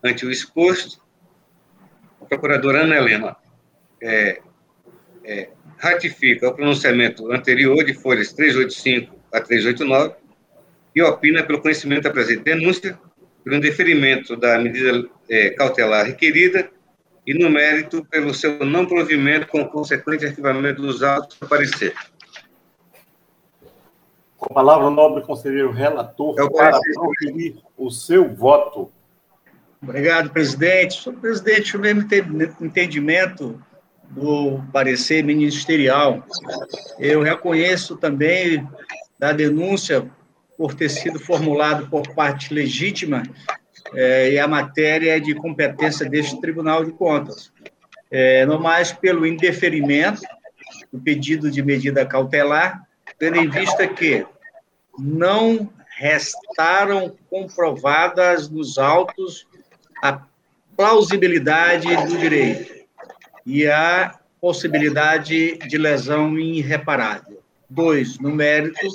Ante 0.03 0.27
o 0.27 0.31
exposto, 0.31 1.01
a 2.21 2.25
procuradora 2.25 2.83
Ana 2.83 2.97
Helena 2.97 3.37
é, 4.03 4.41
é, 5.25 5.49
ratifica 5.79 6.49
o 6.49 6.55
pronunciamento 6.55 7.31
anterior 7.31 7.85
de 7.85 7.95
folhas 7.95 8.33
385 8.33 9.15
a 9.33 9.41
389 9.41 10.15
e 10.95 11.03
opina 11.03 11.43
pelo 11.43 11.61
conhecimento 11.61 12.05
da 12.05 12.11
presente 12.11 12.43
denúncia, 12.43 12.99
pelo 13.45 13.61
deferimento 13.61 14.37
da 14.37 14.59
medida 14.59 15.09
é, 15.29 15.51
cautelar 15.51 16.07
requerida 16.07 16.71
e, 17.27 17.35
no 17.35 17.49
mérito, 17.49 18.05
pelo 18.05 18.35
seu 18.35 18.65
não 18.65 18.87
provimento 18.87 19.47
com 19.49 19.65
consequente 19.65 20.27
arquivamento 20.27 20.83
dos 20.83 21.03
autos 21.03 21.37
a 21.41 21.47
parecer. 21.47 21.95
Com 24.37 24.53
a 24.53 24.55
palavra, 24.55 24.87
o 24.87 24.91
nobre 24.91 25.23
conselheiro 25.23 25.73
relator 25.73 26.37
é 26.39 26.51
para 26.51 26.79
proferir 26.81 27.57
o 27.79 27.91
seu 27.91 28.33
voto. 28.35 28.91
Obrigado, 29.83 30.31
presidente. 30.31 31.03
Senhor 31.03 31.19
presidente, 31.19 31.77
o 31.77 31.81
mesmo 31.81 32.07
entendimento 32.61 33.61
do 34.11 34.63
parecer 34.73 35.25
ministerial. 35.25 36.27
Eu 36.99 37.23
reconheço 37.23 37.97
também 37.97 38.67
da 39.19 39.33
denúncia 39.33 40.11
por 40.57 40.75
ter 40.75 40.89
sido 40.89 41.19
formulado 41.19 41.89
por 41.89 42.15
parte 42.15 42.53
legítima 42.53 43.23
é, 43.93 44.33
e 44.33 44.39
a 44.39 44.49
matéria 44.49 45.17
é 45.17 45.21
de 45.21 45.35
competência 45.35 46.09
deste 46.09 46.41
Tribunal 46.41 46.85
de 46.85 46.93
Contas. 46.93 47.53
É, 48.11 48.47
no 48.47 48.61
mais, 48.61 48.93
pelo 48.93 49.27
indeferimento 49.27 50.23
do 50.93 51.01
pedido 51.01 51.51
de 51.51 51.63
medida 51.63 52.07
cautelar, 52.07 52.87
tendo 53.19 53.37
em 53.37 53.49
vista 53.49 53.87
que 53.87 54.25
não 54.99 55.69
restaram 55.97 57.15
comprovadas 57.31 58.49
nos 58.49 58.79
autos 58.79 59.47
a 60.03 60.23
plausibilidade 60.77 61.89
do 62.07 62.19
direito 62.19 62.75
e 63.47 63.67
a 63.67 64.19
possibilidade 64.41 65.57
de 65.59 65.79
lesão 65.79 66.39
irreparável. 66.39 67.43
Dois, 67.69 68.19
no 68.19 68.31
mérito, 68.31 68.87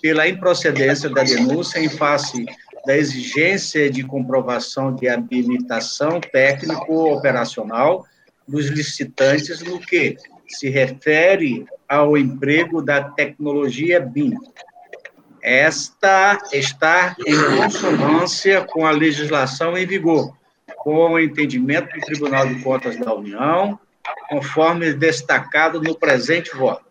pela 0.00 0.26
improcedência 0.26 1.10
da 1.10 1.22
denúncia 1.22 1.78
em 1.78 1.88
face 1.88 2.44
da 2.86 2.96
exigência 2.96 3.90
de 3.90 4.02
comprovação 4.02 4.94
de 4.94 5.08
habilitação 5.08 6.20
técnico-operacional 6.20 8.04
dos 8.46 8.66
licitantes 8.66 9.60
no 9.62 9.78
que 9.80 10.16
se 10.46 10.68
refere 10.68 11.66
ao 11.88 12.16
emprego 12.16 12.82
da 12.82 13.02
tecnologia 13.02 14.00
BIM. 14.00 14.34
Esta 15.42 16.38
está 16.52 17.14
em 17.26 17.36
consonância 17.56 18.64
com 18.64 18.86
a 18.86 18.90
legislação 18.90 19.76
em 19.76 19.86
vigor, 19.86 20.34
com 20.76 21.12
o 21.12 21.20
entendimento 21.20 21.94
do 21.94 22.00
Tribunal 22.00 22.46
de 22.46 22.62
Contas 22.62 22.98
da 22.98 23.14
União, 23.14 23.78
conforme 24.28 24.92
destacado 24.92 25.80
no 25.82 25.94
presente 25.94 26.54
voto, 26.54 26.84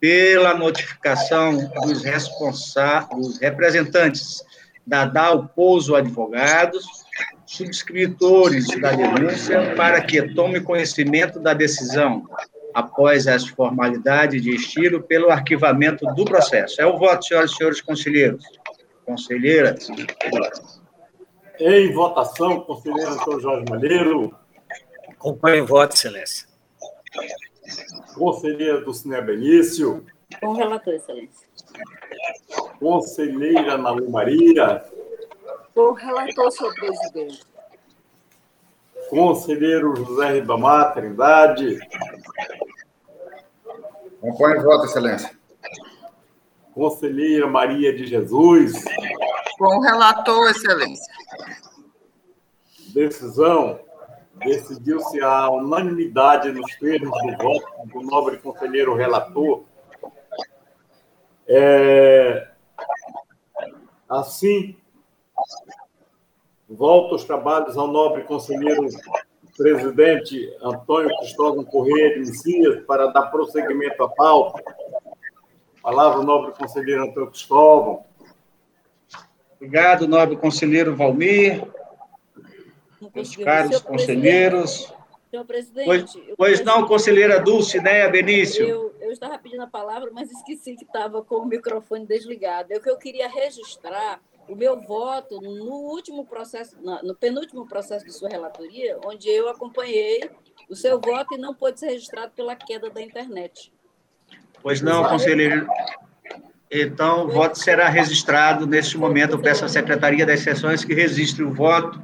pela 0.00 0.54
notificação 0.54 1.70
dos 1.82 2.02
responsáveis, 2.02 3.28
dos 3.28 3.38
representantes 3.38 4.42
da 4.86 5.04
DAO 5.04 5.48
Pouso 5.48 5.94
Advogados, 5.94 6.84
subscritores 7.46 8.66
da 8.80 8.92
denúncia, 8.92 9.74
para 9.76 10.00
que 10.00 10.34
tome 10.34 10.60
conhecimento 10.60 11.38
da 11.38 11.54
decisão, 11.54 12.26
após 12.74 13.26
as 13.26 13.46
formalidades 13.46 14.42
de 14.42 14.54
estilo, 14.54 15.02
pelo 15.02 15.30
arquivamento 15.30 16.06
do 16.14 16.24
processo. 16.24 16.80
É 16.80 16.86
o 16.86 16.98
voto, 16.98 17.24
senhoras 17.24 17.52
e 17.52 17.56
senhores 17.56 17.80
conselheiros. 17.80 18.44
Conselheiras. 19.04 19.88
Em 21.58 21.92
votação, 21.92 22.60
conselheiro 22.60 23.14
doutor 23.16 23.40
Jorge 23.40 23.64
Malheiro. 23.68 24.34
Acompanho 25.10 25.64
o 25.64 25.66
voto, 25.66 25.94
excelência. 25.94 26.48
Conselheira 28.14 28.80
do 28.80 28.92
Cine 28.92 29.20
Benício. 29.20 30.04
Com 30.40 30.54
relator, 30.54 30.94
excelência. 30.94 31.46
Conselheira 32.82 33.78
Nalu 33.78 34.10
Maria. 34.10 34.84
Com 35.72 35.92
relator, 35.92 36.50
senhor 36.50 36.74
presidente. 36.74 37.44
Conselheiro 39.08 39.94
José 39.94 40.32
Ribamar 40.32 40.92
Trindade. 40.92 41.78
Acompanho 44.18 44.60
o 44.60 44.62
voto, 44.64 44.86
excelência. 44.86 45.30
Conselheira 46.74 47.46
Maria 47.46 47.94
de 47.96 48.04
Jesus. 48.04 48.84
Com 49.56 49.78
relator, 49.78 50.50
excelência. 50.50 51.14
Decisão 52.88 53.78
decidiu-se 54.34 55.20
a 55.20 55.48
unanimidade 55.50 56.50
nos 56.50 56.74
termos 56.76 57.16
do 57.22 57.36
voto 57.36 57.86
do 57.86 58.02
nobre 58.02 58.38
conselheiro 58.38 58.96
relator. 58.96 59.62
É, 61.46 62.51
assim, 64.20 64.76
volto 66.68 67.14
os 67.14 67.24
trabalhos 67.24 67.76
ao 67.76 67.88
nobre 67.88 68.24
conselheiro 68.24 68.86
presidente 69.56 70.50
Antônio 70.62 71.14
Cristóvão 71.18 71.64
Correia 71.64 72.14
de 72.14 72.20
Messias 72.20 72.84
para 72.86 73.08
dar 73.08 73.26
prosseguimento 73.26 74.02
à 74.02 74.08
pauta. 74.08 74.62
Palavra 75.82 76.20
o 76.20 76.22
nobre 76.22 76.52
conselheiro 76.52 77.04
Antônio 77.04 77.30
Cristóvão. 77.30 78.04
Obrigado, 79.56 80.08
nobre 80.08 80.36
conselheiro 80.36 80.96
Valmir 80.96 81.62
meus 83.14 83.36
caros 83.36 83.80
conselheiros. 83.80 84.92
Senhor 85.32 85.46
presidente. 85.46 85.86
Pois, 85.86 86.34
pois 86.36 86.62
não, 86.62 86.86
conselheira 86.86 87.40
Dulcineia 87.40 88.06
Benício. 88.10 88.68
Eu, 88.68 88.94
eu 89.00 89.10
estava 89.10 89.38
pedindo 89.38 89.62
a 89.62 89.66
palavra, 89.66 90.10
mas 90.12 90.30
esqueci 90.30 90.76
que 90.76 90.84
estava 90.84 91.22
com 91.22 91.36
o 91.36 91.46
microfone 91.46 92.04
desligado. 92.04 92.70
É 92.70 92.78
que 92.78 92.90
eu 92.90 92.98
queria 92.98 93.26
registrar 93.30 94.20
o 94.46 94.54
meu 94.54 94.78
voto 94.82 95.40
no 95.40 95.72
último 95.72 96.26
processo, 96.26 96.76
no 97.02 97.14
penúltimo 97.14 97.66
processo 97.66 98.04
de 98.04 98.12
sua 98.12 98.28
relatoria, 98.28 98.98
onde 99.06 99.26
eu 99.30 99.48
acompanhei 99.48 100.30
o 100.68 100.76
seu 100.76 101.00
voto 101.00 101.34
e 101.34 101.38
não 101.38 101.54
pôde 101.54 101.80
ser 101.80 101.92
registrado 101.92 102.32
pela 102.36 102.54
queda 102.54 102.90
da 102.90 103.00
internet. 103.00 103.72
Pois 104.62 104.82
não, 104.82 105.08
conselheiro. 105.08 105.66
Então, 106.70 107.24
o 107.24 107.28
voto 107.30 107.58
será 107.58 107.88
registrado. 107.88 108.66
Neste 108.66 108.98
momento, 108.98 109.32
eu 109.32 109.40
peço 109.40 109.64
à 109.64 109.68
Secretaria 109.68 110.26
das 110.26 110.40
Sessões 110.40 110.84
que 110.84 110.92
registre 110.92 111.42
o 111.42 111.54
voto. 111.54 111.98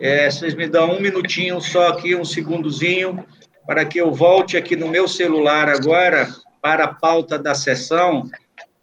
É, 0.00 0.30
vocês 0.30 0.54
me 0.54 0.68
dão 0.68 0.92
um 0.92 1.00
minutinho, 1.00 1.60
só 1.60 1.88
aqui, 1.88 2.14
um 2.14 2.24
segundozinho, 2.24 3.24
para 3.66 3.84
que 3.84 4.00
eu 4.00 4.12
volte 4.12 4.56
aqui 4.56 4.76
no 4.76 4.88
meu 4.88 5.08
celular 5.08 5.68
agora 5.68 6.28
para 6.62 6.84
a 6.84 6.94
pauta 6.94 7.36
da 7.38 7.54
sessão, 7.54 8.28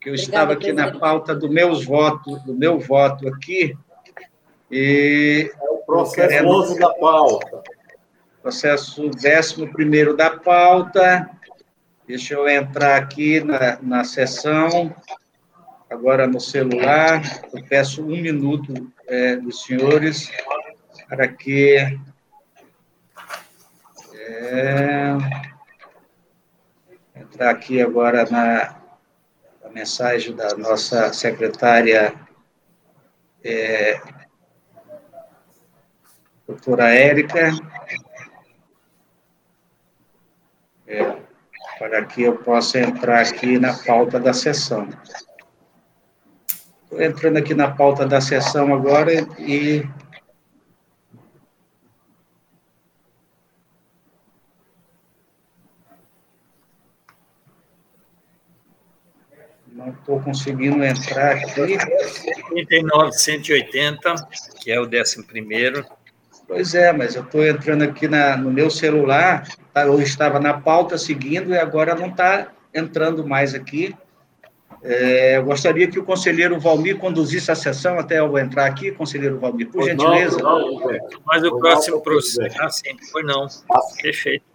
que 0.02 0.10
eu 0.10 0.14
estava 0.14 0.54
aqui 0.54 0.74
na 0.74 0.92
pauta 0.92 1.34
do 1.34 1.50
meus 1.50 1.86
votos, 1.86 2.44
do 2.44 2.54
meu 2.54 2.80
voto 2.80 3.28
aqui. 3.30 3.78
E 4.70 5.50
é 5.62 5.70
o 5.72 5.78
processo 5.86 6.28
querendo, 6.28 6.50
11 6.50 6.80
da 6.80 6.94
pauta. 6.96 7.64
Processo 8.42 9.10
11 9.10 10.14
da 10.18 10.32
pauta. 10.32 11.30
Deixa 12.06 12.34
eu 12.34 12.48
entrar 12.48 12.98
aqui 12.98 13.40
na, 13.40 13.80
na 13.82 14.04
sessão, 14.04 14.94
agora 15.90 16.28
no 16.28 16.40
celular. 16.42 17.22
Eu 17.54 17.64
peço 17.64 18.04
um 18.04 18.22
minuto 18.22 18.92
é, 19.08 19.38
dos 19.38 19.64
senhores 19.64 20.30
para 21.08 21.28
que. 21.28 22.00
É, 24.28 25.16
entrar 27.16 27.52
aqui 27.52 27.82
agora 27.82 28.26
na, 28.30 28.76
na, 29.64 29.70
mensagem 29.72 30.36
da 30.36 30.56
nossa 30.56 31.14
secretária, 31.14 32.14
é, 33.44 34.02
doutora 36.48 36.90
Érica. 36.90 37.52
É, 40.88 41.26
para 41.78 42.06
que 42.06 42.24
eu 42.24 42.38
possa 42.38 42.80
entrar 42.80 43.22
aqui 43.22 43.60
na 43.60 43.74
pauta 43.74 44.20
da 44.20 44.34
sessão. 44.34 44.88
Estou 46.84 47.02
entrando 47.02 47.38
aqui 47.38 47.54
na 47.54 47.72
pauta 47.72 48.06
da 48.06 48.22
sessão 48.22 48.74
agora 48.74 49.12
e 49.38 49.86
não 59.76 59.95
estou 60.06 60.22
conseguindo 60.22 60.84
entrar 60.84 61.32
aqui. 61.32 61.78
39180, 62.50 64.16
que 64.62 64.72
é 64.72 64.80
o 64.80 64.86
décimo 64.86 65.24
primeiro. 65.26 65.84
Pois 66.48 66.76
é, 66.76 66.94
mas 66.94 67.16
eu 67.16 67.24
estou 67.24 67.44
entrando 67.44 67.84
aqui 67.84 68.08
na, 68.08 68.38
no 68.38 68.52
meu 68.52 68.70
celular, 68.70 69.48
tá, 69.74 69.82
eu 69.88 70.00
estava 70.00 70.40
na 70.40 70.54
pauta 70.54 70.96
seguindo 70.96 71.50
e 71.50 71.58
agora 71.58 71.96
não 71.96 72.10
está 72.10 72.52
entrando 72.72 73.28
mais 73.28 73.56
aqui. 73.56 73.96
É, 74.84 75.38
eu 75.38 75.46
gostaria 75.46 75.88
que 75.88 75.98
o 75.98 76.04
conselheiro 76.04 76.60
Valmir 76.60 76.98
conduzisse 76.98 77.50
a 77.50 77.56
sessão 77.56 77.98
até 77.98 78.20
eu 78.20 78.38
entrar 78.38 78.68
aqui, 78.68 78.92
conselheiro 78.92 79.40
Valmir, 79.40 79.70
por 79.70 79.84
gentileza. 79.84 80.38
Não, 80.38 80.80
não, 80.80 81.00
mas 81.26 81.44
o 81.44 81.58
próximo 81.58 82.00
processo. 82.02 82.56
Ah, 82.62 82.70
sim, 82.70 82.96
foi 83.12 83.24
não. 83.24 83.48
Perfeito. 84.00 84.55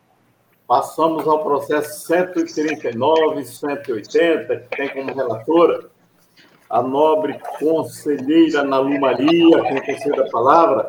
Passamos 0.71 1.27
ao 1.27 1.43
processo 1.43 2.07
139, 2.07 3.45
180, 3.45 4.57
que 4.57 4.77
tem 4.77 4.89
como 4.89 5.13
relatora 5.13 5.91
a 6.69 6.81
nobre 6.81 7.41
conselheira 7.59 8.63
Nalu 8.63 9.01
Maria, 9.01 9.65
com 9.65 9.81
terceira 9.81 10.31
palavra. 10.31 10.89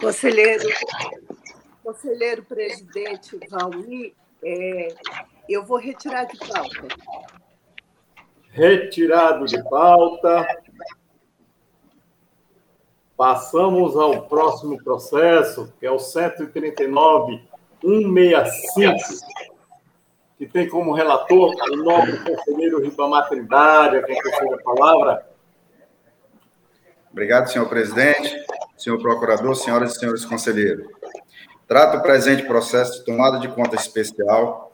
Conselheiro, 0.00 0.66
conselheiro 1.82 2.42
presidente 2.44 3.38
Valmir, 3.50 4.14
é, 4.42 4.88
eu 5.50 5.66
vou 5.66 5.76
retirar 5.76 6.24
de 6.24 6.38
pauta. 6.38 6.88
Retirado 8.52 9.44
de 9.44 9.62
pauta. 9.64 10.63
Passamos 13.16 13.96
ao 13.96 14.22
próximo 14.22 14.76
processo, 14.82 15.72
que 15.78 15.86
é 15.86 15.90
o 15.90 15.96
139.165, 15.96 18.96
que 20.36 20.46
tem 20.46 20.68
como 20.68 20.92
relator 20.92 21.54
o 21.70 21.76
nobre 21.76 22.18
conselheiro 22.18 22.82
Ribamar 22.82 23.28
Trindade, 23.28 23.98
a 23.98 24.02
quem 24.02 24.18
a 24.18 24.62
palavra. 24.62 25.24
Obrigado, 27.12 27.48
senhor 27.48 27.68
presidente 27.68 28.44
senhor 28.76 29.00
procurador, 29.00 29.54
senhoras 29.56 29.94
e 29.94 29.98
senhores 29.98 30.24
conselheiros. 30.24 30.86
Trata 31.66 31.98
o 31.98 32.02
presente 32.02 32.42
processo 32.42 32.98
de 32.98 33.04
tomada 33.04 33.38
de 33.38 33.48
conta 33.48 33.76
especial, 33.76 34.72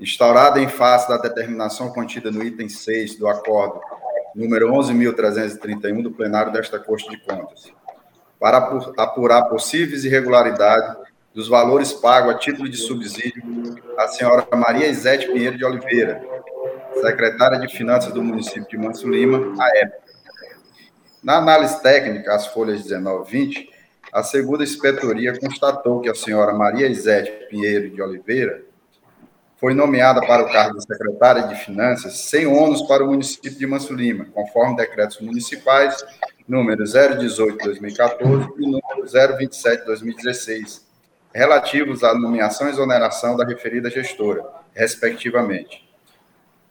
instaurada 0.00 0.60
em 0.60 0.68
face 0.68 1.08
da 1.08 1.18
determinação 1.18 1.90
contida 1.90 2.30
no 2.30 2.42
item 2.42 2.68
6 2.68 3.16
do 3.16 3.28
acordo 3.28 3.80
número 4.36 4.70
11.331 4.70 6.02
do 6.02 6.10
plenário 6.10 6.52
desta 6.52 6.78
Corte 6.78 7.08
de 7.08 7.16
Contas, 7.16 7.72
para 8.38 8.58
apurar 8.98 9.48
possíveis 9.48 10.04
irregularidades 10.04 10.94
dos 11.34 11.48
valores 11.48 11.90
pagos 11.94 12.34
a 12.34 12.38
título 12.38 12.68
de 12.68 12.76
subsídio 12.76 13.42
à 13.96 14.06
senhora 14.08 14.46
Maria 14.54 14.88
Isete 14.88 15.26
Pinheiro 15.26 15.56
de 15.56 15.64
Oliveira, 15.64 16.22
secretária 17.00 17.58
de 17.58 17.74
Finanças 17.74 18.12
do 18.12 18.22
município 18.22 18.68
de 18.68 18.76
Manso 18.76 19.08
Lima, 19.08 19.54
à 19.58 19.78
época. 19.78 20.06
Na 21.22 21.38
análise 21.38 21.80
técnica, 21.82 22.34
as 22.34 22.46
folhas 22.46 22.82
19 22.82 23.26
e 23.28 23.32
20, 23.32 23.70
a 24.12 24.22
segunda 24.22 24.64
inspetoria 24.64 25.38
constatou 25.38 26.00
que 26.00 26.10
a 26.10 26.14
senhora 26.14 26.52
Maria 26.52 26.86
Isete 26.88 27.48
Pinheiro 27.48 27.88
de 27.90 28.02
Oliveira 28.02 28.65
foi 29.56 29.74
nomeada 29.74 30.20
para 30.26 30.42
o 30.42 30.52
cargo 30.52 30.78
de 30.78 30.84
secretária 30.84 31.48
de 31.48 31.54
Finanças 31.56 32.18
sem 32.28 32.46
ônus 32.46 32.82
para 32.82 33.04
o 33.04 33.08
município 33.08 33.58
de 33.58 33.66
Manso 33.66 33.94
Lima, 33.94 34.26
conforme 34.32 34.76
decretos 34.76 35.20
municipais 35.20 36.04
número 36.46 36.84
018-2014 36.84 38.48
e 38.58 38.66
número 38.66 39.04
027-2016, 39.04 40.82
relativos 41.34 42.04
à 42.04 42.14
nomeação 42.14 42.68
e 42.68 42.70
exoneração 42.70 43.36
da 43.36 43.44
referida 43.44 43.90
gestora, 43.90 44.44
respectivamente. 44.74 45.84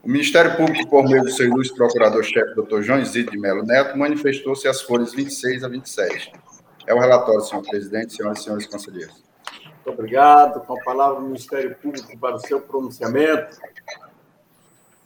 O 0.02 0.10
Ministério 0.10 0.56
Público, 0.56 0.88
por 0.88 1.04
meio 1.10 1.24
do 1.24 1.32
seu 1.32 1.48
ilustre 1.48 1.76
procurador-chefe, 1.76 2.54
doutor 2.54 2.84
João 2.84 3.00
Isidro 3.00 3.32
de 3.32 3.40
Melo 3.40 3.64
Neto, 3.64 3.98
manifestou-se 3.98 4.68
as 4.68 4.82
folhas 4.82 5.14
26 5.14 5.64
a 5.64 5.68
27. 5.68 6.32
É 6.86 6.94
o 6.94 7.00
relatório, 7.00 7.42
senhor 7.42 7.64
presidente, 7.64 8.16
senhoras 8.16 8.40
e 8.40 8.44
senhores 8.44 8.68
conselheiros. 8.68 9.25
Muito 9.86 10.00
obrigado. 10.00 10.62
Com 10.62 10.80
a 10.80 10.84
palavra 10.84 11.22
do 11.22 11.28
Ministério 11.28 11.76
Público 11.76 12.18
para 12.18 12.36
o 12.36 12.40
seu 12.40 12.60
pronunciamento. 12.60 13.56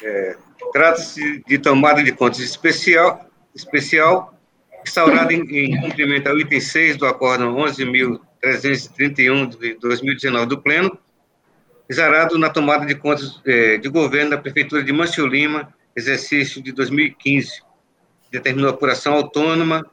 É, 0.02 0.38
Trata-se 0.72 1.44
de 1.46 1.58
tomada 1.58 2.02
de 2.02 2.14
contas 2.14 2.40
especial, 2.40 3.26
especial 3.54 4.34
instaurada 4.86 5.34
em, 5.34 5.42
em 5.42 5.82
cumprimento 5.82 6.28
ao 6.28 6.40
item 6.40 6.62
6 6.62 6.96
do 6.96 7.06
Acórdão 7.06 7.54
11.331 7.56 9.60
de 9.60 9.74
2019 9.76 10.46
do 10.46 10.62
Pleno, 10.62 10.98
exarado 11.90 12.38
na 12.38 12.50
tomada 12.50 12.86
de 12.86 12.96
contas 12.96 13.42
é, 13.46 13.78
de 13.78 13.90
governo 13.90 14.32
da 14.32 14.38
Prefeitura 14.38 14.82
de 14.82 14.94
Mancio 14.94 15.28
Lima, 15.28 15.74
exercício 15.94 16.62
de 16.62 16.72
2015. 16.72 17.62
Determinou 18.32 18.70
apuração 18.70 19.16
autônoma 19.16 19.86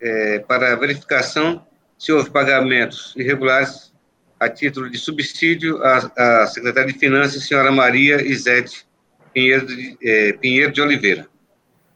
é, 0.00 0.38
para 0.38 0.74
verificação 0.76 1.65
se 1.98 2.12
houve 2.12 2.30
pagamentos 2.30 3.14
irregulares 3.16 3.92
a 4.38 4.48
título 4.48 4.90
de 4.90 4.98
subsídio 4.98 5.82
à, 5.82 6.42
à 6.42 6.46
secretária 6.46 6.92
de 6.92 6.98
Finanças, 6.98 7.46
senhora 7.46 7.72
Maria 7.72 8.22
Isete 8.22 8.86
Pinheiro 9.32 9.66
de, 9.66 9.96
é, 10.02 10.32
Pinheiro 10.34 10.72
de 10.72 10.80
Oliveira. 10.80 11.26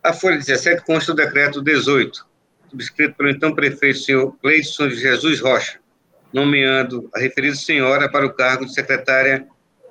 A 0.02 0.12
folha 0.12 0.38
17 0.38 0.82
consta 0.84 1.12
do 1.12 1.16
decreto 1.16 1.60
18, 1.60 2.26
subscrito 2.70 3.14
pelo 3.14 3.30
então 3.30 3.54
prefeito, 3.54 3.98
senhor 3.98 4.36
Cleison 4.40 4.88
de 4.88 4.96
Jesus 4.96 5.40
Rocha, 5.40 5.78
nomeando 6.32 7.10
a 7.14 7.18
referida 7.18 7.54
senhora 7.54 8.10
para 8.10 8.24
o 8.26 8.32
cargo 8.32 8.64
de 8.64 8.72
secretária 8.72 9.46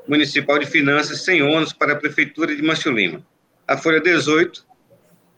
municipal 0.07 0.57
de 0.57 0.65
finanças 0.65 1.21
sem 1.21 1.43
ônus 1.43 1.71
para 1.71 1.93
a 1.93 1.95
prefeitura 1.95 2.55
de 2.55 2.63
Mancho 2.63 2.89
Lima. 2.89 3.23
A 3.67 3.77
folha 3.77 4.01
18, 4.01 4.65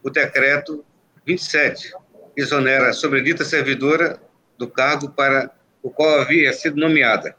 o 0.02 0.08
decreto 0.08 0.82
27, 1.26 1.92
exonera 2.34 2.88
a 2.88 2.92
sobredita 2.94 3.44
servidora 3.44 4.18
do 4.62 4.70
cargo 4.70 5.10
para 5.10 5.50
o 5.82 5.90
qual 5.90 6.20
havia 6.20 6.52
sido 6.52 6.80
nomeada. 6.80 7.34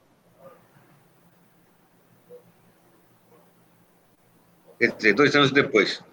Quer 4.78 4.92
dizer, 4.92 5.14
dois 5.14 5.34
anos 5.36 5.52
depois. 5.52 6.04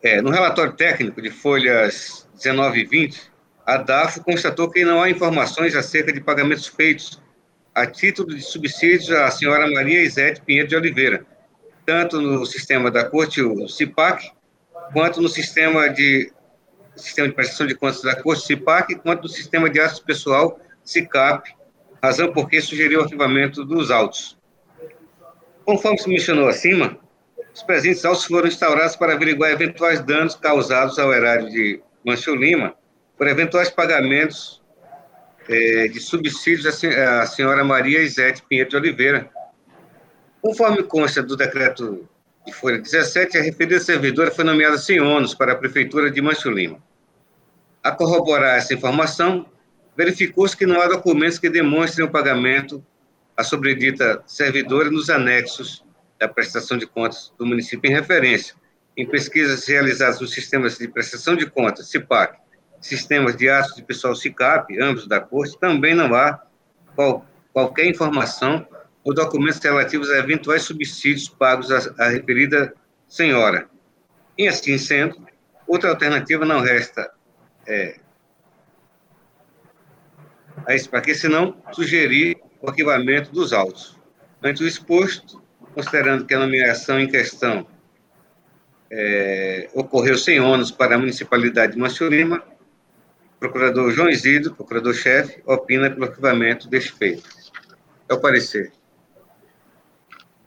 É, 0.00 0.22
no 0.22 0.30
relatório 0.30 0.72
técnico 0.72 1.20
de 1.20 1.30
folhas 1.30 2.28
19 2.34 2.80
e 2.80 2.84
20, 2.84 3.30
a 3.66 3.76
DAFO 3.76 4.22
constatou 4.22 4.70
que 4.70 4.84
não 4.84 5.02
há 5.02 5.10
informações 5.10 5.74
acerca 5.74 6.12
de 6.12 6.20
pagamentos 6.20 6.68
feitos 6.68 7.20
a 7.74 7.86
título 7.86 8.34
de 8.34 8.42
subsídios 8.42 9.10
à 9.10 9.30
senhora 9.30 9.68
Maria 9.70 10.02
Isete 10.02 10.40
Pinheiro 10.40 10.68
de 10.68 10.76
Oliveira, 10.76 11.26
tanto 11.84 12.20
no 12.20 12.46
sistema 12.46 12.90
da 12.90 13.04
Corte, 13.04 13.42
o 13.42 13.68
CIPAC, 13.68 14.30
quanto 14.92 15.20
no 15.20 15.28
sistema 15.28 15.88
de 15.88 16.32
sistema 16.96 17.28
de 17.28 17.34
prestação 17.34 17.66
de 17.66 17.74
contas 17.74 18.02
da 18.02 18.20
Corte 18.20 18.44
CIPAC, 18.44 18.96
quanto 18.96 19.22
no 19.22 19.28
sistema 19.28 19.68
de 19.70 19.80
atos 19.80 20.00
pessoal 20.00 20.58
SICAP, 20.84 21.54
razão 22.02 22.32
por 22.32 22.48
que 22.48 22.60
sugeriu 22.60 23.00
o 23.00 23.02
arquivamento 23.02 23.64
dos 23.64 23.90
autos. 23.90 24.38
Conforme 25.64 25.98
se 25.98 26.08
mencionou 26.08 26.48
acima, 26.48 26.98
os 27.54 27.62
presentes 27.62 28.04
autos 28.04 28.24
foram 28.24 28.48
instaurados 28.48 28.96
para 28.96 29.14
averiguar 29.14 29.50
eventuais 29.50 30.00
danos 30.00 30.34
causados 30.34 30.98
ao 30.98 31.12
erário 31.12 31.50
de 31.50 31.80
Mancho 32.04 32.34
Lima 32.34 32.74
por 33.16 33.28
eventuais 33.28 33.68
pagamentos 33.68 34.62
é, 35.48 35.88
de 35.88 36.00
subsídios 36.00 36.84
à 36.84 37.26
senhora 37.26 37.64
Maria 37.64 38.02
Isete 38.02 38.42
Pinheiro 38.48 38.70
de 38.70 38.76
Oliveira. 38.76 39.30
Conforme 40.40 40.82
consta 40.82 41.22
do 41.22 41.36
decreto 41.36 42.08
de 42.50 42.56
folha 42.56 42.78
17, 42.78 43.38
a 43.38 43.42
referida 43.42 43.80
servidora 43.80 44.30
foi 44.30 44.44
nomeada 44.44 44.76
sem 44.76 45.00
ônus 45.00 45.34
para 45.34 45.52
a 45.52 45.56
Prefeitura 45.56 46.10
de 46.10 46.20
Mancho 46.20 46.50
Lima. 46.50 46.82
A 47.82 47.92
corroborar 47.92 48.58
essa 48.58 48.74
informação, 48.74 49.46
verificou-se 49.96 50.56
que 50.56 50.66
não 50.66 50.80
há 50.80 50.88
documentos 50.88 51.38
que 51.38 51.48
demonstrem 51.48 52.04
o 52.04 52.10
pagamento 52.10 52.84
à 53.36 53.44
sobredita 53.44 54.22
servidora 54.26 54.90
nos 54.90 55.08
anexos 55.08 55.84
da 56.18 56.28
prestação 56.28 56.76
de 56.76 56.86
contas 56.86 57.32
do 57.38 57.46
município 57.46 57.88
em 57.88 57.94
referência. 57.94 58.54
Em 58.96 59.06
pesquisas 59.06 59.66
realizadas 59.66 60.20
nos 60.20 60.32
sistemas 60.32 60.76
de 60.76 60.88
prestação 60.88 61.36
de 61.36 61.46
contas, 61.46 61.88
CIPAC, 61.88 62.38
sistemas 62.80 63.36
de 63.36 63.48
atos 63.48 63.76
de 63.76 63.82
pessoal 63.82 64.14
SICAP, 64.14 64.78
ambos 64.80 65.06
da 65.06 65.20
Corte, 65.20 65.58
também 65.58 65.94
não 65.94 66.14
há 66.14 66.42
qual, 66.94 67.24
qualquer 67.52 67.86
informação 67.86 68.66
ou 69.04 69.14
documentos 69.14 69.58
relativos 69.58 70.10
a 70.10 70.18
eventuais 70.18 70.62
subsídios 70.62 71.28
pagos 71.28 71.70
à, 71.70 71.94
à 71.98 72.08
referida 72.08 72.74
senhora. 73.08 73.68
E 74.36 74.46
assim 74.48 74.78
sendo, 74.78 75.26
outra 75.66 75.90
alternativa 75.90 76.44
não 76.44 76.60
resta 76.60 77.10
é, 77.66 78.00
a 80.66 80.74
isso, 80.74 80.88
para 80.90 81.00
que 81.00 81.14
senão 81.14 81.56
sugerir 81.72 82.38
o 82.60 82.68
arquivamento 82.68 83.32
dos 83.32 83.52
autos. 83.52 83.98
Ante 84.42 84.62
o 84.62 84.66
exposto, 84.66 85.42
considerando 85.74 86.24
que 86.24 86.34
a 86.34 86.38
nomeação 86.38 86.98
em 87.00 87.08
questão 87.08 87.66
é, 88.90 89.68
ocorreu 89.74 90.16
sem 90.18 90.40
ônus 90.40 90.70
para 90.70 90.96
a 90.96 90.98
municipalidade 90.98 91.74
de 91.74 91.78
o 91.80 93.40
procurador 93.40 93.90
João 93.90 94.08
Isidro, 94.08 94.54
procurador-chefe, 94.54 95.42
opina 95.46 95.90
pelo 95.90 96.04
arquivamento 96.04 96.68
deste 96.68 96.92
feito. 96.92 97.28
É 98.08 98.12
o 98.12 98.20
parecer. 98.20 98.72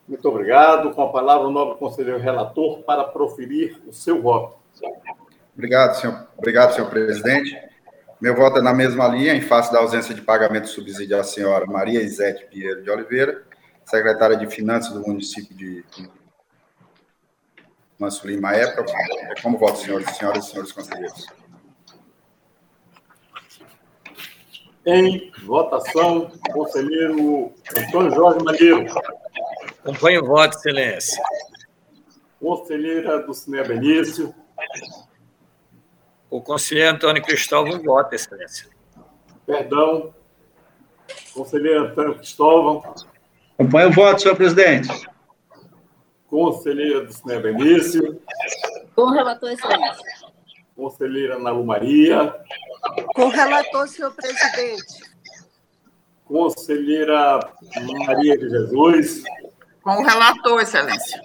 Muito 0.08 0.28
obrigado. 0.28 0.91
Com 0.91 1.01
a 1.04 1.12
palavra, 1.12 1.47
o 1.47 1.51
nobre 1.51 1.78
conselheiro 1.78 2.20
relator 2.20 2.84
para 2.84 3.04
proferir 3.04 3.82
o 3.88 3.93
seu 3.93 4.22
voto. 4.22 4.58
Obrigado, 5.54 5.95
senhor, 5.95 6.28
obrigado, 6.38 6.74
senhor 6.74 6.89
presidente. 6.89 7.56
Meu 8.20 8.36
voto 8.36 8.58
é 8.58 8.62
na 8.62 8.74
mesma 8.74 9.08
linha, 9.08 9.34
em 9.34 9.41
face 9.41 9.72
da 9.72 9.80
ausência 9.80 10.16
de 10.16 10.22
pagamento 10.22 10.64
de 10.64 10.70
subsídio 10.70 11.20
à 11.20 11.24
senhora 11.24 11.66
Maria 11.66 12.01
Isete 12.01 12.45
Pinheiro 12.45 12.82
de 12.82 12.89
Oliveira, 12.89 13.43
secretária 13.86 14.38
de 14.38 14.47
Finanças 14.47 14.93
do 14.93 15.01
município 15.01 15.56
de 15.56 15.84
Manso 17.99 18.26
Lima, 18.26 18.54
época. 18.54 18.91
É 19.30 19.41
como 19.41 19.58
voto, 19.58 19.78
senhores 19.78 20.10
senhoras 20.16 20.45
e 20.45 20.49
senhores 20.49 20.72
conselheiros. 20.72 21.28
Em 24.86 25.32
votação, 25.45 26.32
conselheiro 26.51 27.54
Antônio 27.78 28.12
Jorge 28.12 28.43
Madeiro. 28.43 28.86
Acompanho 29.84 30.24
o 30.24 30.26
voto, 30.26 30.58
excelência. 30.58 31.22
Conselheira 32.40 33.22
do 33.22 33.34
Cinema 33.34 33.68
Benício. 33.68 34.34
O 36.30 36.42
conselheiro 36.42 36.96
Antônio 36.96 37.22
Cristóvão 37.22 37.84
vota, 37.84 38.16
excelência. 38.16 38.70
Perdão. 39.46 40.16
Conselheiro 41.34 41.88
Antônio 41.88 42.16
Cristóvão. 42.16 42.96
Acompanho 43.60 43.90
o 43.90 43.92
voto, 43.92 44.22
senhor 44.22 44.38
presidente. 44.38 44.88
Conselheira 46.28 47.04
do 47.04 47.12
Cinema 47.12 47.42
Benício. 47.42 48.22
Com 48.96 49.10
relator, 49.10 49.52
excelência. 49.52 50.06
Conselheira 50.78 51.36
Ana 51.36 51.52
Lu 51.52 51.66
Maria. 51.66 52.34
Com 53.14 53.28
relator, 53.28 53.86
senhor 53.90 54.12
presidente. 54.16 55.12
Conselheira 56.24 57.52
Maria 58.08 58.38
de 58.38 58.50
Jesus. 58.50 59.24
Com 59.84 59.98
o 59.98 60.04
relator, 60.04 60.62
excelência. 60.62 61.22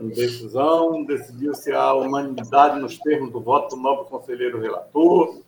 Em 0.00 0.08
decisão, 0.08 1.04
decidiu-se 1.04 1.70
a 1.72 1.92
unanimidade 1.92 2.80
nos 2.80 2.98
termos 2.98 3.30
do 3.30 3.40
voto 3.40 3.76
do 3.76 3.82
nobre 3.82 4.06
conselheiro 4.06 4.58
relator. 4.58 5.42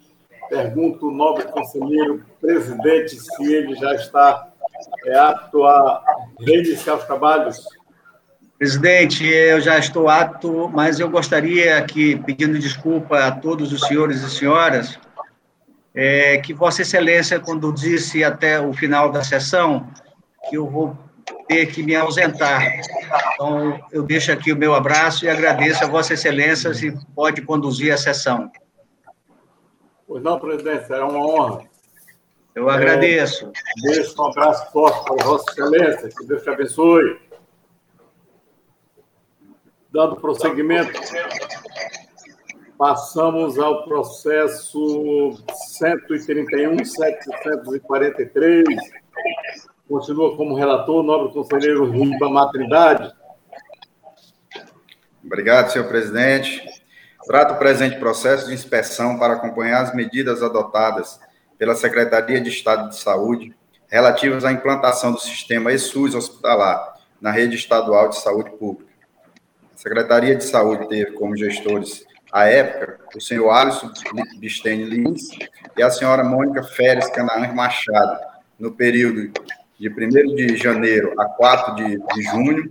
Pergunto 0.51 1.07
ao 1.07 1.13
nobre 1.13 1.45
conselheiro 1.45 2.23
presidente 2.39 3.19
se 3.19 3.55
ele 3.55 3.75
já 3.75 3.95
está 3.95 4.53
é, 5.07 5.19
apto 5.19 5.65
a 5.65 6.05
reiniciar 6.39 6.99
os 6.99 7.05
trabalhos. 7.05 7.65
Presidente, 8.59 9.27
eu 9.27 9.61
já 9.63 9.79
estou 9.79 10.11
apto, 10.11 10.69
mas 10.69 11.01
eu 11.01 11.09
gostaria 11.09 11.79
aqui, 11.79 12.17
pedindo 12.17 12.59
desculpa 12.59 13.25
a 13.25 13.33
todos 13.33 13.73
os 13.73 13.81
senhores 13.81 14.21
e 14.21 14.31
senhoras, 14.31 14.99
é, 15.95 16.37
que 16.37 16.53
Vossa 16.53 16.83
Excelência 16.83 17.41
conduzisse 17.41 18.23
até 18.23 18.61
o 18.61 18.75
final 18.75 19.11
da 19.11 19.25
sessão, 19.25 19.89
que 20.49 20.57
eu 20.57 20.69
vou 20.69 20.97
ter 21.53 21.67
que 21.67 21.83
me 21.83 21.95
ausentar. 21.95 22.63
Então, 23.35 23.79
eu 23.93 24.03
deixo 24.03 24.33
aqui 24.33 24.51
o 24.53 24.57
meu 24.57 24.75
abraço 24.75 25.27
e 25.27 25.29
agradeço 25.29 25.85
a 25.85 25.87
Vossa 25.87 26.15
Excelência 26.15 26.73
se 26.73 26.91
pode 27.15 27.43
conduzir 27.43 27.93
a 27.93 27.99
sessão. 27.99 28.51
Pois 30.09 30.23
não, 30.23 30.41
presidente, 30.41 30.87
será 30.87 31.07
uma 31.07 31.19
honra. 31.19 31.71
Eu 32.55 32.71
agradeço. 32.71 33.47
É, 33.47 33.93
deixo 33.93 34.21
um 34.21 34.27
abraço 34.27 34.73
forte 34.73 35.05
para 35.05 35.25
Vossa 35.25 35.45
Excelência, 35.51 36.09
que 36.09 36.27
Deus 36.27 36.43
te 36.43 36.51
abençoe. 36.51 37.21
Dando 39.91 40.17
prosseguimento, 40.17 40.99
passamos 42.79 43.59
ao 43.59 43.85
processo 43.85 45.37
131, 45.79 46.83
743 46.83 48.65
Continua 49.93 50.35
como 50.39 50.55
relator 50.55 51.01
o 51.01 51.03
nobre 51.03 51.35
conselheiro 51.35 51.85
Ribamar 51.85 52.51
Trindade. 52.51 53.13
Obrigado, 55.23 55.71
senhor 55.71 55.87
presidente. 55.87 56.65
Trato 57.27 57.53
o 57.53 57.59
presente 57.59 57.99
processo 57.99 58.47
de 58.47 58.55
inspeção 58.55 59.19
para 59.19 59.35
acompanhar 59.35 59.83
as 59.83 59.95
medidas 59.95 60.43
adotadas 60.43 61.21
pela 61.59 61.75
Secretaria 61.75 62.41
de 62.41 62.49
Estado 62.49 62.89
de 62.89 62.97
Saúde 62.97 63.55
relativas 63.87 64.47
à 64.47 64.51
implantação 64.51 65.13
do 65.13 65.21
sistema 65.21 65.71
ESUS 65.71 66.15
hospitalar 66.15 66.95
na 67.21 67.31
rede 67.31 67.57
estadual 67.57 68.09
de 68.09 68.17
saúde 68.17 68.49
pública. 68.53 68.91
A 69.75 69.77
Secretaria 69.77 70.35
de 70.35 70.45
Saúde 70.45 70.89
teve 70.89 71.13
como 71.13 71.37
gestores, 71.37 72.03
à 72.33 72.47
época, 72.47 72.99
o 73.15 73.21
senhor 73.21 73.51
Alisson 73.51 73.93
Bistene 74.39 74.85
Lins 74.85 75.29
e 75.77 75.83
a 75.83 75.91
senhora 75.91 76.25
Mônica 76.25 76.63
Férez 76.63 77.11
Canaã 77.11 77.53
Machado, 77.53 78.19
no 78.59 78.73
período 78.73 79.31
de 79.83 79.89
1 79.89 80.37
de 80.37 80.57
janeiro 80.57 81.13
a 81.19 81.25
4 81.25 81.75
de, 81.75 81.99
de 81.99 82.23
junho 82.23 82.71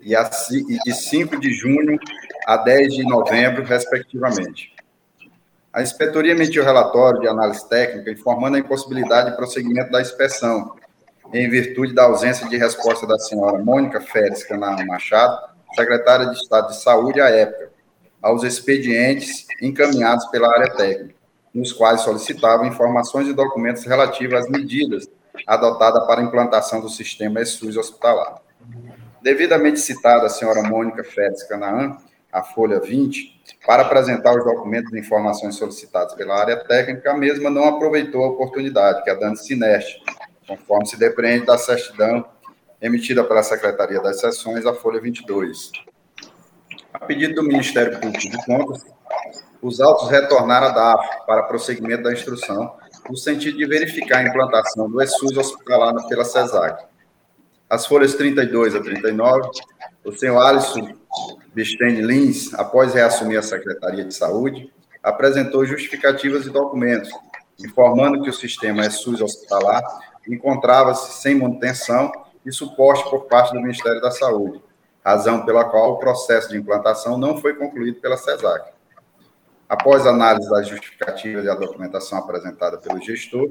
e, 0.00 0.14
a, 0.14 0.30
e 0.52 0.78
de 0.84 0.92
5 0.92 1.40
de 1.40 1.52
junho 1.52 1.98
a 2.46 2.56
10 2.58 2.94
de 2.94 3.02
novembro, 3.02 3.64
respectivamente. 3.64 4.72
A 5.72 5.82
inspetoria 5.82 6.30
emitiu 6.30 6.62
relatório 6.62 7.20
de 7.20 7.26
análise 7.26 7.68
técnica 7.68 8.12
informando 8.12 8.56
a 8.56 8.60
impossibilidade 8.60 9.30
de 9.30 9.36
prosseguimento 9.36 9.90
da 9.90 10.00
inspeção, 10.00 10.76
em 11.32 11.50
virtude 11.50 11.92
da 11.92 12.04
ausência 12.04 12.48
de 12.48 12.56
resposta 12.56 13.04
da 13.04 13.18
senhora 13.18 13.58
Mônica 13.58 14.00
Férez 14.00 14.44
Canaã 14.44 14.76
Machado, 14.86 15.36
secretária 15.74 16.26
de 16.26 16.36
Estado 16.36 16.68
de 16.68 16.80
Saúde 16.80 17.20
à 17.20 17.30
época, 17.30 17.70
aos 18.22 18.44
expedientes 18.44 19.44
encaminhados 19.60 20.24
pela 20.26 20.48
área 20.54 20.70
técnica, 20.70 21.16
nos 21.52 21.72
quais 21.72 22.02
solicitavam 22.02 22.66
informações 22.66 23.26
e 23.26 23.32
documentos 23.32 23.84
relativos 23.84 24.34
às 24.34 24.48
medidas 24.48 25.08
adotada 25.46 26.06
para 26.06 26.20
a 26.20 26.24
implantação 26.24 26.80
do 26.80 26.88
sistema 26.88 27.40
ESUS 27.40 27.76
hospitalar. 27.76 28.40
Devidamente 29.22 29.80
citada 29.80 30.26
a 30.26 30.30
senhora 30.30 30.62
Mônica 30.62 31.02
Félix 31.02 31.42
Canaã, 31.44 31.96
a 32.32 32.42
folha 32.42 32.80
20, 32.80 33.34
para 33.66 33.82
apresentar 33.82 34.36
os 34.36 34.44
documentos 34.44 34.92
e 34.92 34.98
informações 34.98 35.54
solicitados 35.54 36.14
pela 36.14 36.38
área 36.38 36.56
técnica, 36.56 37.12
a 37.12 37.16
mesma 37.16 37.48
não 37.48 37.64
aproveitou 37.64 38.24
a 38.24 38.28
oportunidade, 38.28 39.02
que 39.02 39.10
é 39.10 39.14
dando 39.14 39.36
sineste, 39.36 40.02
conforme 40.46 40.86
se 40.86 40.98
depreende 40.98 41.46
da 41.46 41.56
certidão 41.56 42.24
emitida 42.82 43.24
pela 43.24 43.42
Secretaria 43.42 44.00
das 44.00 44.20
Sessões, 44.20 44.66
a 44.66 44.74
folha 44.74 45.00
22. 45.00 45.72
A 46.92 46.98
pedido 46.98 47.36
do 47.36 47.42
Ministério 47.42 47.98
Público 47.98 48.30
de 48.30 48.44
Contas, 48.44 48.84
os 49.62 49.80
autos 49.80 50.10
retornaram 50.10 50.66
à 50.66 50.70
DAF 50.70 51.26
para 51.26 51.44
prosseguimento 51.44 52.02
da 52.02 52.12
instrução, 52.12 52.76
no 53.08 53.16
sentido 53.16 53.58
de 53.58 53.66
verificar 53.66 54.18
a 54.18 54.28
implantação 54.28 54.90
do 54.90 55.02
ESUS 55.02 55.36
hospitalar 55.36 55.94
pela 56.08 56.24
CESAC. 56.24 56.84
As 57.68 57.86
folhas 57.86 58.14
32 58.14 58.74
a 58.74 58.80
39, 58.80 59.50
o 60.04 60.12
senhor 60.12 60.38
Alisson 60.38 60.94
Bistene 61.54 62.02
Lins, 62.02 62.52
após 62.54 62.94
reassumir 62.94 63.38
a 63.38 63.42
Secretaria 63.42 64.04
de 64.04 64.14
Saúde, 64.14 64.72
apresentou 65.02 65.64
justificativas 65.64 66.46
e 66.46 66.50
documentos, 66.50 67.10
informando 67.58 68.22
que 68.22 68.30
o 68.30 68.32
sistema 68.32 68.88
SUS 68.90 69.20
hospitalar 69.20 69.82
encontrava-se 70.28 71.20
sem 71.20 71.36
manutenção 71.38 72.10
e 72.44 72.52
suporte 72.52 73.08
por 73.08 73.26
parte 73.26 73.52
do 73.52 73.60
Ministério 73.60 74.00
da 74.00 74.10
Saúde, 74.10 74.60
razão 75.04 75.44
pela 75.44 75.64
qual 75.64 75.92
o 75.92 75.98
processo 75.98 76.48
de 76.48 76.56
implantação 76.56 77.18
não 77.18 77.36
foi 77.38 77.54
concluído 77.54 78.00
pela 78.00 78.16
CESAC. 78.16 78.73
Após 79.74 80.06
análise 80.06 80.48
das 80.48 80.68
justificativas 80.68 81.44
e 81.44 81.50
a 81.50 81.54
documentação 81.56 82.18
apresentada 82.18 82.78
pelo 82.78 83.02
gestor, 83.02 83.50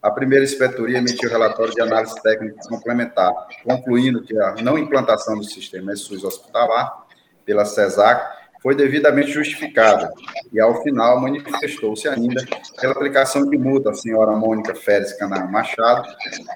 a 0.00 0.08
primeira 0.08 0.44
inspetoria 0.44 0.98
emitiu 0.98 1.28
relatório 1.28 1.74
de 1.74 1.80
análise 1.80 2.14
técnica 2.22 2.60
complementar, 2.68 3.32
concluindo 3.64 4.22
que 4.22 4.38
a 4.38 4.54
não 4.62 4.78
implantação 4.78 5.36
do 5.36 5.42
sistema 5.42 5.96
SUS 5.96 6.22
hospitalar 6.22 7.04
pela 7.44 7.64
CESAC 7.64 8.38
foi 8.62 8.76
devidamente 8.76 9.32
justificada 9.32 10.12
e, 10.52 10.60
ao 10.60 10.84
final, 10.84 11.20
manifestou-se 11.20 12.06
ainda 12.08 12.46
pela 12.80 12.92
aplicação 12.92 13.44
de 13.44 13.58
multa 13.58 13.90
à 13.90 13.94
senhora 13.94 14.30
Mônica 14.30 14.76
Férez 14.76 15.14
Canar 15.14 15.50
Machado 15.50 16.08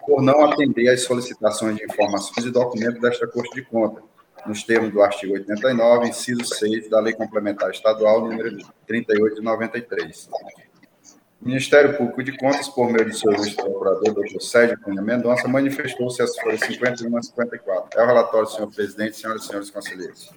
por 0.07 0.23
não 0.23 0.45
atender 0.45 0.89
às 0.89 1.03
solicitações 1.03 1.77
de 1.77 1.85
informações 1.85 2.47
e 2.47 2.51
documentos 2.53 3.01
desta 3.01 3.27
Corte 3.27 3.57
de 3.57 3.63
Contas, 3.63 4.05
nos 4.47 4.63
termos 4.63 4.93
do 4.93 5.03
artigo 5.03 5.35
89, 5.35 6.09
inciso 6.09 6.45
6 6.45 6.91
da 6.91 7.01
Lei 7.01 7.13
Complementar 7.13 7.71
Estadual 7.71 8.21
número 8.23 8.57
38 8.87 9.37
de 9.37 9.43
93. 9.43 10.29
O 11.41 11.47
Ministério 11.47 11.97
Público 11.97 12.23
de 12.23 12.37
Contas, 12.39 12.69
por 12.69 12.91
meio 12.91 13.11
de 13.11 13.19
seu 13.19 13.31
procurador, 13.57 14.15
doutor 14.15 14.41
Sérgio 14.41 14.81
Cunha 14.81 15.03
Mendonça, 15.03 15.47
manifestou-se 15.47 16.23
as 16.23 16.35
folhas 16.39 16.61
51 16.61 17.17
a 17.17 17.23
54. 17.23 18.01
É 18.01 18.03
o 18.03 18.07
relatório, 18.07 18.49
senhor 18.49 18.73
presidente, 18.73 19.17
senhoras 19.17 19.45
e 19.45 19.47
senhores 19.47 19.71
conselheiros. 19.71 20.31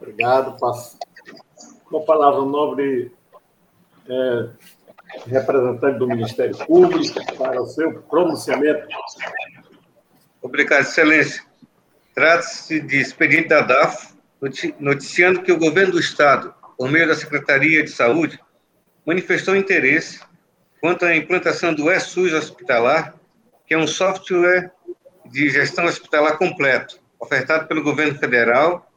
Obrigado. 0.00 0.56
Com 1.84 1.98
a 1.98 2.02
palavra, 2.02 2.40
o 2.40 2.46
nobre 2.46 3.12
é, 4.08 4.48
representante 5.28 5.98
do 6.00 6.08
Ministério 6.08 6.56
Público 6.66 7.20
para 7.36 7.62
o 7.62 7.66
seu 7.66 8.02
pronunciamento. 8.02 8.88
Obrigado, 10.42 10.82
Excelência. 10.82 11.45
Trata-se 12.16 12.80
de 12.80 12.96
expediente 12.96 13.48
da 13.48 13.60
DAF, 13.60 14.14
noticiando 14.80 15.42
que 15.42 15.52
o 15.52 15.58
governo 15.58 15.92
do 15.92 16.00
Estado, 16.00 16.54
por 16.78 16.90
meio 16.90 17.06
da 17.06 17.14
Secretaria 17.14 17.84
de 17.84 17.90
Saúde, 17.90 18.40
manifestou 19.04 19.54
interesse 19.54 20.20
quanto 20.80 21.04
à 21.04 21.14
implantação 21.14 21.74
do 21.74 21.92
ESUS 21.92 22.32
hospitalar, 22.32 23.14
que 23.66 23.74
é 23.74 23.78
um 23.78 23.86
software 23.86 24.72
de 25.26 25.50
gestão 25.50 25.84
hospitalar 25.84 26.38
completo, 26.38 26.98
ofertado 27.20 27.68
pelo 27.68 27.82
governo 27.82 28.18
federal 28.18 28.90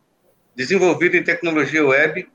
desenvolvido 0.56 1.18
em 1.18 1.24
tecnologia 1.24 1.86
web 1.86 2.26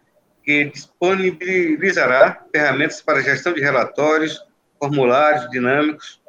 que 0.42 0.64
disponibilizará 0.66 2.44
ferramentas 2.52 3.00
para 3.00 3.22
gestão 3.22 3.54
de 3.54 3.62
relatórios, 3.62 4.38
formulários 4.78 5.48
dinâmicos, 5.48 6.20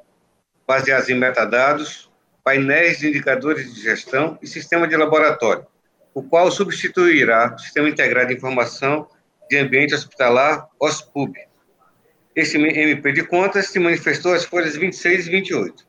baseados 0.65 1.09
em 1.09 1.15
metadados, 1.15 2.09
painéis 2.45 2.99
de 2.99 3.09
indicadores 3.09 3.73
de 3.73 3.81
gestão 3.81 4.37
e 4.39 4.45
sistema 4.45 4.87
de 4.87 4.95
laboratório, 4.95 5.65
o 6.13 6.21
qual 6.21 6.51
substituirá 6.51 7.55
o 7.55 7.59
Sistema 7.59 7.89
Integrado 7.89 8.27
de 8.27 8.35
Informação 8.35 9.07
de 9.49 9.57
Ambiente 9.57 9.95
Hospitalar, 9.95 10.67
OSPUB. 10.79 11.33
Esse 12.35 12.57
MP 12.57 13.11
de 13.13 13.23
contas 13.23 13.69
se 13.69 13.79
manifestou 13.79 14.31
às 14.31 14.45
folhas 14.45 14.75
26 14.75 15.25
e 15.25 15.31
28. 15.31 15.87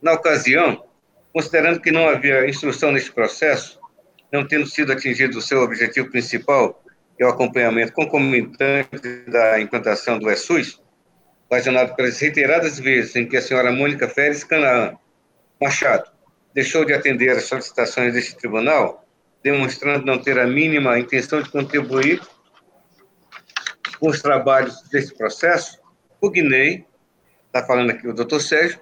Na 0.00 0.12
ocasião, 0.12 0.84
considerando 1.32 1.80
que 1.80 1.90
não 1.90 2.08
havia 2.08 2.48
instrução 2.48 2.92
neste 2.92 3.10
processo, 3.10 3.80
não 4.32 4.46
tendo 4.46 4.66
sido 4.66 4.92
atingido 4.92 5.38
o 5.38 5.42
seu 5.42 5.60
objetivo 5.60 6.08
principal, 6.08 6.84
que 7.16 7.24
é 7.24 7.26
o 7.26 7.30
acompanhamento 7.30 7.92
concomitante 7.92 9.24
da 9.26 9.60
implantação 9.60 10.20
do 10.20 10.30
ESUS, 10.30 10.80
ocasionado 11.46 11.96
pelas 11.96 12.20
reiteradas 12.20 12.78
vezes 12.78 13.16
em 13.16 13.26
que 13.26 13.36
a 13.36 13.42
senhora 13.42 13.72
Mônica 13.72 14.08
Férez 14.08 14.44
Canaã 14.44 14.96
Machado 15.60 16.10
deixou 16.54 16.84
de 16.84 16.92
atender 16.92 17.30
às 17.30 17.44
solicitações 17.44 18.14
deste 18.14 18.36
tribunal, 18.36 19.06
demonstrando 19.42 20.06
não 20.06 20.18
ter 20.18 20.38
a 20.38 20.46
mínima 20.46 20.98
intenção 20.98 21.42
de 21.42 21.50
contribuir 21.50 22.20
com 23.98 24.08
os 24.08 24.20
trabalhos 24.20 24.82
deste 24.90 25.14
processo, 25.14 25.78
pugnei, 26.20 26.84
está 27.46 27.64
falando 27.66 27.90
aqui 27.90 28.08
o 28.08 28.12
doutor 28.12 28.40
Sérgio, 28.40 28.80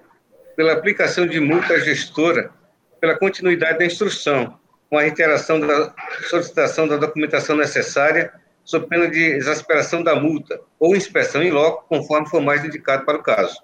pela 0.55 0.73
aplicação 0.73 1.27
de 1.27 1.39
multa 1.39 1.73
à 1.73 1.79
gestora 1.79 2.51
pela 2.99 3.17
continuidade 3.17 3.79
da 3.79 3.85
instrução, 3.85 4.57
com 4.89 4.97
a 4.97 5.01
reiteração 5.01 5.59
da 5.59 5.93
solicitação 6.29 6.87
da 6.87 6.97
documentação 6.97 7.55
necessária, 7.55 8.33
sob 8.63 8.87
pena 8.87 9.07
de 9.07 9.21
exasperação 9.21 10.01
da 10.01 10.15
multa 10.15 10.59
ou 10.79 10.95
inspeção 10.95 11.43
em 11.43 11.51
loco, 11.51 11.85
conforme 11.87 12.27
for 12.29 12.41
mais 12.41 12.63
indicado 12.65 13.05
para 13.05 13.17
o 13.17 13.23
caso. 13.23 13.61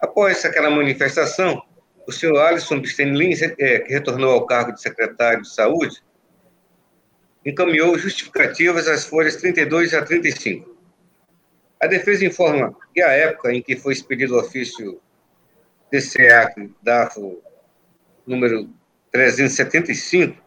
Após 0.00 0.44
aquela 0.44 0.70
manifestação, 0.70 1.62
o 2.06 2.12
senhor 2.12 2.38
Alisson 2.38 2.80
Bistene 2.80 3.16
Lins, 3.16 3.42
é, 3.42 3.78
que 3.78 3.92
retornou 3.92 4.32
ao 4.32 4.46
cargo 4.46 4.72
de 4.72 4.80
secretário 4.80 5.42
de 5.42 5.52
Saúde, 5.52 6.02
encaminhou 7.44 7.98
justificativas 7.98 8.88
às 8.88 9.04
folhas 9.04 9.36
32 9.36 9.94
a 9.94 10.02
35. 10.02 10.76
A 11.80 11.86
defesa 11.86 12.24
informa 12.24 12.76
que 12.94 13.02
a 13.02 13.10
época 13.10 13.52
em 13.52 13.62
que 13.62 13.76
foi 13.76 13.92
expedido 13.92 14.34
o 14.34 14.40
ofício 14.40 15.00
DCA, 15.90 16.52
DAFO, 16.82 17.42
número 18.26 18.70
375, 19.10 20.40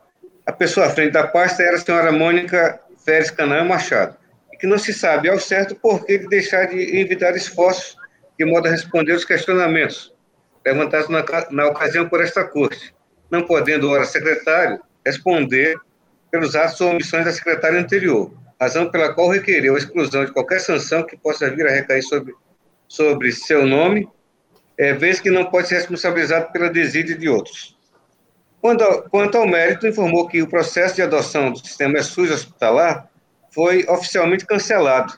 a 0.45 0.53
pessoa 0.53 0.87
à 0.87 0.89
frente 0.89 1.11
da 1.11 1.27
pasta 1.27 1.63
era 1.63 1.75
a 1.75 1.79
senhora 1.79 2.11
Mônica 2.11 2.79
Férez 3.03 3.29
Canaã 3.29 3.65
Machado, 3.65 4.17
e 4.53 4.57
que 4.57 4.65
não 4.65 4.77
se 4.77 4.93
sabe 4.93 5.29
ao 5.29 5.39
certo 5.39 5.75
por 5.75 6.05
que 6.05 6.17
de 6.17 6.27
deixar 6.27 6.67
de 6.67 6.97
evitar 6.97 7.35
esforços 7.35 7.97
de 8.37 8.45
modo 8.45 8.67
a 8.67 8.71
responder 8.71 9.13
os 9.13 9.25
questionamentos 9.25 10.14
levantados 10.65 11.09
na, 11.09 11.23
na 11.51 11.67
ocasião 11.67 12.09
por 12.09 12.21
esta 12.21 12.43
corte, 12.43 12.93
não 13.29 13.45
podendo, 13.45 13.89
ora, 13.89 14.05
secretário 14.05 14.79
responder 15.05 15.77
pelos 16.31 16.55
atos 16.55 16.81
ou 16.81 16.89
omissões 16.89 17.25
da 17.25 17.31
secretária 17.31 17.79
anterior, 17.79 18.33
razão 18.59 18.89
pela 18.89 19.13
qual 19.13 19.29
requereu 19.29 19.75
a 19.75 19.77
exclusão 19.77 20.25
de 20.25 20.31
qualquer 20.31 20.59
sanção 20.59 21.03
que 21.03 21.15
possa 21.15 21.49
vir 21.49 21.67
a 21.67 21.71
recair 21.71 22.01
sobre, 22.01 22.33
sobre 22.87 23.31
seu 23.31 23.65
nome, 23.65 24.09
é, 24.77 24.93
vez 24.93 25.19
que 25.19 25.29
não 25.29 25.45
pode 25.45 25.67
ser 25.67 25.75
responsabilizado 25.75 26.51
pela 26.51 26.69
desídia 26.69 27.17
de 27.17 27.29
outros. 27.29 27.77
Quanto 28.59 28.83
ao, 28.83 29.03
quanto 29.03 29.37
ao 29.37 29.47
mérito, 29.47 29.87
informou 29.87 30.27
que 30.27 30.41
o 30.41 30.49
processo 30.49 30.95
de 30.95 31.03
adoção 31.03 31.51
do 31.51 31.59
sistema 31.59 32.01
SUS 32.01 32.31
hospitalar 32.31 33.07
foi 33.51 33.85
oficialmente 33.87 34.45
cancelado, 34.45 35.13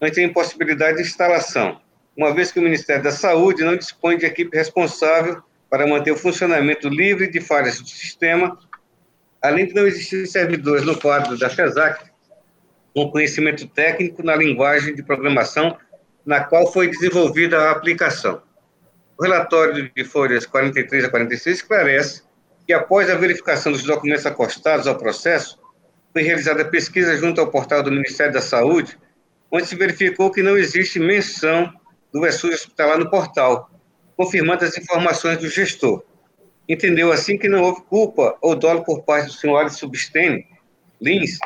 ante 0.00 0.20
a 0.20 0.22
impossibilidade 0.22 0.98
de 0.98 1.02
instalação, 1.02 1.80
uma 2.16 2.34
vez 2.34 2.52
que 2.52 2.58
o 2.58 2.62
Ministério 2.62 3.02
da 3.02 3.12
Saúde 3.12 3.64
não 3.64 3.76
dispõe 3.76 4.18
de 4.18 4.26
equipe 4.26 4.56
responsável 4.56 5.42
para 5.68 5.86
manter 5.86 6.10
o 6.10 6.16
funcionamento 6.16 6.88
livre 6.88 7.28
de 7.28 7.40
falhas 7.40 7.80
do 7.80 7.88
sistema, 7.88 8.58
além 9.40 9.66
de 9.66 9.74
não 9.74 9.86
existir 9.86 10.26
servidores 10.26 10.84
no 10.84 10.98
quadro 10.98 11.38
da 11.38 11.48
FESAC 11.48 12.10
com 12.94 13.10
conhecimento 13.10 13.66
técnico 13.68 14.22
na 14.22 14.34
linguagem 14.34 14.94
de 14.94 15.02
programação 15.02 15.76
na 16.26 16.44
qual 16.44 16.70
foi 16.70 16.88
desenvolvida 16.88 17.58
a 17.58 17.70
aplicação. 17.70 18.42
O 19.16 19.22
relatório 19.22 19.90
de 19.94 20.04
folhas 20.04 20.44
43 20.46 21.04
a 21.04 21.10
46 21.10 21.56
esclarece 21.56 22.22
que, 22.66 22.72
após 22.72 23.08
a 23.08 23.14
verificação 23.14 23.72
dos 23.72 23.82
documentos 23.84 24.26
acostados 24.26 24.86
ao 24.86 24.96
processo, 24.96 25.58
foi 26.12 26.22
realizada 26.22 26.64
pesquisa 26.64 27.16
junto 27.16 27.40
ao 27.40 27.50
portal 27.50 27.82
do 27.82 27.90
Ministério 27.90 28.32
da 28.32 28.40
Saúde, 28.40 28.98
onde 29.50 29.66
se 29.66 29.76
verificou 29.76 30.30
que 30.30 30.42
não 30.42 30.56
existe 30.56 30.98
menção 30.98 31.72
do 32.12 32.26
ESUS 32.26 32.54
hospitalar 32.54 32.98
no 32.98 33.10
portal, 33.10 33.70
confirmando 34.16 34.64
as 34.64 34.76
informações 34.76 35.38
do 35.38 35.48
gestor. 35.48 36.02
Entendeu 36.68 37.10
assim 37.10 37.36
que 37.36 37.48
não 37.48 37.62
houve 37.62 37.82
culpa 37.82 38.36
ou 38.40 38.54
dolo 38.54 38.84
por 38.84 39.02
parte 39.02 39.26
do 39.26 39.32
senhor 39.32 39.58
Alisson 39.58 39.78
Substene, 39.78 40.46
Lins, 41.00 41.38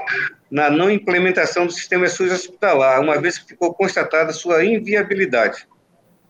na 0.51 0.69
não 0.69 0.91
implementação 0.91 1.67
do 1.67 1.73
sistema 1.73 2.07
SUS 2.09 2.33
hospitalar, 2.33 3.01
uma 3.01 3.19
vez 3.19 3.39
que 3.39 3.49
ficou 3.49 3.73
constatada 3.73 4.33
sua 4.33 4.65
inviabilidade. 4.65 5.67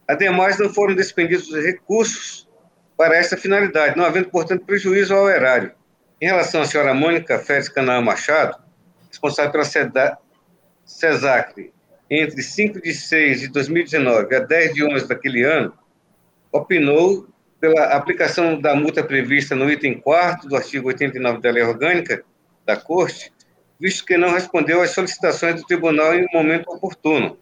Ademais, 0.07 0.59
não 0.59 0.73
foram 0.73 0.95
despendidos 0.95 1.53
recursos 1.53 2.49
para 2.97 3.17
essa 3.17 3.37
finalidade, 3.37 3.97
não 3.97 4.05
havendo, 4.05 4.29
portanto, 4.29 4.65
prejuízo 4.65 5.15
ao 5.15 5.29
erário. 5.29 5.73
Em 6.21 6.27
relação 6.27 6.63
à 6.63 6.65
senhora 6.65 6.95
Mônica 6.95 7.39
Félix 7.39 7.69
Canaã 7.69 8.01
Machado, 8.01 8.57
responsável 9.11 9.51
pela 9.51 9.65
CESACRE, 10.85 11.74
entre 12.11 12.43
5 12.43 12.81
de 12.81 12.93
6 12.93 13.41
de 13.41 13.49
2019 13.49 14.35
a 14.35 14.41
10 14.41 14.75
de 14.75 14.85
11 14.85 15.09
daquele 15.09 15.43
ano, 15.43 15.73
opinou 16.53 17.27
pela 17.61 17.85
aplicação 17.95 18.61
da 18.61 18.75
multa 18.75 19.03
prevista 19.03 19.55
no 19.55 19.71
item 19.71 19.99
4 19.99 20.49
do 20.49 20.57
artigo 20.57 20.89
89 20.89 21.41
da 21.41 21.51
Lei 21.51 21.63
Orgânica 21.63 22.23
da 22.65 22.77
Corte, 22.77 23.33
visto 23.81 24.05
que 24.05 24.17
não 24.17 24.33
respondeu 24.33 24.83
às 24.83 24.91
solicitações 24.91 25.57
do 25.57 25.67
tribunal 25.67 26.15
em 26.15 26.25
um 26.25 26.33
momento 26.33 26.71
oportuno, 26.71 27.39